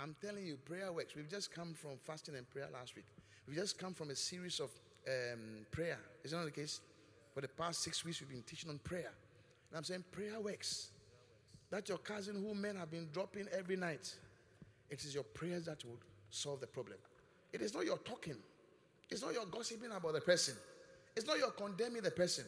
I'm 0.00 0.14
telling 0.20 0.46
you, 0.46 0.56
prayer 0.56 0.92
works. 0.92 1.16
We've 1.16 1.28
just 1.28 1.52
come 1.52 1.74
from 1.74 1.92
fasting 2.04 2.36
and 2.36 2.48
prayer 2.48 2.68
last 2.72 2.94
week. 2.94 3.06
We've 3.46 3.56
just 3.56 3.78
come 3.78 3.94
from 3.94 4.10
a 4.10 4.14
series 4.14 4.60
of 4.60 4.70
um, 5.08 5.66
prayer. 5.70 5.98
Is 6.22 6.30
that 6.30 6.38
not 6.38 6.44
the 6.44 6.50
case? 6.50 6.80
For 7.34 7.40
the 7.40 7.48
past 7.48 7.82
six 7.82 8.04
weeks, 8.04 8.20
we've 8.20 8.28
been 8.30 8.42
teaching 8.42 8.70
on 8.70 8.78
prayer. 8.78 9.10
And 9.70 9.76
I'm 9.76 9.84
saying 9.84 10.04
prayer 10.12 10.38
works. 10.40 10.90
That 11.70 11.88
your 11.88 11.98
cousin 11.98 12.42
who 12.42 12.54
men 12.54 12.76
have 12.76 12.90
been 12.90 13.08
dropping 13.12 13.46
every 13.56 13.76
night, 13.76 14.14
it 14.88 15.04
is 15.04 15.14
your 15.14 15.24
prayers 15.24 15.66
that 15.66 15.84
will 15.84 15.98
solve 16.30 16.60
the 16.60 16.66
problem. 16.66 16.98
It 17.52 17.60
is 17.60 17.74
not 17.74 17.84
your 17.84 17.98
talking. 17.98 18.36
It's 19.10 19.22
not 19.22 19.32
your 19.32 19.46
gossiping 19.46 19.90
about 19.90 20.12
the 20.12 20.20
person. 20.20 20.54
It's 21.16 21.26
not 21.26 21.38
your 21.38 21.50
condemning 21.50 22.02
the 22.02 22.10
person. 22.10 22.44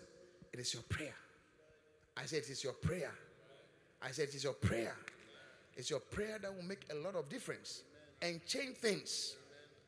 It 0.52 0.61
is 0.61 0.72
your 0.72 0.82
prayer. 0.84 1.14
I 2.20 2.26
said 2.26 2.40
it 2.40 2.50
is 2.50 2.62
your 2.62 2.74
prayer. 2.74 3.12
I 4.02 4.10
said 4.10 4.28
it 4.28 4.34
is 4.34 4.44
your 4.44 4.52
prayer. 4.52 4.94
It's 5.76 5.88
your 5.88 6.00
prayer 6.00 6.38
that 6.42 6.54
will 6.54 6.64
make 6.64 6.84
a 6.90 6.94
lot 6.94 7.14
of 7.14 7.28
difference 7.28 7.82
and 8.20 8.44
change 8.46 8.76
things. 8.76 9.36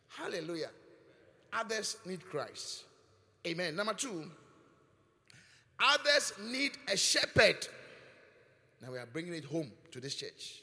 Hallelujah. 0.08 0.70
Others 1.52 1.98
need 2.06 2.24
Christ. 2.24 2.84
Amen. 3.46 3.76
Number 3.76 3.92
two, 3.92 4.30
others 5.78 6.32
need 6.40 6.72
a 6.90 6.96
shepherd. 6.96 7.68
Now 8.80 8.92
we 8.92 8.98
are 8.98 9.08
bringing 9.12 9.34
it 9.34 9.44
home 9.44 9.70
to 9.90 10.00
this 10.00 10.14
church. 10.14 10.62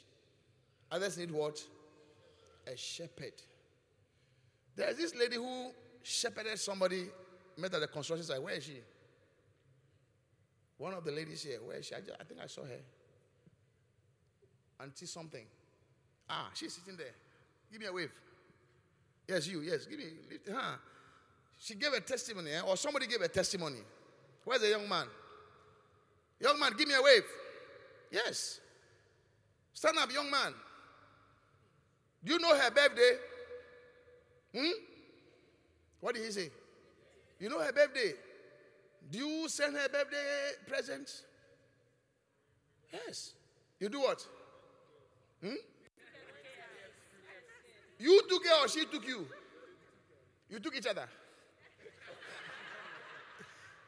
Others 0.90 1.18
need 1.18 1.30
what? 1.30 1.62
A 2.66 2.76
shepherd. 2.76 3.34
There's 4.74 4.96
this 4.96 5.14
lady 5.14 5.36
who 5.36 5.70
shepherded 6.02 6.58
somebody, 6.58 7.06
met 7.56 7.74
at 7.74 7.80
the 7.80 7.86
construction 7.86 8.26
site. 8.26 8.42
Where 8.42 8.54
is 8.54 8.64
she? 8.64 8.80
One 10.80 10.94
of 10.94 11.04
the 11.04 11.12
ladies 11.12 11.42
here. 11.42 11.58
Where 11.62 11.82
she? 11.82 11.94
I, 11.94 12.00
just, 12.00 12.12
I 12.18 12.24
think 12.24 12.40
I 12.42 12.46
saw 12.46 12.62
her. 12.62 12.80
Auntie 14.82 15.04
something. 15.04 15.44
Ah, 16.26 16.48
she's 16.54 16.72
sitting 16.72 16.96
there. 16.96 17.12
Give 17.70 17.82
me 17.82 17.86
a 17.86 17.92
wave. 17.92 18.10
Yes, 19.28 19.46
you. 19.46 19.60
Yes, 19.60 19.84
give 19.84 19.98
me. 19.98 20.06
Lift, 20.30 20.48
Huh? 20.50 20.76
She 21.58 21.74
gave 21.74 21.92
a 21.92 22.00
testimony, 22.00 22.52
eh? 22.52 22.62
or 22.62 22.78
somebody 22.78 23.06
gave 23.06 23.20
a 23.20 23.28
testimony. 23.28 23.80
Where's 24.42 24.62
the 24.62 24.70
young 24.70 24.88
man? 24.88 25.04
Young 26.40 26.58
man, 26.58 26.72
give 26.78 26.88
me 26.88 26.94
a 26.94 27.02
wave. 27.02 27.24
Yes. 28.10 28.60
Stand 29.74 29.98
up, 29.98 30.10
young 30.10 30.30
man. 30.30 30.54
Do 32.24 32.32
you 32.32 32.38
know 32.38 32.56
her 32.56 32.70
birthday? 32.70 33.12
Hmm? 34.56 34.70
What 36.00 36.14
did 36.14 36.24
he 36.24 36.30
say? 36.30 36.50
You 37.38 37.50
know 37.50 37.60
her 37.60 37.70
birthday? 37.70 38.14
Do 39.10 39.18
you 39.18 39.48
send 39.48 39.76
her 39.76 39.88
birthday 39.88 40.16
presents? 40.66 41.22
Yes. 42.92 43.32
You 43.78 43.88
do 43.88 44.00
what? 44.00 44.24
Hmm? 45.42 45.54
You 47.98 48.22
took 48.28 48.46
her 48.46 48.64
or 48.64 48.68
she 48.68 48.84
took 48.86 49.06
you? 49.06 49.26
You 50.48 50.58
took 50.58 50.76
each 50.76 50.86
other. 50.86 51.08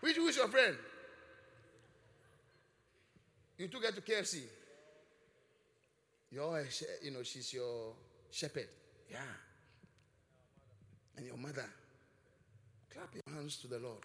Which 0.01 0.19
was 0.19 0.37
your 0.37 0.49
friend? 0.49 0.77
You 3.59 3.69
took 3.69 3.85
her 3.85 3.93
to 3.93 4.01
KFC. 4.01 4.43
You're, 6.31 6.67
you 7.03 7.11
know, 7.13 7.23
she's 7.23 7.53
your 7.53 7.93
shepherd. 8.31 8.69
Yeah. 9.11 9.19
And 11.17 11.27
your 11.27 11.37
mother. 11.37 11.67
Clap 12.93 13.15
your 13.15 13.35
hands 13.35 13.57
to 13.59 13.69
the 13.69 13.79
Lord. 13.79 13.99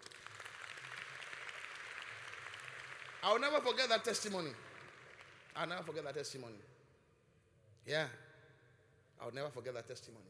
I'll 3.22 3.38
never 3.38 3.60
forget 3.60 3.88
that 3.88 4.04
testimony. 4.04 4.50
I'll 5.56 5.66
never 5.66 5.82
forget 5.82 6.04
that 6.04 6.14
testimony. 6.14 6.54
Yeah. 7.86 8.06
I'll 9.20 9.32
never 9.32 9.48
forget 9.48 9.74
that 9.74 9.88
testimony. 9.88 10.24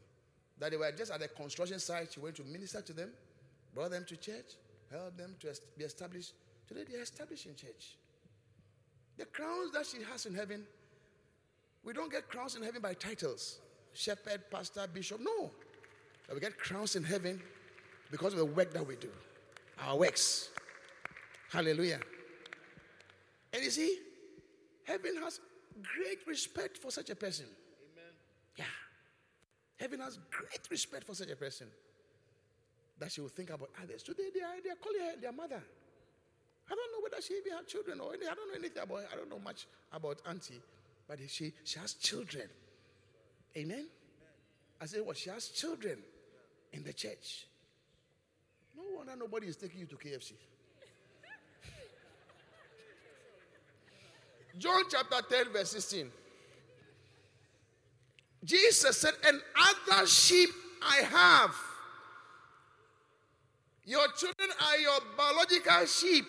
That 0.59 0.71
they 0.71 0.77
were 0.77 0.91
just 0.91 1.11
at 1.11 1.19
the 1.19 1.27
construction 1.27 1.79
site. 1.79 2.13
She 2.13 2.19
went 2.19 2.35
to 2.37 2.43
minister 2.43 2.81
to 2.81 2.93
them, 2.93 3.11
brought 3.73 3.91
them 3.91 4.05
to 4.07 4.17
church, 4.17 4.55
helped 4.91 5.17
them 5.17 5.35
to 5.41 5.53
be 5.77 5.83
established. 5.83 6.33
Today 6.67 6.83
they 6.89 6.97
are 6.97 7.03
established 7.03 7.45
in 7.45 7.55
church. 7.55 7.95
The 9.17 9.25
crowns 9.25 9.71
that 9.73 9.85
she 9.85 9.97
has 10.11 10.25
in 10.25 10.33
heaven, 10.33 10.63
we 11.83 11.93
don't 11.93 12.11
get 12.11 12.27
crowns 12.29 12.55
in 12.55 12.63
heaven 12.63 12.81
by 12.81 12.93
titles 12.93 13.59
shepherd, 13.93 14.41
pastor, 14.49 14.85
bishop. 14.93 15.19
No. 15.21 15.51
But 16.27 16.35
we 16.35 16.41
get 16.41 16.57
crowns 16.57 16.95
in 16.95 17.03
heaven 17.03 17.41
because 18.11 18.33
of 18.33 18.39
the 18.39 18.45
work 18.45 18.71
that 18.73 18.85
we 18.85 18.95
do, 18.95 19.09
our 19.79 19.97
works. 19.97 20.49
Hallelujah. 21.51 21.99
You 23.69 23.73
see, 23.73 23.99
heaven 24.83 25.15
has 25.21 25.39
great 25.95 26.25
respect 26.25 26.79
for 26.79 26.89
such 26.89 27.11
a 27.11 27.15
person. 27.15 27.45
Amen. 27.45 28.13
Yeah. 28.57 28.63
Heaven 29.79 29.99
has 29.99 30.17
great 30.31 30.67
respect 30.71 31.03
for 31.03 31.13
such 31.13 31.29
a 31.29 31.35
person 31.35 31.67
that 32.97 33.11
she 33.11 33.21
will 33.21 33.29
think 33.29 33.51
about 33.51 33.69
others. 33.83 34.01
Today 34.01 34.29
they 34.33 34.41
are, 34.41 34.55
they 34.63 34.71
are 34.71 34.81
calling 34.81 35.01
her 35.01 35.21
their 35.21 35.31
mother. 35.31 35.61
I 36.65 36.73
don't 36.73 36.91
know 36.93 37.03
whether 37.03 37.21
she 37.21 37.35
even 37.35 37.51
had 37.53 37.67
children 37.67 37.99
or 37.99 38.09
anything. 38.09 38.29
I 38.31 38.33
don't 38.33 38.47
know 38.47 38.57
anything 38.57 38.81
about 38.81 39.01
her. 39.01 39.07
I 39.13 39.15
don't 39.15 39.29
know 39.29 39.37
much 39.37 39.67
about 39.93 40.19
Auntie, 40.27 40.63
but 41.07 41.19
she, 41.27 41.53
she 41.63 41.77
has 41.77 41.93
children. 41.93 42.49
Amen? 43.55 43.77
Amen. 43.77 43.87
I 44.81 44.87
said, 44.87 45.01
well, 45.05 45.13
she 45.13 45.29
has 45.29 45.49
children 45.49 45.99
in 46.73 46.83
the 46.83 46.93
church. 46.93 47.45
No 48.75 48.81
wonder 48.97 49.13
nobody 49.15 49.45
is 49.45 49.57
taking 49.57 49.81
you 49.81 49.85
to 49.85 49.95
KFC. 49.95 50.31
John 54.59 54.83
chapter 54.89 55.21
10, 55.27 55.53
verse 55.53 55.71
16. 55.71 56.11
Jesus 58.43 58.97
said, 58.97 59.13
And 59.25 59.39
other 59.57 60.05
sheep 60.05 60.49
I 60.83 60.97
have, 60.97 61.55
Your 63.85 64.05
children 64.17 64.49
are 64.67 64.77
your 64.77 64.99
biological 65.17 65.85
sheep. 65.85 66.25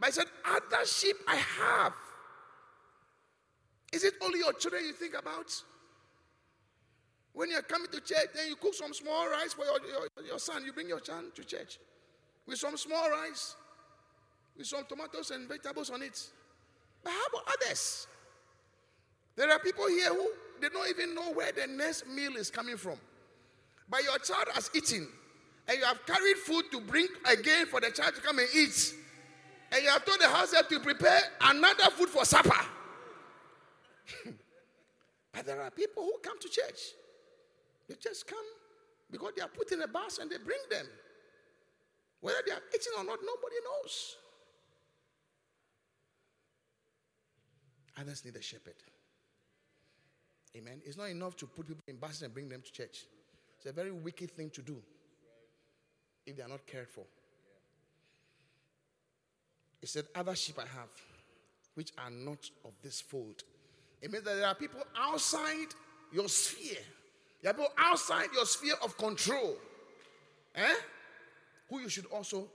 But 0.00 0.08
I 0.08 0.10
said, 0.10 0.24
Other 0.44 0.86
sheep 0.86 1.16
I 1.28 1.36
have. 1.36 1.92
Is 3.92 4.04
it 4.04 4.14
only 4.22 4.38
your 4.38 4.54
children 4.54 4.84
you 4.84 4.92
think 4.92 5.14
about? 5.18 5.52
When 7.32 7.50
you're 7.50 7.62
coming 7.62 7.88
to 7.92 8.00
church, 8.00 8.28
then 8.34 8.48
you 8.48 8.56
cook 8.56 8.74
some 8.74 8.94
small 8.94 9.28
rice 9.28 9.52
for 9.52 9.64
your, 9.64 9.78
your, 9.86 10.26
your 10.26 10.38
son. 10.38 10.64
You 10.64 10.72
bring 10.72 10.88
your 10.88 11.00
son 11.04 11.26
to 11.34 11.44
church 11.44 11.78
with 12.46 12.58
some 12.58 12.76
small 12.76 13.08
rice, 13.10 13.54
with 14.56 14.66
some 14.66 14.84
tomatoes 14.88 15.30
and 15.30 15.48
vegetables 15.48 15.90
on 15.90 16.02
it. 16.02 16.20
But 17.02 17.12
how 17.12 17.26
about 17.26 17.54
others? 17.60 18.06
There 19.36 19.50
are 19.50 19.58
people 19.58 19.86
here 19.88 20.08
who 20.08 20.30
they 20.60 20.68
don't 20.68 20.88
even 20.88 21.14
know 21.14 21.32
where 21.32 21.52
the 21.52 21.66
next 21.66 22.06
meal 22.06 22.36
is 22.36 22.50
coming 22.50 22.76
from. 22.76 22.98
But 23.88 24.02
your 24.04 24.18
child 24.18 24.46
has 24.52 24.70
eaten, 24.74 25.08
and 25.66 25.78
you 25.78 25.84
have 25.84 26.04
carried 26.06 26.36
food 26.36 26.64
to 26.72 26.80
bring 26.80 27.08
again 27.30 27.66
for 27.66 27.80
the 27.80 27.90
child 27.90 28.14
to 28.14 28.20
come 28.20 28.38
and 28.38 28.48
eat. 28.54 28.94
And 29.72 29.82
you 29.82 29.88
have 29.88 30.04
told 30.04 30.20
the 30.20 30.28
house 30.28 30.50
to 30.50 30.80
prepare 30.80 31.20
another 31.40 31.90
food 31.90 32.08
for 32.08 32.24
supper. 32.24 32.50
but 35.32 35.46
there 35.46 35.62
are 35.62 35.70
people 35.70 36.02
who 36.02 36.14
come 36.22 36.38
to 36.38 36.48
church. 36.48 36.80
They 37.88 37.94
just 38.00 38.26
come 38.26 38.38
because 39.10 39.32
they 39.36 39.42
are 39.42 39.48
put 39.48 39.72
in 39.72 39.82
a 39.82 39.88
bus 39.88 40.18
and 40.18 40.30
they 40.30 40.38
bring 40.38 40.58
them. 40.70 40.86
Whether 42.20 42.42
they 42.46 42.52
are 42.52 42.62
eating 42.74 42.92
or 42.98 43.04
not, 43.04 43.18
nobody 43.24 43.56
knows. 43.64 44.16
Others 48.00 48.24
need 48.24 48.36
a 48.36 48.42
shepherd. 48.42 48.74
Amen. 50.56 50.80
It's 50.84 50.96
not 50.96 51.10
enough 51.10 51.36
to 51.36 51.46
put 51.46 51.68
people 51.68 51.82
in 51.86 51.96
buses 51.96 52.22
and 52.22 52.32
bring 52.32 52.48
them 52.48 52.62
to 52.62 52.72
church. 52.72 53.04
It's 53.56 53.66
a 53.66 53.72
very 53.72 53.92
wicked 53.92 54.30
thing 54.30 54.50
to 54.50 54.62
do 54.62 54.76
if 56.26 56.36
they 56.36 56.42
are 56.42 56.48
not 56.48 56.66
cared 56.66 56.88
for. 56.88 57.04
He 59.80 59.86
said, 59.86 60.06
Other 60.14 60.34
sheep 60.34 60.58
I 60.58 60.62
have, 60.62 60.90
which 61.74 61.92
are 61.98 62.10
not 62.10 62.50
of 62.64 62.72
this 62.82 63.00
fold. 63.00 63.42
It 64.00 64.10
means 64.10 64.24
that 64.24 64.36
there 64.36 64.46
are 64.46 64.54
people 64.54 64.80
outside 64.98 65.68
your 66.12 66.28
sphere. 66.28 66.80
There 67.42 67.50
are 67.50 67.54
people 67.54 67.72
outside 67.78 68.28
your 68.34 68.46
sphere 68.46 68.74
of 68.82 68.96
control. 68.96 69.56
Eh? 70.54 70.74
Who 71.68 71.80
you 71.80 71.88
should 71.88 72.06
also 72.06 72.48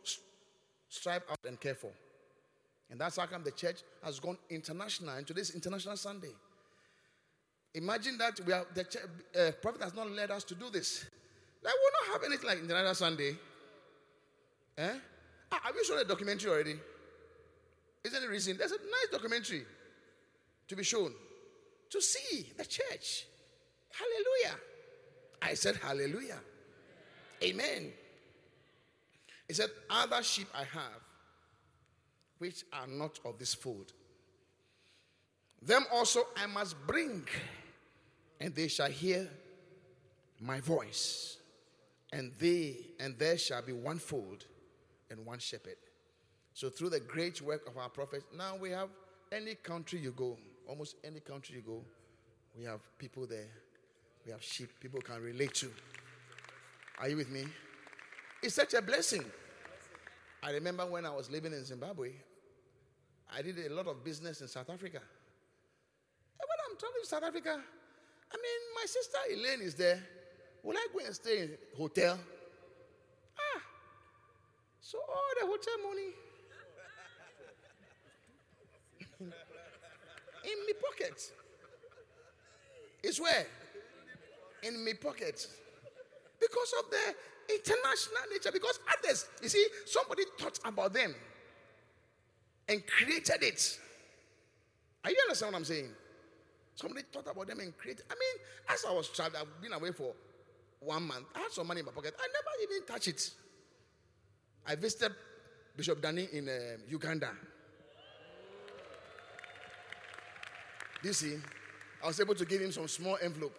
strive 0.89 1.23
out 1.29 1.39
and 1.47 1.59
care 1.59 1.75
for. 1.75 1.91
And 2.89 2.99
that's 2.99 3.17
how 3.17 3.25
come 3.25 3.43
the 3.43 3.51
church 3.51 3.81
has 4.03 4.19
gone 4.19 4.38
international. 4.49 5.15
And 5.15 5.25
today's 5.25 5.51
International 5.51 5.97
Sunday. 5.97 6.33
Imagine 7.73 8.17
that 8.19 8.39
we 8.45 8.53
are, 8.53 8.65
the 8.73 8.86
uh, 9.38 9.51
prophet 9.61 9.81
has 9.81 9.93
not 9.93 10.09
led 10.09 10.31
us 10.31 10.43
to 10.45 10.55
do 10.55 10.69
this. 10.69 11.05
Like, 11.61 11.73
we'll 11.73 12.13
not 12.13 12.21
have 12.21 12.31
anything 12.31 12.47
like 12.47 12.59
International 12.59 12.95
Sunday. 12.95 13.36
Eh? 14.77 14.93
Ah, 15.51 15.59
have 15.63 15.75
you 15.75 15.83
shown 15.83 15.99
a 15.99 16.03
documentary 16.03 16.51
already? 16.51 16.75
Is 18.03 18.11
there 18.11 18.21
any 18.21 18.29
reason? 18.29 18.55
There's 18.57 18.71
a 18.71 18.77
nice 18.77 19.07
documentary 19.11 19.65
to 20.67 20.75
be 20.75 20.83
shown 20.83 21.11
to 21.89 22.01
see 22.01 22.51
the 22.57 22.65
church. 22.65 23.25
Hallelujah. 23.91 24.59
I 25.41 25.53
said, 25.53 25.77
Hallelujah. 25.77 26.39
Amen. 27.43 27.91
He 29.47 29.53
said, 29.53 29.69
Other 29.89 30.21
sheep 30.23 30.47
I 30.53 30.63
have, 30.63 31.01
which 32.39 32.63
are 32.73 32.88
not 32.88 33.19
of 33.25 33.38
this 33.38 33.53
fold. 33.53 33.93
Them 35.61 35.86
also 35.91 36.21
I 36.38 36.45
must 36.45 36.75
bring, 36.86 37.27
and 38.39 38.53
they 38.53 38.67
shall 38.67 38.89
hear 38.89 39.27
my 40.39 40.59
voice. 40.59 41.38
And 42.13 42.31
they 42.39 42.77
and 42.99 43.17
there 43.17 43.38
shall 43.38 43.61
be 43.61 43.73
one 43.73 43.99
fold 43.99 44.45
and 45.09 45.25
one 45.25 45.39
shepherd. 45.39 45.77
So 46.53 46.69
through 46.69 46.89
the 46.89 46.99
great 46.99 47.41
work 47.41 47.67
of 47.67 47.77
our 47.77 47.89
prophets, 47.89 48.25
now 48.36 48.55
we 48.55 48.69
have 48.69 48.89
any 49.31 49.55
country 49.55 49.99
you 49.99 50.11
go, 50.11 50.38
almost 50.67 50.95
any 51.03 51.19
country 51.19 51.57
you 51.57 51.61
go, 51.61 51.81
we 52.57 52.63
have 52.63 52.79
people 52.97 53.25
there. 53.25 53.49
We 54.25 54.31
have 54.31 54.41
sheep 54.41 54.69
people 54.79 55.01
can 55.01 55.21
relate 55.21 55.53
to. 55.55 55.69
Are 56.99 57.09
you 57.09 57.17
with 57.17 57.29
me? 57.29 57.45
It's 58.41 58.55
such 58.55 58.73
a 58.73 58.81
blessing. 58.81 59.25
I 60.41 60.51
remember 60.51 60.86
when 60.86 61.05
I 61.05 61.09
was 61.09 61.29
living 61.29 61.51
in 61.51 61.65
Zimbabwe, 61.65 62.11
I 63.34 63.41
did 63.41 63.57
a 63.59 63.73
lot 63.73 63.88
of 63.88 64.03
business 64.03 64.41
in 64.41 64.47
South 64.47 64.69
Africa. 64.69 64.99
And 66.39 66.47
when 66.47 66.59
I'm 66.69 66.78
traveling 66.78 67.01
to 67.03 67.07
South 67.07 67.23
Africa, 67.23 67.59
I 68.32 68.38
mean, 68.38 68.61
my 68.76 68.86
sister 68.86 69.17
Elaine 69.32 69.61
is 69.61 69.76
there. 69.76 70.01
Will 70.63 70.76
I 70.78 70.88
go 70.93 71.05
and 71.05 71.13
stay 71.13 71.43
in 71.43 71.57
hotel? 71.78 72.17
Ah, 73.38 73.61
so 74.82 74.97
all 74.97 75.34
the 75.39 75.45
hotel 75.45 75.73
money 75.88 76.11
in 80.43 80.57
my 80.65 80.73
pocket. 80.82 81.32
It's 83.03 83.19
where? 83.21 83.45
In 84.63 84.84
my 84.84 84.93
pocket. 84.93 85.47
Because 86.39 86.73
of 86.80 86.89
the 86.89 87.53
international 87.53 88.23
nature. 88.32 88.51
Because 88.51 88.80
others, 88.97 89.28
you 89.43 89.49
see, 89.49 89.65
somebody 89.86 90.23
thought 90.39 90.59
about 90.65 90.93
them 90.93 91.13
and 92.68 92.84
created 92.88 93.41
it. 93.43 93.80
Are 95.03 95.11
you 95.11 95.18
understand 95.28 95.53
what 95.53 95.59
I'm 95.59 95.66
saying? 95.66 95.89
Somebody 96.76 97.03
thought 97.11 97.28
about 97.30 97.47
them 97.47 97.59
and 97.59 97.78
created. 97.78 98.05
I 98.09 98.13
mean, 98.13 98.45
as 98.70 98.86
I 98.86 98.91
was 98.91 99.07
traveling, 99.09 99.41
I've 99.41 99.61
been 99.61 99.74
away 99.74 99.91
for 99.91 100.13
one 100.80 101.03
month. 101.03 101.26
I 101.36 101.39
had 101.39 101.51
some 101.51 101.68
money 101.68 101.80
in 101.80 101.86
my 101.86 101.91
pocket. 101.91 102.16
I 102.20 102.28
never 102.28 102.74
even 102.74 102.88
touched 102.88 103.07
it. 103.07 103.32
I 104.68 104.76
visited 104.76 105.13
Bishop 105.78 106.01
Danny 106.01 106.28
in 106.34 106.49
uh, 106.49 106.78
Uganda. 106.89 107.30
you 111.03 111.13
see? 111.13 111.38
I 112.03 112.07
was 112.07 112.20
able 112.20 112.36
to 112.36 112.45
give 112.45 112.61
him 112.61 112.72
some 112.72 112.88
small 112.88 113.18
envelope. 113.22 113.53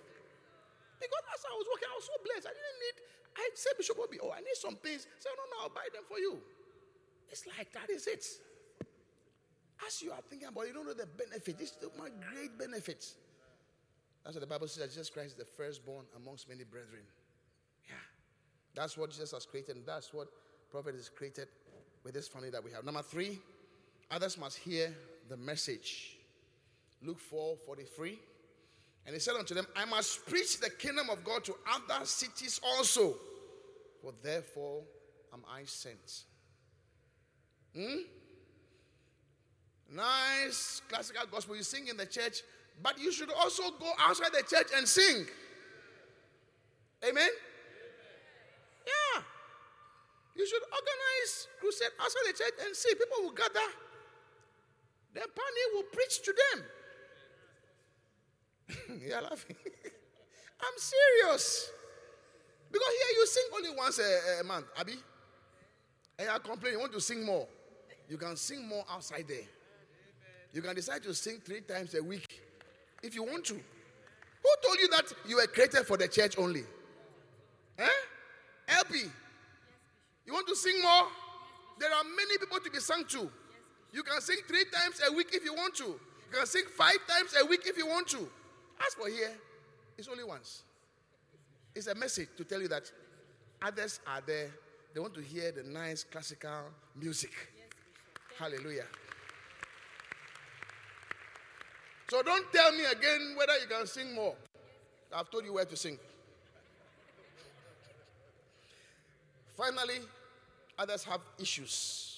Because 0.99 1.25
as 1.35 1.45
I 1.47 1.55
was 1.55 1.67
working, 1.71 1.89
I 1.91 1.97
was 1.97 2.05
so 2.05 2.17
blessed. 2.25 2.47
I 2.47 2.55
didn't 2.55 2.79
need, 2.83 2.97
I 3.37 3.51
said, 3.55 3.73
Bishop 3.79 3.97
Obi, 4.03 4.19
oh, 4.23 4.33
I 4.35 4.41
need 4.41 4.59
some 4.59 4.77
things. 4.77 5.07
Say, 5.19 5.31
no, 5.31 5.45
no, 5.55 5.57
I'll 5.65 5.75
buy 5.75 5.87
them 5.95 6.03
for 6.09 6.19
you. 6.19 6.39
It's 7.31 7.47
like 7.47 7.73
that 7.73 7.91
is 7.91 8.07
it. 8.07 8.25
As 9.87 10.01
you 10.01 10.13
are 10.13 10.21
thinking 10.29 10.49
about 10.49 10.63
it, 10.63 10.69
you 10.69 10.75
don't 10.75 10.87
know 10.87 10.95
the 10.95 11.07
benefit. 11.07 11.59
This 11.59 11.71
is 11.71 11.77
my 11.99 12.09
great 12.33 12.59
benefits. 12.59 13.15
That's 14.25 14.35
what 14.35 14.41
the 14.41 14.47
Bible 14.47 14.69
says 14.69 14.83
that 14.83 14.91
Jesus 14.91 15.11
Christ 15.11 15.29
is 15.29 15.35
the 15.35 15.45
firstborn 15.45 16.05
amongst 16.17 16.49
many 16.49 16.65
brethren. 16.65 17.03
Yeah. 17.87 17.95
That's 18.75 18.97
what 18.97 19.11
Jesus 19.11 19.33
has 19.33 19.47
created, 19.47 19.77
and 19.77 19.87
that's 19.87 20.13
what 20.13 20.29
prophet 20.71 20.95
has 20.95 21.09
created 21.09 21.49
with 22.03 22.15
this 22.15 22.29
family 22.29 22.51
that 22.51 22.65
we 22.65 22.73
have. 22.73 22.85
Number 22.85 23.03
three, 23.03 23.39
others 24.11 24.39
must 24.39 24.59
hear 24.59 24.95
the 25.29 25.37
message. 25.37 26.19
Luke 27.03 27.21
4 27.21 27.57
43. 27.57 28.19
And 29.07 29.15
he 29.15 29.21
said 29.21 29.37
unto 29.37 29.55
them, 29.55 29.67
I 29.77 29.85
must 29.85 30.27
preach 30.27 30.59
the 30.59 30.71
kingdom 30.71 31.09
of 31.11 31.23
God 31.23 31.45
to 31.45 31.55
other 31.73 32.05
cities 32.05 32.61
also, 32.65 33.15
for 34.03 34.13
therefore 34.23 34.83
am 35.33 35.45
I 35.49 35.63
sent. 35.65 36.25
Hmm? 37.77 37.99
Nice 39.93 40.83
classical 40.89 41.23
gospel 41.31 41.57
you 41.57 41.63
sing 41.63 41.89
in 41.89 41.97
the 41.97 42.07
church, 42.07 42.43
but 42.83 42.99
you 42.99 43.13
should 43.13 43.31
also 43.33 43.71
go 43.79 43.91
outside 44.01 44.33
the 44.33 44.43
church 44.43 44.69
and 44.77 44.87
sing. 44.87 45.27
Amen? 47.09 47.29
Yeah. 48.87 49.23
You 50.35 50.47
should 50.47 50.63
organize 50.63 51.49
crusade 51.61 51.93
outside 52.01 52.23
the 52.27 52.33
church 52.33 52.55
and 52.67 52.77
see 52.77 52.95
people 52.95 53.23
will 53.23 53.33
gather. 53.33 53.69
Then 55.15 55.25
Pani 55.35 55.75
will 55.75 55.85
preach 55.85 56.23
to 56.23 56.35
them. 56.53 56.65
You're 59.07 59.23
laughing. 59.23 59.57
I'm 60.61 60.79
serious. 60.79 61.71
Because 62.71 62.89
here 62.89 63.21
you 63.21 63.27
sing 63.27 63.45
only 63.55 63.71
once 63.77 63.99
a, 63.99 64.41
a 64.41 64.45
month, 64.45 64.67
Abby. 64.77 64.97
And 66.19 66.29
you 66.33 66.41
complain, 66.41 66.73
you 66.73 66.81
want 66.81 66.93
to 66.93 67.01
sing 67.01 67.25
more. 67.25 67.47
You 68.09 68.19
can 68.19 68.37
sing 68.37 68.67
more 68.69 68.85
outside 68.91 69.25
there. 69.29 69.47
You 70.53 70.63
can 70.63 70.75
decide 70.75 71.03
to 71.05 71.15
sing 71.15 71.41
three 71.45 71.61
times 71.61 71.95
a 71.95 72.03
week 72.03 72.41
if 73.03 73.15
you 73.15 73.23
want 73.23 73.45
to. 73.47 73.55
Who 73.55 74.51
told 74.65 74.79
you 74.81 74.89
that 74.89 75.13
you 75.29 75.37
were 75.37 75.47
created 75.47 75.87
for 75.87 75.97
the 75.97 76.09
church 76.09 76.39
only? 76.39 76.63
Eh? 77.79 77.89
LP. 78.69 79.03
You 80.25 80.33
want 80.33 80.47
to 80.49 80.57
sing 80.57 80.81
more? 80.83 81.09
There 81.79 81.91
are 81.91 82.05
many 82.05 82.39
people 82.39 82.59
to 82.59 82.71
be 82.71 82.79
sung 82.79 83.05
to. 83.09 83.31
You 83.93 84.03
can 84.03 84.21
sing 84.21 84.37
three 84.47 84.65
times 84.73 85.01
a 85.09 85.13
week 85.13 85.29
if 85.33 85.45
you 85.45 85.55
want 85.55 85.75
to. 85.77 85.85
You 85.85 86.39
can 86.39 86.47
sing 86.47 86.65
five 86.77 86.99
times 87.09 87.35
a 87.41 87.47
week 87.47 87.63
if 87.67 87.77
you 87.77 87.87
want 87.87 88.09
to. 88.09 88.29
As 88.87 88.95
for 88.95 89.09
here, 89.09 89.33
it's 89.97 90.09
only 90.09 90.25
once. 90.25 90.63
It's 91.75 91.87
a 91.87 91.95
message 91.95 92.29
to 92.37 92.45
tell 92.45 92.61
you 92.61 92.69
that 92.69 92.91
others 93.63 94.01
are 94.07 94.21
there. 94.27 94.51
They 94.95 95.01
want 95.01 95.15
to 95.15 95.21
hear 95.21 95.53
the 95.53 95.63
nice 95.63 96.05
classical 96.05 96.71
music. 96.99 97.33
Hallelujah. 98.39 98.85
So 102.09 102.23
don't 102.23 102.53
tell 102.53 102.73
me 102.73 102.85
again 102.85 103.35
whether 103.37 103.59
you 103.59 103.67
can 103.69 103.87
sing 103.87 104.15
more. 104.15 104.35
I've 105.13 105.31
told 105.31 105.45
you 105.45 105.55
where 105.55 105.65
to 105.65 105.77
sing. 105.77 105.99
Finally, 109.57 110.01
others 110.79 111.03
have 111.05 111.21
issues. 111.39 112.13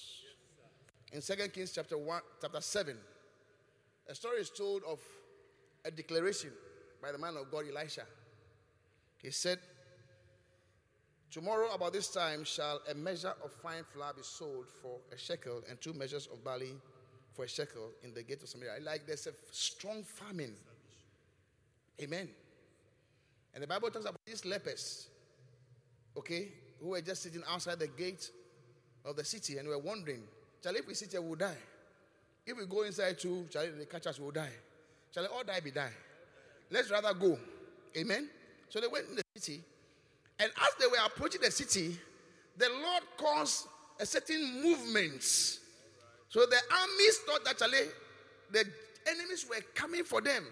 In 1.11 1.21
2 1.21 1.33
Kings 1.49 1.71
chapter 1.71 1.97
1, 1.97 2.21
chapter 2.41 2.61
7, 2.61 2.97
a 4.09 4.15
story 4.15 4.41
is 4.41 4.49
told 4.49 4.83
of 4.83 4.99
a 5.85 5.89
declaration 5.89 6.51
by 7.01 7.11
the 7.11 7.17
man 7.17 7.35
of 7.37 7.49
God, 7.49 7.65
Elisha. 7.69 8.03
He 9.17 9.31
said, 9.31 9.59
Tomorrow, 11.31 11.69
about 11.73 11.93
this 11.93 12.09
time, 12.09 12.43
shall 12.43 12.81
a 12.89 12.93
measure 12.93 13.33
of 13.43 13.51
fine 13.51 13.83
flour 13.93 14.13
be 14.13 14.23
sold 14.23 14.65
for 14.81 14.97
a 15.13 15.17
shekel, 15.17 15.63
and 15.69 15.79
two 15.79 15.93
measures 15.93 16.27
of 16.31 16.43
barley 16.43 16.73
for 17.33 17.45
a 17.45 17.47
shekel 17.47 17.91
in 18.03 18.13
the 18.13 18.23
gate 18.23 18.41
of 18.43 18.49
Samaria. 18.49 18.81
Like 18.83 19.05
there's 19.05 19.27
a 19.27 19.31
strong 19.51 20.03
famine. 20.03 20.53
Amen. 22.01 22.29
And 23.53 23.63
the 23.63 23.67
Bible 23.67 23.89
talks 23.89 24.05
about 24.05 24.19
these 24.25 24.45
lepers, 24.45 25.07
okay, 26.17 26.49
who 26.81 26.89
were 26.89 27.01
just 27.01 27.23
sitting 27.23 27.43
outside 27.49 27.79
the 27.79 27.87
gate 27.87 28.29
of 29.05 29.15
the 29.15 29.23
city 29.23 29.57
and 29.57 29.67
were 29.67 29.79
wondering, 29.79 30.21
shall 30.63 30.75
if 30.75 30.87
we 30.87 30.93
sit 30.93 31.11
here, 31.11 31.21
we'll 31.21 31.35
die. 31.35 31.57
If 32.45 32.57
we 32.57 32.65
go 32.65 32.83
inside 32.83 33.19
too, 33.19 33.47
shall 33.51 33.65
they 33.77 33.85
catch 33.85 34.07
us, 34.07 34.19
we'll 34.19 34.31
die. 34.31 34.51
Shall 35.13 35.25
all 35.25 35.43
die 35.43 35.59
be 35.59 35.71
die? 35.71 35.91
Let's 36.71 36.91
rather 36.91 37.13
go. 37.13 37.37
Amen. 37.97 38.29
So 38.69 38.79
they 38.79 38.87
went 38.87 39.07
in 39.09 39.15
the 39.15 39.23
city 39.35 39.63
and 40.39 40.49
as 40.55 40.69
they 40.79 40.87
were 40.87 41.05
approaching 41.05 41.41
the 41.41 41.51
city, 41.51 41.97
the 42.57 42.69
Lord 42.69 43.03
caused 43.17 43.67
a 43.99 44.05
certain 44.05 44.63
movement. 44.63 45.59
So 46.29 46.41
the 46.41 46.59
armies 46.71 47.17
thought 47.25 47.43
that 47.43 47.61
actually 47.61 47.89
the 48.51 48.65
enemies 49.07 49.45
were 49.49 49.61
coming 49.73 50.03
for 50.03 50.21
them. 50.21 50.45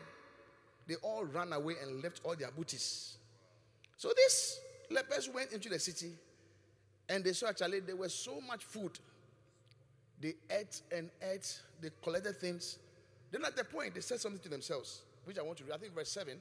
They 0.88 0.96
all 0.96 1.26
ran 1.26 1.54
away 1.54 1.76
and 1.82 2.02
left 2.04 2.22
all 2.24 2.36
their 2.36 2.52
booties. 2.52 3.18
So 3.98 4.12
these 4.16 4.60
lepers 4.90 5.30
went 5.30 5.52
into 5.52 5.70
the 5.70 5.80
city 5.80 6.14
and 7.10 7.24
they 7.24 7.34
saw 7.34 7.50
actually 7.50 7.82
there 7.82 7.96
was 7.96 8.14
so 8.14 8.42
much 8.42 8.64
food. 8.64 8.98
They 10.20 10.34
ate 10.50 10.82
and 10.92 11.10
ate, 11.22 11.60
they 11.80 11.90
collected 12.02 12.38
things. 12.38 12.80
Then 13.32 13.46
at 13.46 13.56
the 13.56 13.64
point, 13.64 13.94
they 13.94 14.02
said 14.02 14.20
something 14.20 14.42
to 14.42 14.50
themselves, 14.50 15.02
which 15.26 15.38
I 15.38 15.44
want 15.44 15.58
to 15.60 15.64
read. 15.66 15.74
I 15.74 15.78
think 15.78 15.94
verse 15.94 16.12
7. 16.12 16.38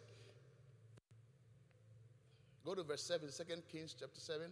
Go 2.64 2.74
to 2.74 2.82
verse 2.82 3.03
7, 3.03 3.28
2 3.28 3.62
Kings 3.70 3.95
chapter 3.99 4.18
7. 4.18 4.47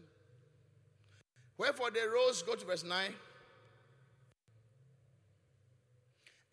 Wherefore 1.56 1.90
they 1.90 2.06
rose, 2.06 2.42
go 2.42 2.54
to 2.54 2.66
verse 2.66 2.84
9. 2.84 3.14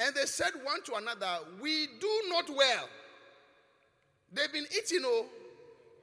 And 0.01 0.15
they 0.15 0.25
said 0.25 0.51
one 0.63 0.81
to 0.83 0.95
another, 0.95 1.45
We 1.61 1.87
do 1.99 2.23
not 2.29 2.49
well. 2.49 2.89
They've 4.33 4.51
been 4.51 4.65
eating, 4.75 5.01
oh. 5.03 5.25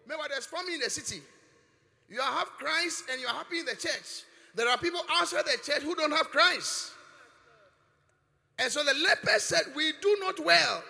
Remember, 0.04 0.26
there's 0.30 0.46
famine 0.46 0.74
in 0.74 0.80
the 0.80 0.90
city. 0.90 1.20
You 2.08 2.20
have 2.20 2.48
Christ 2.58 3.04
and 3.10 3.20
you're 3.20 3.30
happy 3.30 3.58
in 3.58 3.66
the 3.66 3.74
church. 3.74 4.22
There 4.54 4.68
are 4.68 4.78
people 4.78 5.00
outside 5.10 5.44
the 5.44 5.58
church 5.62 5.82
who 5.82 5.94
don't 5.94 6.12
have 6.12 6.30
Christ. 6.30 6.92
And 8.58 8.72
so 8.72 8.82
the 8.84 8.94
leper 8.94 9.38
said, 9.38 9.62
We 9.74 9.92
do 10.00 10.16
not 10.20 10.44
well. 10.44 10.82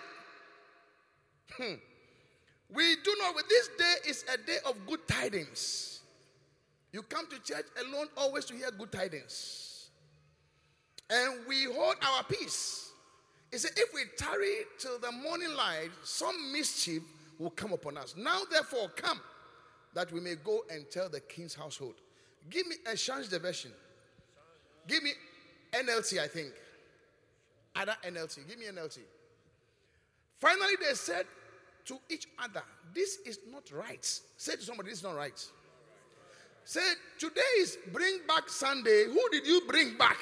Hmm. 1.57 1.73
We 2.71 2.95
do 3.03 3.15
not, 3.19 3.33
well. 3.33 3.43
this 3.49 3.69
day 3.77 3.95
is 4.07 4.25
a 4.31 4.37
day 4.37 4.57
of 4.65 4.75
good 4.85 5.07
tidings. 5.07 6.01
You 6.91 7.01
come 7.01 7.27
to 7.27 7.39
church 7.41 7.65
alone 7.85 8.07
always 8.15 8.45
to 8.45 8.53
hear 8.53 8.69
good 8.71 8.91
tidings. 8.91 9.89
And 11.09 11.39
we 11.47 11.65
hold 11.65 11.95
our 12.03 12.23
peace. 12.23 12.88
He 13.51 13.57
said, 13.57 13.71
if 13.77 13.93
we 13.93 14.01
tarry 14.17 14.65
till 14.77 14.99
the 14.99 15.11
morning 15.11 15.53
light, 15.55 15.89
some 16.03 16.51
mischief 16.51 17.01
will 17.39 17.49
come 17.49 17.73
upon 17.73 17.97
us. 17.97 18.15
Now, 18.17 18.41
therefore, 18.51 18.89
come 18.95 19.19
that 19.93 20.11
we 20.11 20.19
may 20.19 20.35
go 20.35 20.61
and 20.69 20.89
tell 20.91 21.09
the 21.09 21.19
king's 21.19 21.55
household. 21.55 21.95
Give 22.49 22.67
me 22.67 22.75
a 22.91 22.95
change 22.95 23.29
the 23.29 23.39
version. 23.39 23.71
Give 24.87 25.01
me 25.03 25.11
NLT, 25.71 26.19
I 26.19 26.27
think. 26.27 26.51
Other 27.75 27.95
NLT. 28.05 28.47
Give 28.47 28.59
me 28.59 28.65
NLT. 28.65 28.99
Finally, 30.39 30.73
they 30.87 30.93
said, 30.93 31.25
to 31.85 31.97
each 32.09 32.27
other, 32.37 32.61
This 32.93 33.17
is 33.25 33.39
not 33.51 33.71
right. 33.71 34.05
Say 34.37 34.55
to 34.55 34.61
somebody, 34.61 34.89
This 34.89 34.99
is 34.99 35.03
not 35.03 35.15
right. 35.15 35.43
Say, 36.63 36.81
Today 37.17 37.41
is 37.57 37.77
Bring 37.91 38.19
Back 38.27 38.47
Sunday. 38.47 39.05
Who 39.05 39.21
did 39.31 39.47
you 39.47 39.61
bring 39.67 39.97
back? 39.97 40.17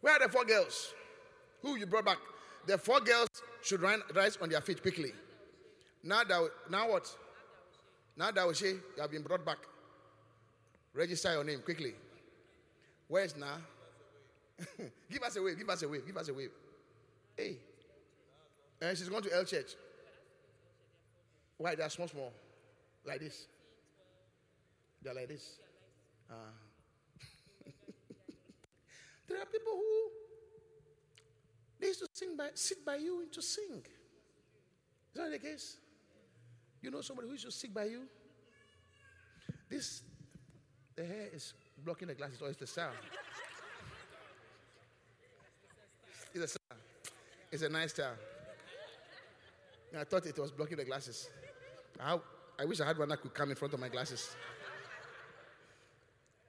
Where 0.00 0.14
are 0.14 0.26
the 0.26 0.32
four 0.32 0.44
girls? 0.44 0.92
Who 1.62 1.76
you 1.76 1.86
brought 1.86 2.04
back? 2.04 2.18
The 2.66 2.78
four 2.78 3.00
girls 3.00 3.28
should 3.62 3.80
run, 3.80 4.02
rise 4.14 4.36
on 4.40 4.48
their 4.48 4.60
feet 4.60 4.82
quickly. 4.82 5.12
Now 6.02 6.24
that 6.24 6.50
now 6.70 6.90
what? 6.90 7.08
Now 8.16 8.30
that 8.30 8.46
we 8.46 8.54
say 8.54 8.70
you 8.70 9.00
have 9.00 9.10
been 9.10 9.22
brought 9.22 9.44
back. 9.44 9.58
Register 10.94 11.32
your 11.32 11.44
name 11.44 11.60
quickly. 11.60 11.94
Where's 13.08 13.36
now? 13.36 13.56
give 15.10 15.22
us 15.22 15.36
a 15.36 15.42
wave, 15.42 15.58
give 15.58 15.68
us 15.68 15.82
a 15.82 15.88
wave, 15.88 16.06
give 16.06 16.16
us 16.16 16.28
a 16.28 16.34
wave. 16.34 16.50
Hey. 17.36 17.56
And 18.80 18.98
she's 18.98 19.08
going 19.08 19.22
to 19.22 19.34
L 19.34 19.44
Church. 19.44 19.74
Why? 21.56 21.74
They're 21.74 21.88
small, 21.88 22.08
small. 22.08 22.32
Like 23.04 23.20
this. 23.20 23.46
They're 25.02 25.14
like 25.14 25.28
this. 25.28 25.58
Uh. 26.30 26.34
there 29.28 29.40
are 29.40 29.46
people 29.46 29.72
who 29.72 30.10
they 31.82 31.88
used 31.88 31.98
to 31.98 32.08
sing 32.12 32.36
by, 32.36 32.48
sit 32.54 32.84
by 32.86 32.94
you 32.94 33.22
and 33.22 33.32
to 33.32 33.42
sing. 33.42 33.82
Is 35.14 35.20
that 35.20 35.32
the 35.32 35.38
case? 35.38 35.78
You 36.80 36.92
know 36.92 37.00
somebody 37.00 37.26
who 37.26 37.32
used 37.32 37.44
to 37.44 37.50
sit 37.50 37.74
by 37.74 37.84
you? 37.84 38.02
This, 39.68 40.02
the 40.94 41.04
hair 41.04 41.26
is 41.34 41.54
blocking 41.84 42.06
the 42.06 42.14
glasses, 42.14 42.40
or 42.40 42.48
it's 42.48 42.58
the 42.58 42.68
sound. 42.68 42.94
It's 46.32 46.44
a 46.44 46.48
sound. 46.48 46.80
It's 47.50 47.62
a 47.62 47.68
nice 47.68 47.94
sound. 47.94 48.16
I 49.98 50.04
thought 50.04 50.24
it 50.24 50.38
was 50.38 50.52
blocking 50.52 50.76
the 50.76 50.84
glasses. 50.84 51.28
I, 52.00 52.16
I 52.60 52.64
wish 52.64 52.80
I 52.80 52.86
had 52.86 52.96
one 52.96 53.08
that 53.08 53.20
could 53.20 53.34
come 53.34 53.50
in 53.50 53.56
front 53.56 53.74
of 53.74 53.80
my 53.80 53.88
glasses. 53.88 54.36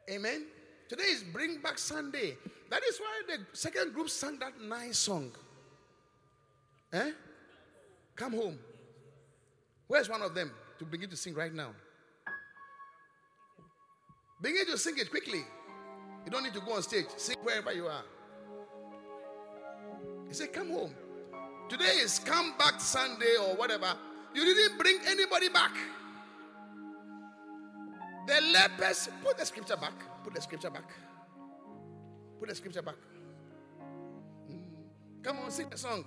Amen. 0.10 0.46
Today 0.88 1.06
is 1.06 1.24
Bring 1.24 1.60
Back 1.60 1.80
Sunday. 1.80 2.38
That 2.74 2.82
is 2.90 2.98
why 2.98 3.22
the 3.28 3.46
second 3.56 3.94
group 3.94 4.10
sang 4.10 4.40
that 4.40 4.60
nice 4.60 4.98
song. 4.98 5.32
Eh? 6.92 7.12
Come 8.16 8.34
home. 8.34 8.58
Where's 9.86 10.10
one 10.10 10.24
of 10.24 10.34
them 10.34 10.52
to 10.80 10.86
begin 10.86 11.08
to 11.12 11.16
sing 11.16 11.36
right 11.36 11.54
now? 11.54 11.70
Begin 14.42 14.66
to 14.66 14.78
sing 14.80 14.96
it 14.98 15.12
quickly. 15.12 15.44
You 16.26 16.32
don't 16.32 16.42
need 16.42 16.56
to 16.56 16.62
go 16.62 16.74
on 16.74 16.82
stage. 16.82 17.06
Sing 17.16 17.38
wherever 17.44 17.72
you 17.72 17.86
are. 17.86 18.06
He 20.28 20.34
said, 20.34 20.52
Come 20.52 20.72
home. 20.72 20.96
Today 21.70 22.00
is 22.02 22.18
come 22.18 22.58
back 22.58 22.82
Sunday 22.82 23.36
or 23.40 23.56
whatever. 23.56 23.94
You 24.34 24.46
didn't 24.46 24.80
bring 24.80 24.98
anybody 25.06 25.50
back. 25.50 25.76
The 28.26 28.42
lepers, 28.52 29.10
put 29.24 29.38
the 29.38 29.46
scripture 29.46 29.78
back. 29.78 29.94
Put 30.24 30.34
the 30.34 30.42
scripture 30.42 30.72
back. 30.72 30.90
Put 32.44 32.50
the 32.50 32.56
scripture 32.56 32.82
back. 32.82 32.96
Mm. 34.52 35.24
Come 35.24 35.38
on, 35.46 35.50
sing 35.50 35.70
the 35.70 35.78
song. 35.78 36.04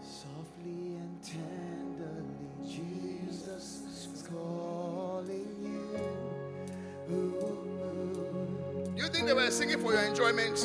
Softly 0.00 0.96
and 0.96 1.22
tenderly, 1.22 2.48
Jesus 2.66 3.84
is 3.86 4.24
calling 4.28 5.46
you. 5.62 7.14
Ooh. 7.14 8.92
You 8.96 9.06
think 9.06 9.28
they 9.28 9.34
were 9.34 9.52
singing 9.52 9.78
for 9.78 9.92
your 9.92 10.02
enjoyment? 10.02 10.58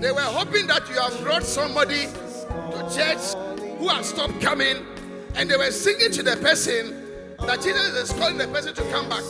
They 0.00 0.12
were 0.12 0.20
hoping 0.20 0.68
that 0.68 0.88
you 0.88 0.94
have 0.94 1.20
brought 1.24 1.42
somebody 1.42 2.06
to 2.06 2.88
church 2.94 3.34
who 3.80 3.88
has 3.88 4.10
stopped 4.10 4.40
coming, 4.40 4.86
and 5.34 5.50
they 5.50 5.56
were 5.56 5.72
singing 5.72 6.12
to 6.12 6.22
the 6.22 6.36
person 6.36 7.04
that 7.40 7.60
Jesus 7.62 8.10
is 8.10 8.12
calling 8.12 8.38
the 8.38 8.46
person 8.46 8.76
to 8.76 8.82
come 8.92 9.08
back. 9.08 9.24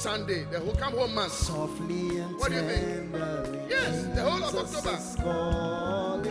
Sunday, 0.00 0.44
the 0.44 0.58
whole 0.58 0.72
come 0.72 0.94
home 0.94 1.14
month. 1.14 1.30
Softly 1.30 2.20
and 2.20 2.34
what 2.38 2.48
do 2.48 2.56
you 2.56 2.62
think? 2.62 3.14
Yes, 3.68 4.06
the 4.14 4.22
whole 4.22 4.42
of 4.42 4.56
October. 4.56 4.96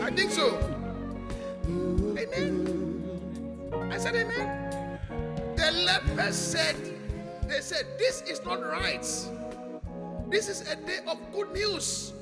I 0.02 0.10
think 0.10 0.32
so. 0.32 0.58
Amen. 2.18 3.70
I 3.92 3.96
said 3.96 4.16
amen. 4.16 4.98
The 5.54 5.70
lepers 5.86 6.34
said, 6.34 6.74
they 7.46 7.60
said, 7.60 7.86
this 7.96 8.22
is 8.22 8.44
not 8.44 8.60
right. 8.60 9.06
This 10.28 10.48
is 10.48 10.62
a 10.62 10.74
day 10.74 10.98
of 11.06 11.18
good 11.32 11.52
news, 11.52 12.12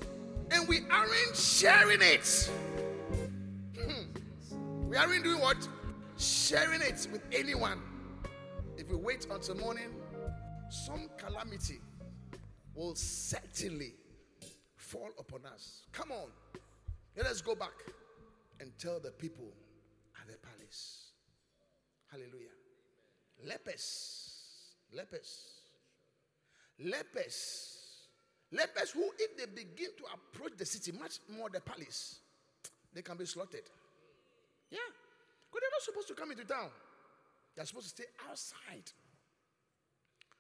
and 0.51 0.69
we 0.69 0.81
aren't 0.91 1.35
sharing 1.35 2.03
it. 2.03 2.51
Hmm. 3.75 4.03
We 4.87 4.99
aren't 4.99 5.25
doing 5.25 5.41
what? 5.41 5.67
Sharing 6.19 6.83
it 6.83 7.09
with 7.11 7.23
anyone. 7.33 7.81
If 8.77 8.91
we 8.91 8.97
wait 8.97 9.27
until 9.31 9.55
morning, 9.55 9.89
some 10.69 11.09
calamity 11.16 11.81
will 12.75 12.95
certainly 12.95 13.95
fall 14.77 15.11
upon 15.19 15.41
us. 15.47 15.83
Come 15.93 16.12
on. 16.12 16.29
Let 17.16 17.27
us 17.27 17.41
go 17.41 17.55
back 17.55 17.73
and 18.61 18.71
tell 18.79 19.01
the 19.01 19.11
people 19.11 19.53
at 20.21 20.29
the 20.29 20.39
palace. 20.39 21.12
Hallelujah. 22.11 22.55
Lepers. 23.47 24.75
Lepers. 24.95 25.45
Lepers. 26.79 27.79
Lepers 28.53 28.91
who, 28.93 29.11
if 29.19 29.37
they 29.37 29.47
begin 29.47 29.91
to 29.99 30.05
approach 30.14 30.57
the 30.57 30.64
city, 30.64 30.93
much 30.93 31.19
more 31.29 31.51
the 31.51 31.61
palace, 31.61 32.21
they 32.95 33.03
can 33.03 33.16
be 33.16 33.27
slaughtered. 33.27 33.69
Yeah. 34.71 34.79
Because 35.51 35.61
they're 35.61 35.71
not 35.73 35.83
supposed 35.83 36.09
to 36.09 36.14
come 36.14 36.31
into 36.31 36.45
town. 36.45 36.71
They're 37.55 37.66
supposed 37.66 37.87
to 37.87 38.03
stay 38.03 38.09
outside. 38.31 38.91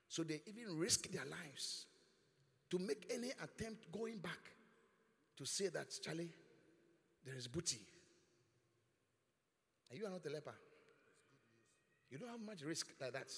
So 0.08 0.22
they 0.22 0.40
even 0.46 0.78
risk 0.78 1.10
their 1.10 1.24
lives 1.24 1.86
to 2.70 2.78
make 2.78 3.06
any 3.12 3.30
attempt 3.42 3.92
going 3.92 4.18
back 4.18 4.40
to 5.36 5.44
say 5.44 5.68
that, 5.68 5.86
Charlie, 6.02 6.32
there 7.24 7.36
is 7.36 7.46
booty. 7.46 7.80
And 9.90 9.98
you 9.98 10.06
are 10.06 10.10
not 10.10 10.24
a 10.26 10.30
leper. 10.30 10.54
You 12.10 12.18
don't 12.18 12.28
have 12.30 12.40
much 12.40 12.62
risk 12.62 12.88
like 13.00 13.12
that. 13.12 13.30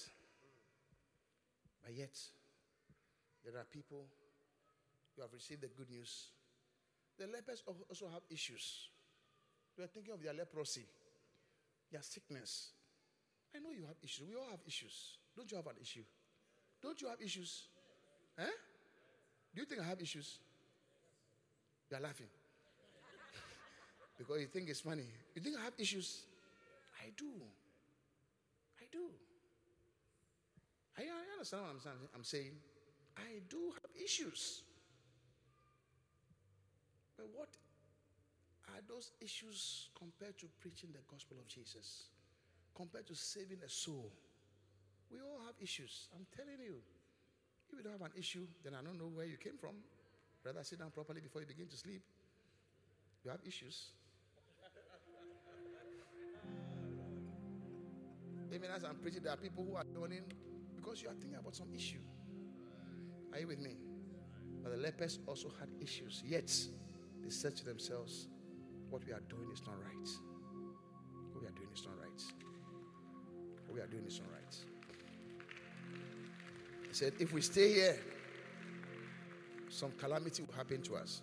But 1.83 1.93
yet, 1.93 2.17
there 3.43 3.59
are 3.59 3.65
people 3.65 4.05
who 5.15 5.21
have 5.21 5.33
received 5.33 5.61
the 5.61 5.67
good 5.67 5.89
news. 5.89 6.27
The 7.17 7.27
lepers 7.27 7.63
also 7.67 8.07
have 8.07 8.21
issues. 8.29 8.89
They 9.77 9.83
are 9.83 9.87
thinking 9.87 10.13
of 10.13 10.23
their 10.23 10.33
leprosy, 10.33 10.85
their 11.91 12.01
sickness. 12.01 12.71
I 13.55 13.59
know 13.59 13.71
you 13.71 13.85
have 13.87 13.97
issues. 14.01 14.27
We 14.27 14.35
all 14.35 14.47
have 14.49 14.61
issues. 14.65 15.17
Don't 15.35 15.49
you 15.51 15.57
have 15.57 15.67
an 15.67 15.75
issue? 15.81 16.03
Don't 16.81 16.99
you 17.01 17.07
have 17.07 17.21
issues? 17.21 17.67
Eh? 18.37 18.43
Do 19.53 19.61
you 19.61 19.65
think 19.65 19.81
I 19.81 19.85
have 19.85 20.01
issues? 20.01 20.39
You 21.89 21.97
are 21.97 22.01
laughing. 22.01 22.27
because 24.17 24.41
you 24.41 24.47
think 24.47 24.69
it's 24.69 24.81
funny. 24.81 25.05
You 25.35 25.41
think 25.41 25.55
I 25.59 25.63
have 25.63 25.73
issues? 25.77 26.21
I 27.01 27.11
do. 27.15 27.29
I 28.79 28.85
do. 28.91 29.09
I, 30.97 31.03
I 31.03 31.33
understand 31.33 31.63
what 31.63 31.71
I'm 31.71 31.79
saying. 31.79 31.97
I'm 32.15 32.23
saying 32.23 32.51
I 33.17 33.41
do 33.49 33.71
have 33.73 34.03
issues. 34.03 34.63
But 37.17 37.27
what 37.33 37.49
are 38.69 38.81
those 38.87 39.11
issues 39.21 39.89
compared 39.97 40.37
to 40.39 40.47
preaching 40.59 40.89
the 40.93 40.99
gospel 41.09 41.37
of 41.39 41.47
Jesus? 41.47 42.05
Compared 42.75 43.05
to 43.07 43.15
saving 43.15 43.59
a 43.65 43.69
soul? 43.69 44.11
We 45.11 45.19
all 45.19 45.39
have 45.45 45.55
issues. 45.61 46.07
I'm 46.15 46.25
telling 46.35 46.59
you. 46.63 46.75
If 47.71 47.77
you 47.77 47.83
don't 47.83 47.93
have 47.93 48.01
an 48.01 48.11
issue, 48.17 48.47
then 48.63 48.73
I 48.73 48.83
don't 48.83 48.97
know 48.97 49.09
where 49.13 49.25
you 49.25 49.37
came 49.37 49.57
from. 49.59 49.75
Rather 50.43 50.63
sit 50.63 50.79
down 50.79 50.91
properly 50.91 51.21
before 51.21 51.41
you 51.41 51.47
begin 51.47 51.67
to 51.67 51.77
sleep. 51.77 52.01
You 53.23 53.31
have 53.31 53.39
issues. 53.45 53.91
Even 58.53 58.71
as 58.71 58.83
I'm 58.83 58.95
preaching, 58.95 59.21
there 59.23 59.33
are 59.33 59.37
people 59.37 59.63
who 59.63 59.75
are 59.75 59.85
joining 59.93 60.23
because 60.75 61.01
you 61.01 61.09
are 61.09 61.13
thinking 61.13 61.39
about 61.39 61.55
some 61.55 61.67
issue. 61.73 62.01
Are 63.33 63.39
you 63.39 63.47
with 63.47 63.59
me? 63.59 63.77
But 64.63 64.71
the 64.71 64.77
lepers 64.77 65.19
also 65.27 65.51
had 65.59 65.69
issues. 65.79 66.23
Yet, 66.25 66.51
they 67.23 67.29
said 67.29 67.55
to 67.57 67.65
themselves, 67.65 68.27
What 68.89 69.05
we 69.05 69.13
are 69.13 69.21
doing 69.29 69.51
is 69.53 69.61
not 69.65 69.75
right. 69.79 70.09
What 71.31 71.41
we 71.41 71.47
are 71.47 71.51
doing 71.51 71.69
is 71.73 71.85
not 71.85 71.97
right. 71.99 72.21
What 73.65 73.75
we 73.75 73.81
are 73.81 73.87
doing 73.87 74.05
is 74.05 74.19
not 74.19 74.29
right. 74.31 74.70
He 76.91 76.97
said, 76.97 77.13
If 77.19 77.31
we 77.31 77.39
stay 77.39 77.73
here, 77.73 77.97
some 79.69 79.93
calamity 79.97 80.43
will 80.43 80.53
happen 80.53 80.81
to 80.81 80.95
us. 80.95 81.21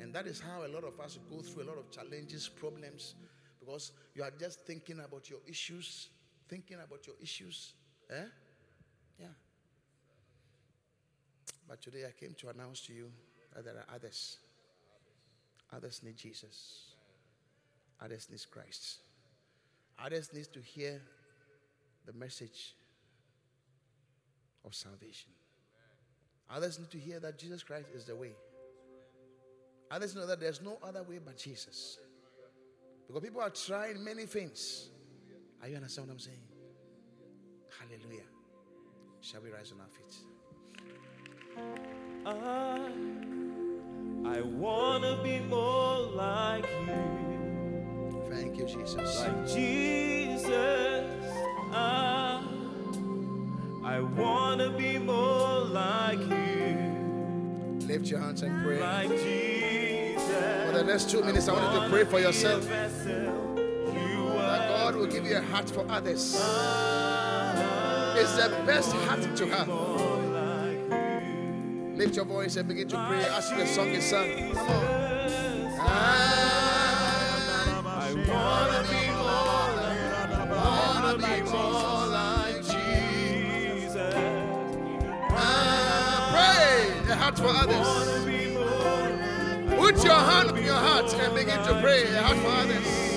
And 0.00 0.14
that 0.14 0.28
is 0.28 0.38
how 0.38 0.64
a 0.64 0.68
lot 0.68 0.84
of 0.84 1.00
us 1.00 1.18
go 1.28 1.40
through 1.42 1.64
a 1.64 1.68
lot 1.68 1.78
of 1.78 1.90
challenges, 1.90 2.48
problems, 2.48 3.16
because 3.58 3.90
you 4.14 4.22
are 4.22 4.30
just 4.38 4.60
thinking 4.60 5.00
about 5.00 5.28
your 5.28 5.40
issues, 5.48 6.10
thinking 6.48 6.76
about 6.76 7.04
your 7.08 7.16
issues. 7.20 7.72
Eh? 8.08 8.22
Yeah. 9.18 9.26
But 11.66 11.82
today 11.82 12.04
I 12.06 12.12
came 12.12 12.34
to 12.34 12.50
announce 12.50 12.82
to 12.82 12.92
you 12.92 13.10
that 13.56 13.64
there 13.64 13.74
are 13.74 13.96
others. 13.96 14.38
Others 15.72 16.02
need 16.04 16.16
Jesus. 16.16 16.94
Others 18.00 18.28
need 18.30 18.48
Christ. 18.48 18.98
Others 20.04 20.32
need 20.32 20.46
to 20.52 20.60
hear 20.60 21.02
the 22.06 22.12
message 22.12 22.76
of 24.68 24.74
salvation. 24.74 25.32
Others 26.50 26.78
need 26.78 26.90
to 26.90 26.98
hear 26.98 27.18
that 27.20 27.38
Jesus 27.38 27.62
Christ 27.62 27.88
is 27.94 28.04
the 28.04 28.14
way. 28.14 28.32
Others 29.90 30.14
know 30.14 30.26
that 30.26 30.38
there's 30.38 30.60
no 30.62 30.78
other 30.82 31.02
way 31.02 31.18
but 31.24 31.36
Jesus. 31.36 31.98
Because 33.06 33.22
people 33.22 33.40
are 33.40 33.50
trying 33.50 34.04
many 34.04 34.26
things. 34.26 34.90
Are 35.62 35.68
you 35.68 35.76
understand 35.76 36.08
what 36.08 36.12
I'm 36.14 36.20
saying? 36.20 36.38
Hallelujah. 37.80 38.26
Shall 39.20 39.40
we 39.40 39.50
rise 39.50 39.72
on 39.72 39.80
our 39.80 39.88
feet? 39.88 40.14
I, 42.26 42.90
I 44.38 44.42
want 44.42 45.04
to 45.04 45.18
be 45.22 45.40
more 45.40 45.98
like 46.14 46.66
you. 46.86 48.22
Thank 48.30 48.58
you, 48.58 48.66
Jesus. 48.66 49.20
Like 49.20 49.48
Jesus. 49.48 51.06
I, 51.72 52.07
I 53.98 54.00
want 54.00 54.60
to 54.60 54.70
be 54.70 54.96
more 54.96 55.58
like 55.58 56.20
you. 56.20 57.80
Lift 57.80 58.06
your 58.06 58.20
hands 58.20 58.42
and 58.42 58.62
pray. 58.62 58.78
Like 58.78 59.08
Jesus. 59.08 60.66
For 60.66 60.72
the 60.72 60.84
next 60.84 61.10
two 61.10 61.20
minutes, 61.24 61.48
I 61.48 61.52
want 61.54 61.74
you 61.74 61.80
to 61.80 61.88
pray 61.88 62.04
for 62.04 62.20
yourself. 62.20 62.62
You 62.62 62.70
That 64.38 64.68
God 64.68 64.94
will 64.94 65.06
give 65.06 65.26
you 65.26 65.38
a 65.38 65.42
heart 65.42 65.68
for 65.68 65.84
others. 65.90 66.36
It's 68.16 68.36
the 68.36 68.50
best 68.64 68.92
heart 68.92 69.36
to 69.36 69.46
have. 69.48 69.68
Lift 71.96 72.14
your 72.14 72.24
voice 72.24 72.54
and 72.54 72.68
begin 72.68 72.86
to 72.86 73.04
pray 73.08 73.24
as 73.24 73.50
the 73.50 73.66
song 73.66 73.88
is 73.88 74.04
sung. 74.04 74.52
Come 74.54 74.68
on. 74.68 75.17
For 87.38 87.48
others. 87.48 87.88
Put 89.76 90.04
your 90.04 90.14
hand 90.14 90.50
on 90.50 90.64
your 90.64 90.74
heart 90.74 91.14
and 91.14 91.34
begin 91.34 91.58
to 91.64 91.80
pray 91.80 92.02
a 92.02 92.22
heart 92.22 92.38
for 92.38 92.48
others. 92.48 93.08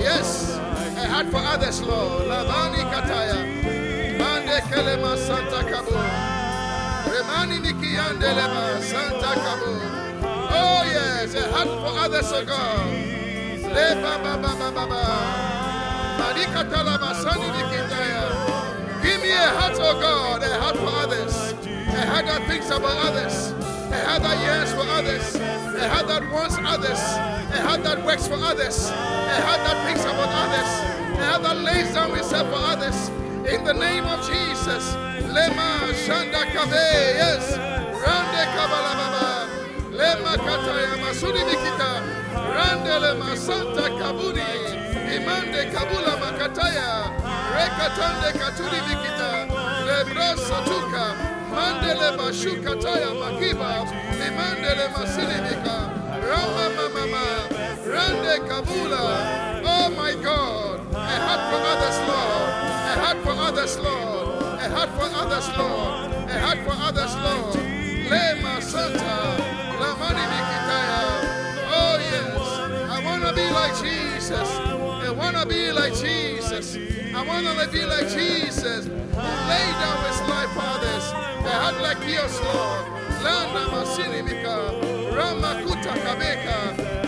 Yes. 0.00 0.56
A 0.56 1.06
heart 1.08 1.26
for 1.28 1.38
others, 1.38 1.82
Lord. 1.82 2.26
Kataya. 2.92 3.62
Santa. 5.16 5.62
Remani 7.06 7.58
Santa 8.82 9.40
Kabo. 9.44 9.70
Oh, 10.24 10.82
yes. 10.84 11.34
A 11.34 11.50
heart 11.52 11.68
for 11.68 11.98
others, 11.98 12.32
oh 12.32 12.44
God. 12.44 13.11
Eh, 13.74 13.94
Give 19.02 19.20
me 19.22 19.32
a 19.32 19.48
heart, 19.58 19.74
oh 19.78 19.98
God. 20.00 20.42
A 20.42 20.60
heart 20.60 20.76
for 20.76 20.88
others. 20.88 21.34
A 21.66 22.06
heart 22.06 22.26
that 22.26 22.46
thinks 22.48 22.66
about 22.70 22.96
others. 23.08 23.50
A 23.90 23.98
heart 24.06 24.22
that 24.22 24.38
yearns 24.44 24.72
for 24.72 24.86
others. 24.88 25.34
A 25.34 25.88
heart 25.88 26.06
that 26.08 26.22
wants 26.32 26.56
others. 26.58 27.00
A 27.00 27.60
heart 27.66 27.82
that 27.84 28.04
works 28.04 28.28
for 28.28 28.34
others. 28.36 28.88
A 28.88 29.40
heart 29.42 29.60
that 29.66 29.86
thinks 29.86 30.02
about 30.04 30.30
others. 30.30 30.70
A 31.18 31.24
heart 31.26 31.42
that 31.42 31.56
lays 31.58 31.92
down 31.94 32.14
himself 32.14 32.48
for 32.48 32.56
others. 32.72 33.08
In 33.52 33.64
the 33.64 33.74
name 33.74 34.04
of 34.04 34.20
Jesus. 34.26 34.94
Lema 35.34 35.92
Shanda 36.06 36.44
Kabe. 36.54 36.88
Yes. 37.18 37.56
Rande 37.56 38.42
Kabala 38.54 38.92
Baba. 39.00 39.48
Lema 39.90 40.36
Kataya 40.36 40.96
Masudi 41.02 41.42
Nikita. 41.44 42.21
Rande 42.54 42.94
Lema 43.02 43.36
Santa 43.36 43.88
Kabudi. 43.98 44.52
Imande 45.16 45.62
Kabula 45.72 46.12
Makataya. 46.22 46.90
Rekatande 47.56 48.30
Katudi 48.38 48.80
Nikita. 48.88 49.30
Lebra 49.86 50.36
Satuka. 50.36 51.04
Mandele 51.52 52.16
Bashuka 52.16 52.72
Taya 52.80 53.12
Makiba, 53.20 53.84
Imandele 54.26 54.88
Masilibika, 54.94 55.76
Rama 56.26 56.66
Mama, 56.94 57.24
Rande 57.86 58.34
Kabula. 58.48 59.62
Oh 59.62 59.90
my 59.90 60.14
God, 60.22 60.80
a 60.94 60.96
heart 60.96 61.42
for 61.50 61.60
others, 61.72 61.98
Lord, 62.08 62.52
a 62.88 62.94
heart 63.02 63.18
for 63.22 63.36
others, 63.48 63.78
Lord, 63.78 64.60
a 64.64 64.68
heart 64.70 64.90
for 64.96 65.08
others, 65.14 65.48
Lord, 65.58 66.11
like 73.72 73.84
Jesus. 73.84 74.48
I 74.58 75.10
want 75.12 75.36
to 75.36 75.46
be 75.46 75.72
like 75.72 75.94
Jesus. 75.94 76.76
I 77.14 77.24
want 77.26 77.46
to 77.46 77.68
be 77.72 77.84
like 77.84 78.08
Jesus. 78.08 78.86
Who 78.86 78.92
laid 78.92 79.74
down 79.80 80.04
his 80.06 80.20
life 80.28 80.50
for 80.52 80.60
others. 80.60 81.12
A 81.12 81.50
heart 81.50 81.80
like 81.82 81.98
yours, 82.08 82.40
Lord. 82.42 82.86
Lana 83.22 83.68
kabeka. 86.04 86.58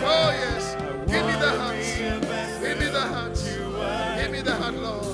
Oh 0.02 0.30
yes. 0.30 0.74
Give 1.06 1.26
me 1.26 1.32
the 1.32 1.50
heart. 1.50 1.84
Give 2.60 2.78
me 2.78 2.86
the 2.86 3.00
heart. 3.00 3.36
Give 4.20 4.30
me 4.30 4.40
the 4.40 4.54
heart, 4.54 4.74
Lord. 4.74 5.04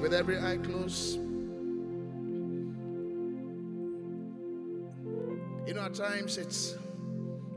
With 0.00 0.14
every 0.14 0.38
eye 0.38 0.58
closed. 0.58 1.09
At 5.90 5.96
times 5.96 6.38
it's 6.38 6.76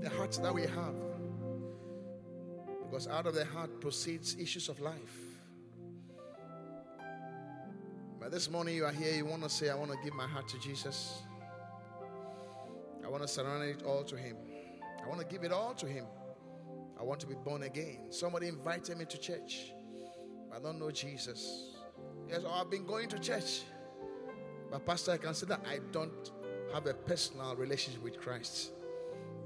the 0.02 0.10
heart 0.10 0.32
that 0.42 0.54
we 0.54 0.64
have. 0.64 0.96
Because 2.84 3.08
out 3.08 3.28
of 3.28 3.36
the 3.36 3.46
heart 3.46 3.80
proceeds 3.80 4.36
issues 4.40 4.70
of 4.70 4.80
life. 4.80 5.16
But 8.20 8.32
this 8.32 8.50
morning 8.50 8.76
you 8.76 8.86
are 8.86 8.92
here, 8.92 9.14
you 9.14 9.26
want 9.26 9.44
to 9.44 9.50
say, 9.50 9.70
I 9.70 9.76
want 9.76 9.92
to 9.92 9.98
give 10.04 10.16
my 10.16 10.26
heart 10.26 10.48
to 10.50 10.60
Jesus. 10.60 11.22
I 13.06 13.10
want 13.10 13.22
to 13.22 13.28
surrender 13.28 13.66
it 13.66 13.84
all 13.84 14.04
to 14.04 14.16
Him. 14.16 14.38
I 15.04 15.08
want 15.08 15.20
to 15.20 15.28
give 15.28 15.44
it 15.44 15.52
all 15.52 15.76
to 15.76 15.86
Him. 15.86 16.06
I 17.00 17.04
want 17.04 17.20
to 17.20 17.28
be 17.28 17.36
born 17.36 17.64
again. 17.64 18.12
Somebody 18.12 18.48
invited 18.48 18.98
me 18.98 19.06
to 19.06 19.18
church. 19.20 19.74
I 20.56 20.60
don't 20.60 20.80
know 20.80 20.90
Jesus. 20.90 21.76
Yes, 22.28 22.42
I've 22.50 22.72
been 22.72 22.86
going 22.86 23.10
to 23.10 23.20
church. 23.20 23.62
But, 24.72 24.86
Pastor, 24.88 25.12
I 25.12 25.18
can 25.18 25.36
say 25.36 25.46
that 25.48 25.64
I 25.70 25.80
don't 25.92 26.32
have 26.74 26.88
a 26.88 26.93
personal 26.93 27.55
relationship 27.55 28.01
with 28.01 28.19
Christ. 28.19 28.71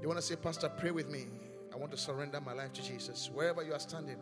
You 0.00 0.08
want 0.08 0.18
to 0.18 0.24
say, 0.24 0.36
Pastor, 0.36 0.70
pray 0.70 0.90
with 0.90 1.10
me. 1.10 1.26
I 1.72 1.76
want 1.76 1.92
to 1.92 1.98
surrender 1.98 2.40
my 2.40 2.54
life 2.54 2.72
to 2.74 2.82
Jesus. 2.82 3.30
Wherever 3.32 3.62
you 3.62 3.74
are 3.74 3.78
standing, 3.80 4.16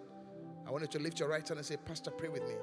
I 0.66 0.70
want 0.70 0.82
you 0.82 0.88
to 0.88 0.98
lift 0.98 1.20
your 1.20 1.28
right 1.28 1.46
hand 1.46 1.58
and 1.58 1.66
say, 1.66 1.76
Pastor, 1.76 2.10
pray 2.10 2.28
with 2.28 2.42
me. 2.42 2.54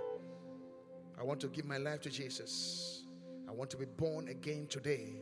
I 1.19 1.23
want 1.23 1.39
to 1.41 1.47
give 1.47 1.65
my 1.65 1.77
life 1.77 2.01
to 2.01 2.09
Jesus. 2.09 3.03
I 3.47 3.51
want 3.51 3.69
to 3.69 3.77
be 3.77 3.85
born 3.85 4.27
again 4.27 4.67
today. 4.69 5.21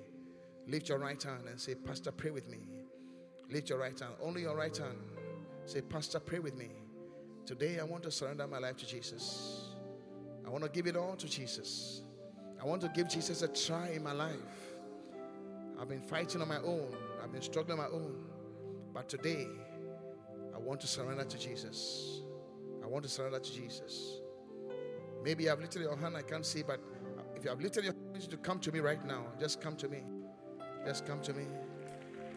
Lift 0.68 0.90
your 0.90 0.98
right 0.98 1.22
hand 1.22 1.44
and 1.48 1.60
say, 1.60 1.76
Pastor, 1.76 2.12
pray 2.12 2.32
with 2.32 2.48
me. 2.48 2.60
Lift 3.52 3.70
your 3.70 3.80
right 3.80 4.00
hand, 4.00 4.14
only 4.24 4.42
your 4.42 4.56
right 4.56 4.76
hand. 4.76 4.98
Say, 5.66 5.82
Pastor, 5.82 6.20
pray 6.20 6.40
with 6.40 6.56
me. 6.56 6.70
Today 7.46 7.80
I 7.80 7.84
want 7.84 8.04
to 8.04 8.12
surrender 8.12 8.48
my 8.48 8.58
life 8.58 8.78
to 8.78 8.88
Jesus. 8.88 9.76
I 10.46 10.50
want 10.50 10.64
to 10.64 10.70
give 10.70 10.88
it 10.88 10.96
all 10.96 11.16
to 11.16 11.28
Jesus. 11.28 12.02
I 12.62 12.66
want 12.66 12.82
to 12.82 12.90
give 12.90 13.10
Jesus 13.10 13.42
a 13.42 13.48
try 13.48 13.90
in 13.90 14.04
my 14.04 14.14
life. 14.14 14.71
I've 15.82 15.90
been 15.90 16.02
fighting 16.02 16.42
on 16.42 16.48
my 16.48 16.60
own, 16.60 16.96
I've 17.24 17.32
been 17.32 17.42
struggling 17.42 17.80
on 17.80 17.86
my 17.90 17.92
own. 17.92 18.16
But 18.94 19.10
today, 19.10 19.48
I 20.54 20.60
want 20.60 20.80
to 20.82 20.88
surrender 20.88 21.24
to 21.24 21.38
Jesus. 21.40 22.22
I 22.84 22.88
want 22.88 23.04
to 23.04 23.10
surrender 23.10 23.40
to 23.40 23.52
Jesus. 23.52 24.22
Maybe 25.24 25.44
you 25.44 25.50
have 25.50 25.60
lifted 25.60 25.82
your 25.82 25.96
hand, 25.96 26.16
I 26.16 26.22
can't 26.22 26.46
see, 26.46 26.62
but 26.62 26.80
if 27.36 27.44
you 27.44 27.50
have 27.50 27.62
lifted 27.62 27.86
your 27.86 27.94
hand, 27.94 28.30
to 28.30 28.38
come 28.38 28.60
to 28.60 28.72
me 28.72 28.80
right 28.80 29.04
now. 29.06 29.26
Just 29.40 29.60
come 29.60 29.76
to 29.78 29.90
me. 29.90 30.04
Just 30.86 31.08
come 31.08 31.20
to 31.22 31.34
me. 31.34 31.46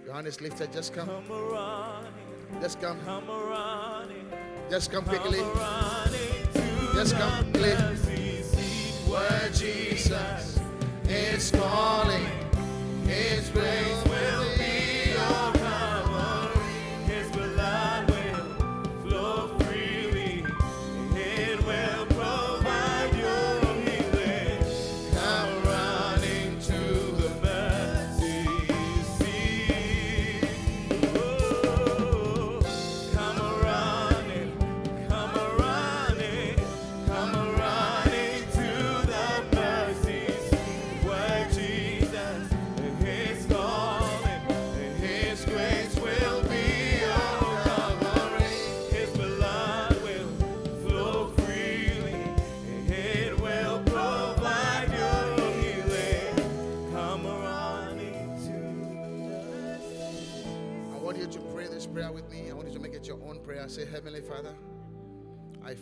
Your 0.06 0.14
hand 0.14 0.26
is 0.26 0.40
lifted. 0.40 0.72
Just 0.72 0.94
come. 0.94 1.08
Just 2.62 2.80
come. 2.80 2.98
Just 4.70 4.90
come 4.90 5.04
quickly. 5.04 5.40
Just 6.94 7.14
come 7.14 7.52
quickly. 7.52 7.74
Where 9.06 9.50
Jesus 9.52 10.58
is 11.06 11.50
calling, 11.50 12.26
grace 13.54 13.83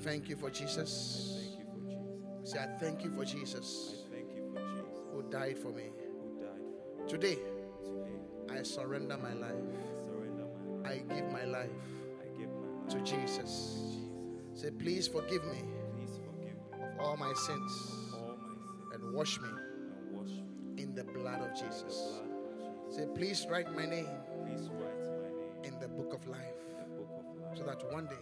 thank 0.03 0.29
you 0.29 0.37
for 0.37 0.51
Jesus. 0.51 1.39
Thank 1.39 1.59
you 1.59 1.67
for 1.73 1.81
Jesus. 1.89 2.53
Say, 2.53 2.59
I 2.59 2.67
thank 2.79 3.05
you 3.05 3.11
for 3.13 3.25
Jesus 3.25 4.05
I 4.11 4.15
thank 4.15 4.29
you 4.35 4.43
for 4.53 4.61
Jesus 4.61 5.03
who 5.13 5.23
died 5.31 5.59
for 5.59 5.69
me. 5.73 5.85
who 6.21 6.41
died 6.41 6.61
for 6.99 7.09
Today, 7.09 7.37
me. 7.37 7.43
Today, 7.85 8.61
I 8.61 8.63
surrender 8.63 9.17
my 9.19 9.33
life. 9.35 9.53
I 9.53 10.07
surrender 10.07 10.45
my 10.55 10.89
life. 10.89 11.03
I 11.11 11.15
give 11.15 11.31
my 11.33 11.45
life 11.45 11.71
I 12.21 12.39
give 12.39 12.51
my 12.51 12.67
life 12.67 12.89
to 12.91 12.97
to 12.99 13.05
Jesus. 13.05 13.29
Jesus. 13.29 13.99
Say, 14.55 14.71
please 14.71 15.09
forgive 15.09 15.45
me 15.45 15.63
Please 15.97 16.19
forgive 16.25 16.57
me 16.73 16.85
of 16.85 17.01
all 17.01 17.17
my 17.17 17.33
sins 17.35 17.73
all 18.15 18.37
my 18.39 18.47
sins 18.59 18.95
and 18.95 19.15
wash 19.15 19.41
me 19.41 19.49
and 19.49 20.17
wash 20.19 20.31
me 20.31 20.83
in 20.83 20.95
the 20.95 21.05
blood 21.05 21.41
of 21.41 21.55
Jesus. 21.55 21.83
blood 21.95 22.27
of 22.27 22.87
Jesus. 22.87 22.97
Say, 22.97 23.07
please 23.15 23.47
write 23.51 23.75
my 23.77 23.87
name 23.87 24.09
Please 24.45 24.69
write 24.73 25.01
my 25.07 25.29
name 25.31 25.65
in 25.75 25.81
the 25.81 25.89
book 25.89 26.13
of 26.13 26.27
life 26.29 26.59
in 26.71 26.79
the 26.79 26.97
book 26.99 27.11
of 27.19 27.41
life 27.41 27.59
so 27.59 27.65
that 27.65 27.93
one 27.93 28.07
day 28.07 28.17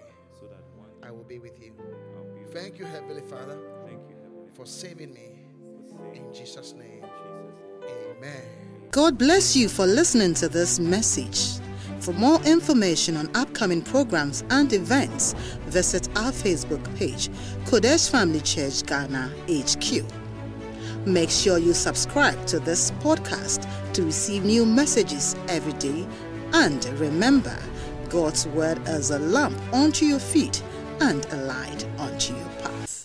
I 1.02 1.10
will 1.10 1.24
be 1.24 1.38
with 1.38 1.60
you. 1.60 1.72
Be 1.72 2.44
with 2.44 2.52
Thank 2.52 2.78
you, 2.78 2.84
Heavenly 2.84 3.22
Father, 3.22 3.54
you. 3.54 3.86
Thank 3.86 4.02
you, 4.08 4.16
Heavenly 4.16 4.50
for 4.54 4.66
saving 4.66 5.12
me. 5.12 5.20
Father, 5.20 5.96
for 5.96 6.06
saving 6.06 6.26
In 6.26 6.34
Jesus' 6.34 6.72
name, 6.74 7.00
me. 7.00 7.08
In 7.08 7.52
Jesus' 7.54 7.82
name. 7.82 8.16
amen. 8.18 8.42
God 8.90 9.18
bless 9.18 9.56
you 9.56 9.68
for 9.68 9.86
listening 9.86 10.34
to 10.34 10.48
this 10.48 10.80
message. 10.80 11.60
For 12.00 12.12
more 12.14 12.40
information 12.42 13.16
on 13.16 13.30
upcoming 13.36 13.82
programs 13.82 14.42
and 14.50 14.72
events, 14.72 15.34
visit 15.66 16.08
our 16.16 16.32
Facebook 16.32 16.82
page, 16.96 17.28
Qodesh 17.66 18.10
Family 18.10 18.40
Church 18.40 18.84
Ghana 18.86 19.32
HQ. 19.48 20.04
Make 21.06 21.30
sure 21.30 21.58
you 21.58 21.74
subscribe 21.74 22.46
to 22.46 22.58
this 22.58 22.90
podcast 23.02 23.66
to 23.92 24.02
receive 24.02 24.44
new 24.44 24.66
messages 24.66 25.36
every 25.48 25.74
day. 25.74 26.06
And 26.52 26.84
remember, 26.98 27.56
God's 28.08 28.46
Word 28.48 28.78
is 28.88 29.10
a 29.10 29.18
lamp 29.18 29.58
unto 29.72 30.04
your 30.04 30.18
feet 30.18 30.62
and 31.00 31.26
a 31.32 31.36
light 31.36 31.84
unto 31.98 32.34
path. 32.34 32.49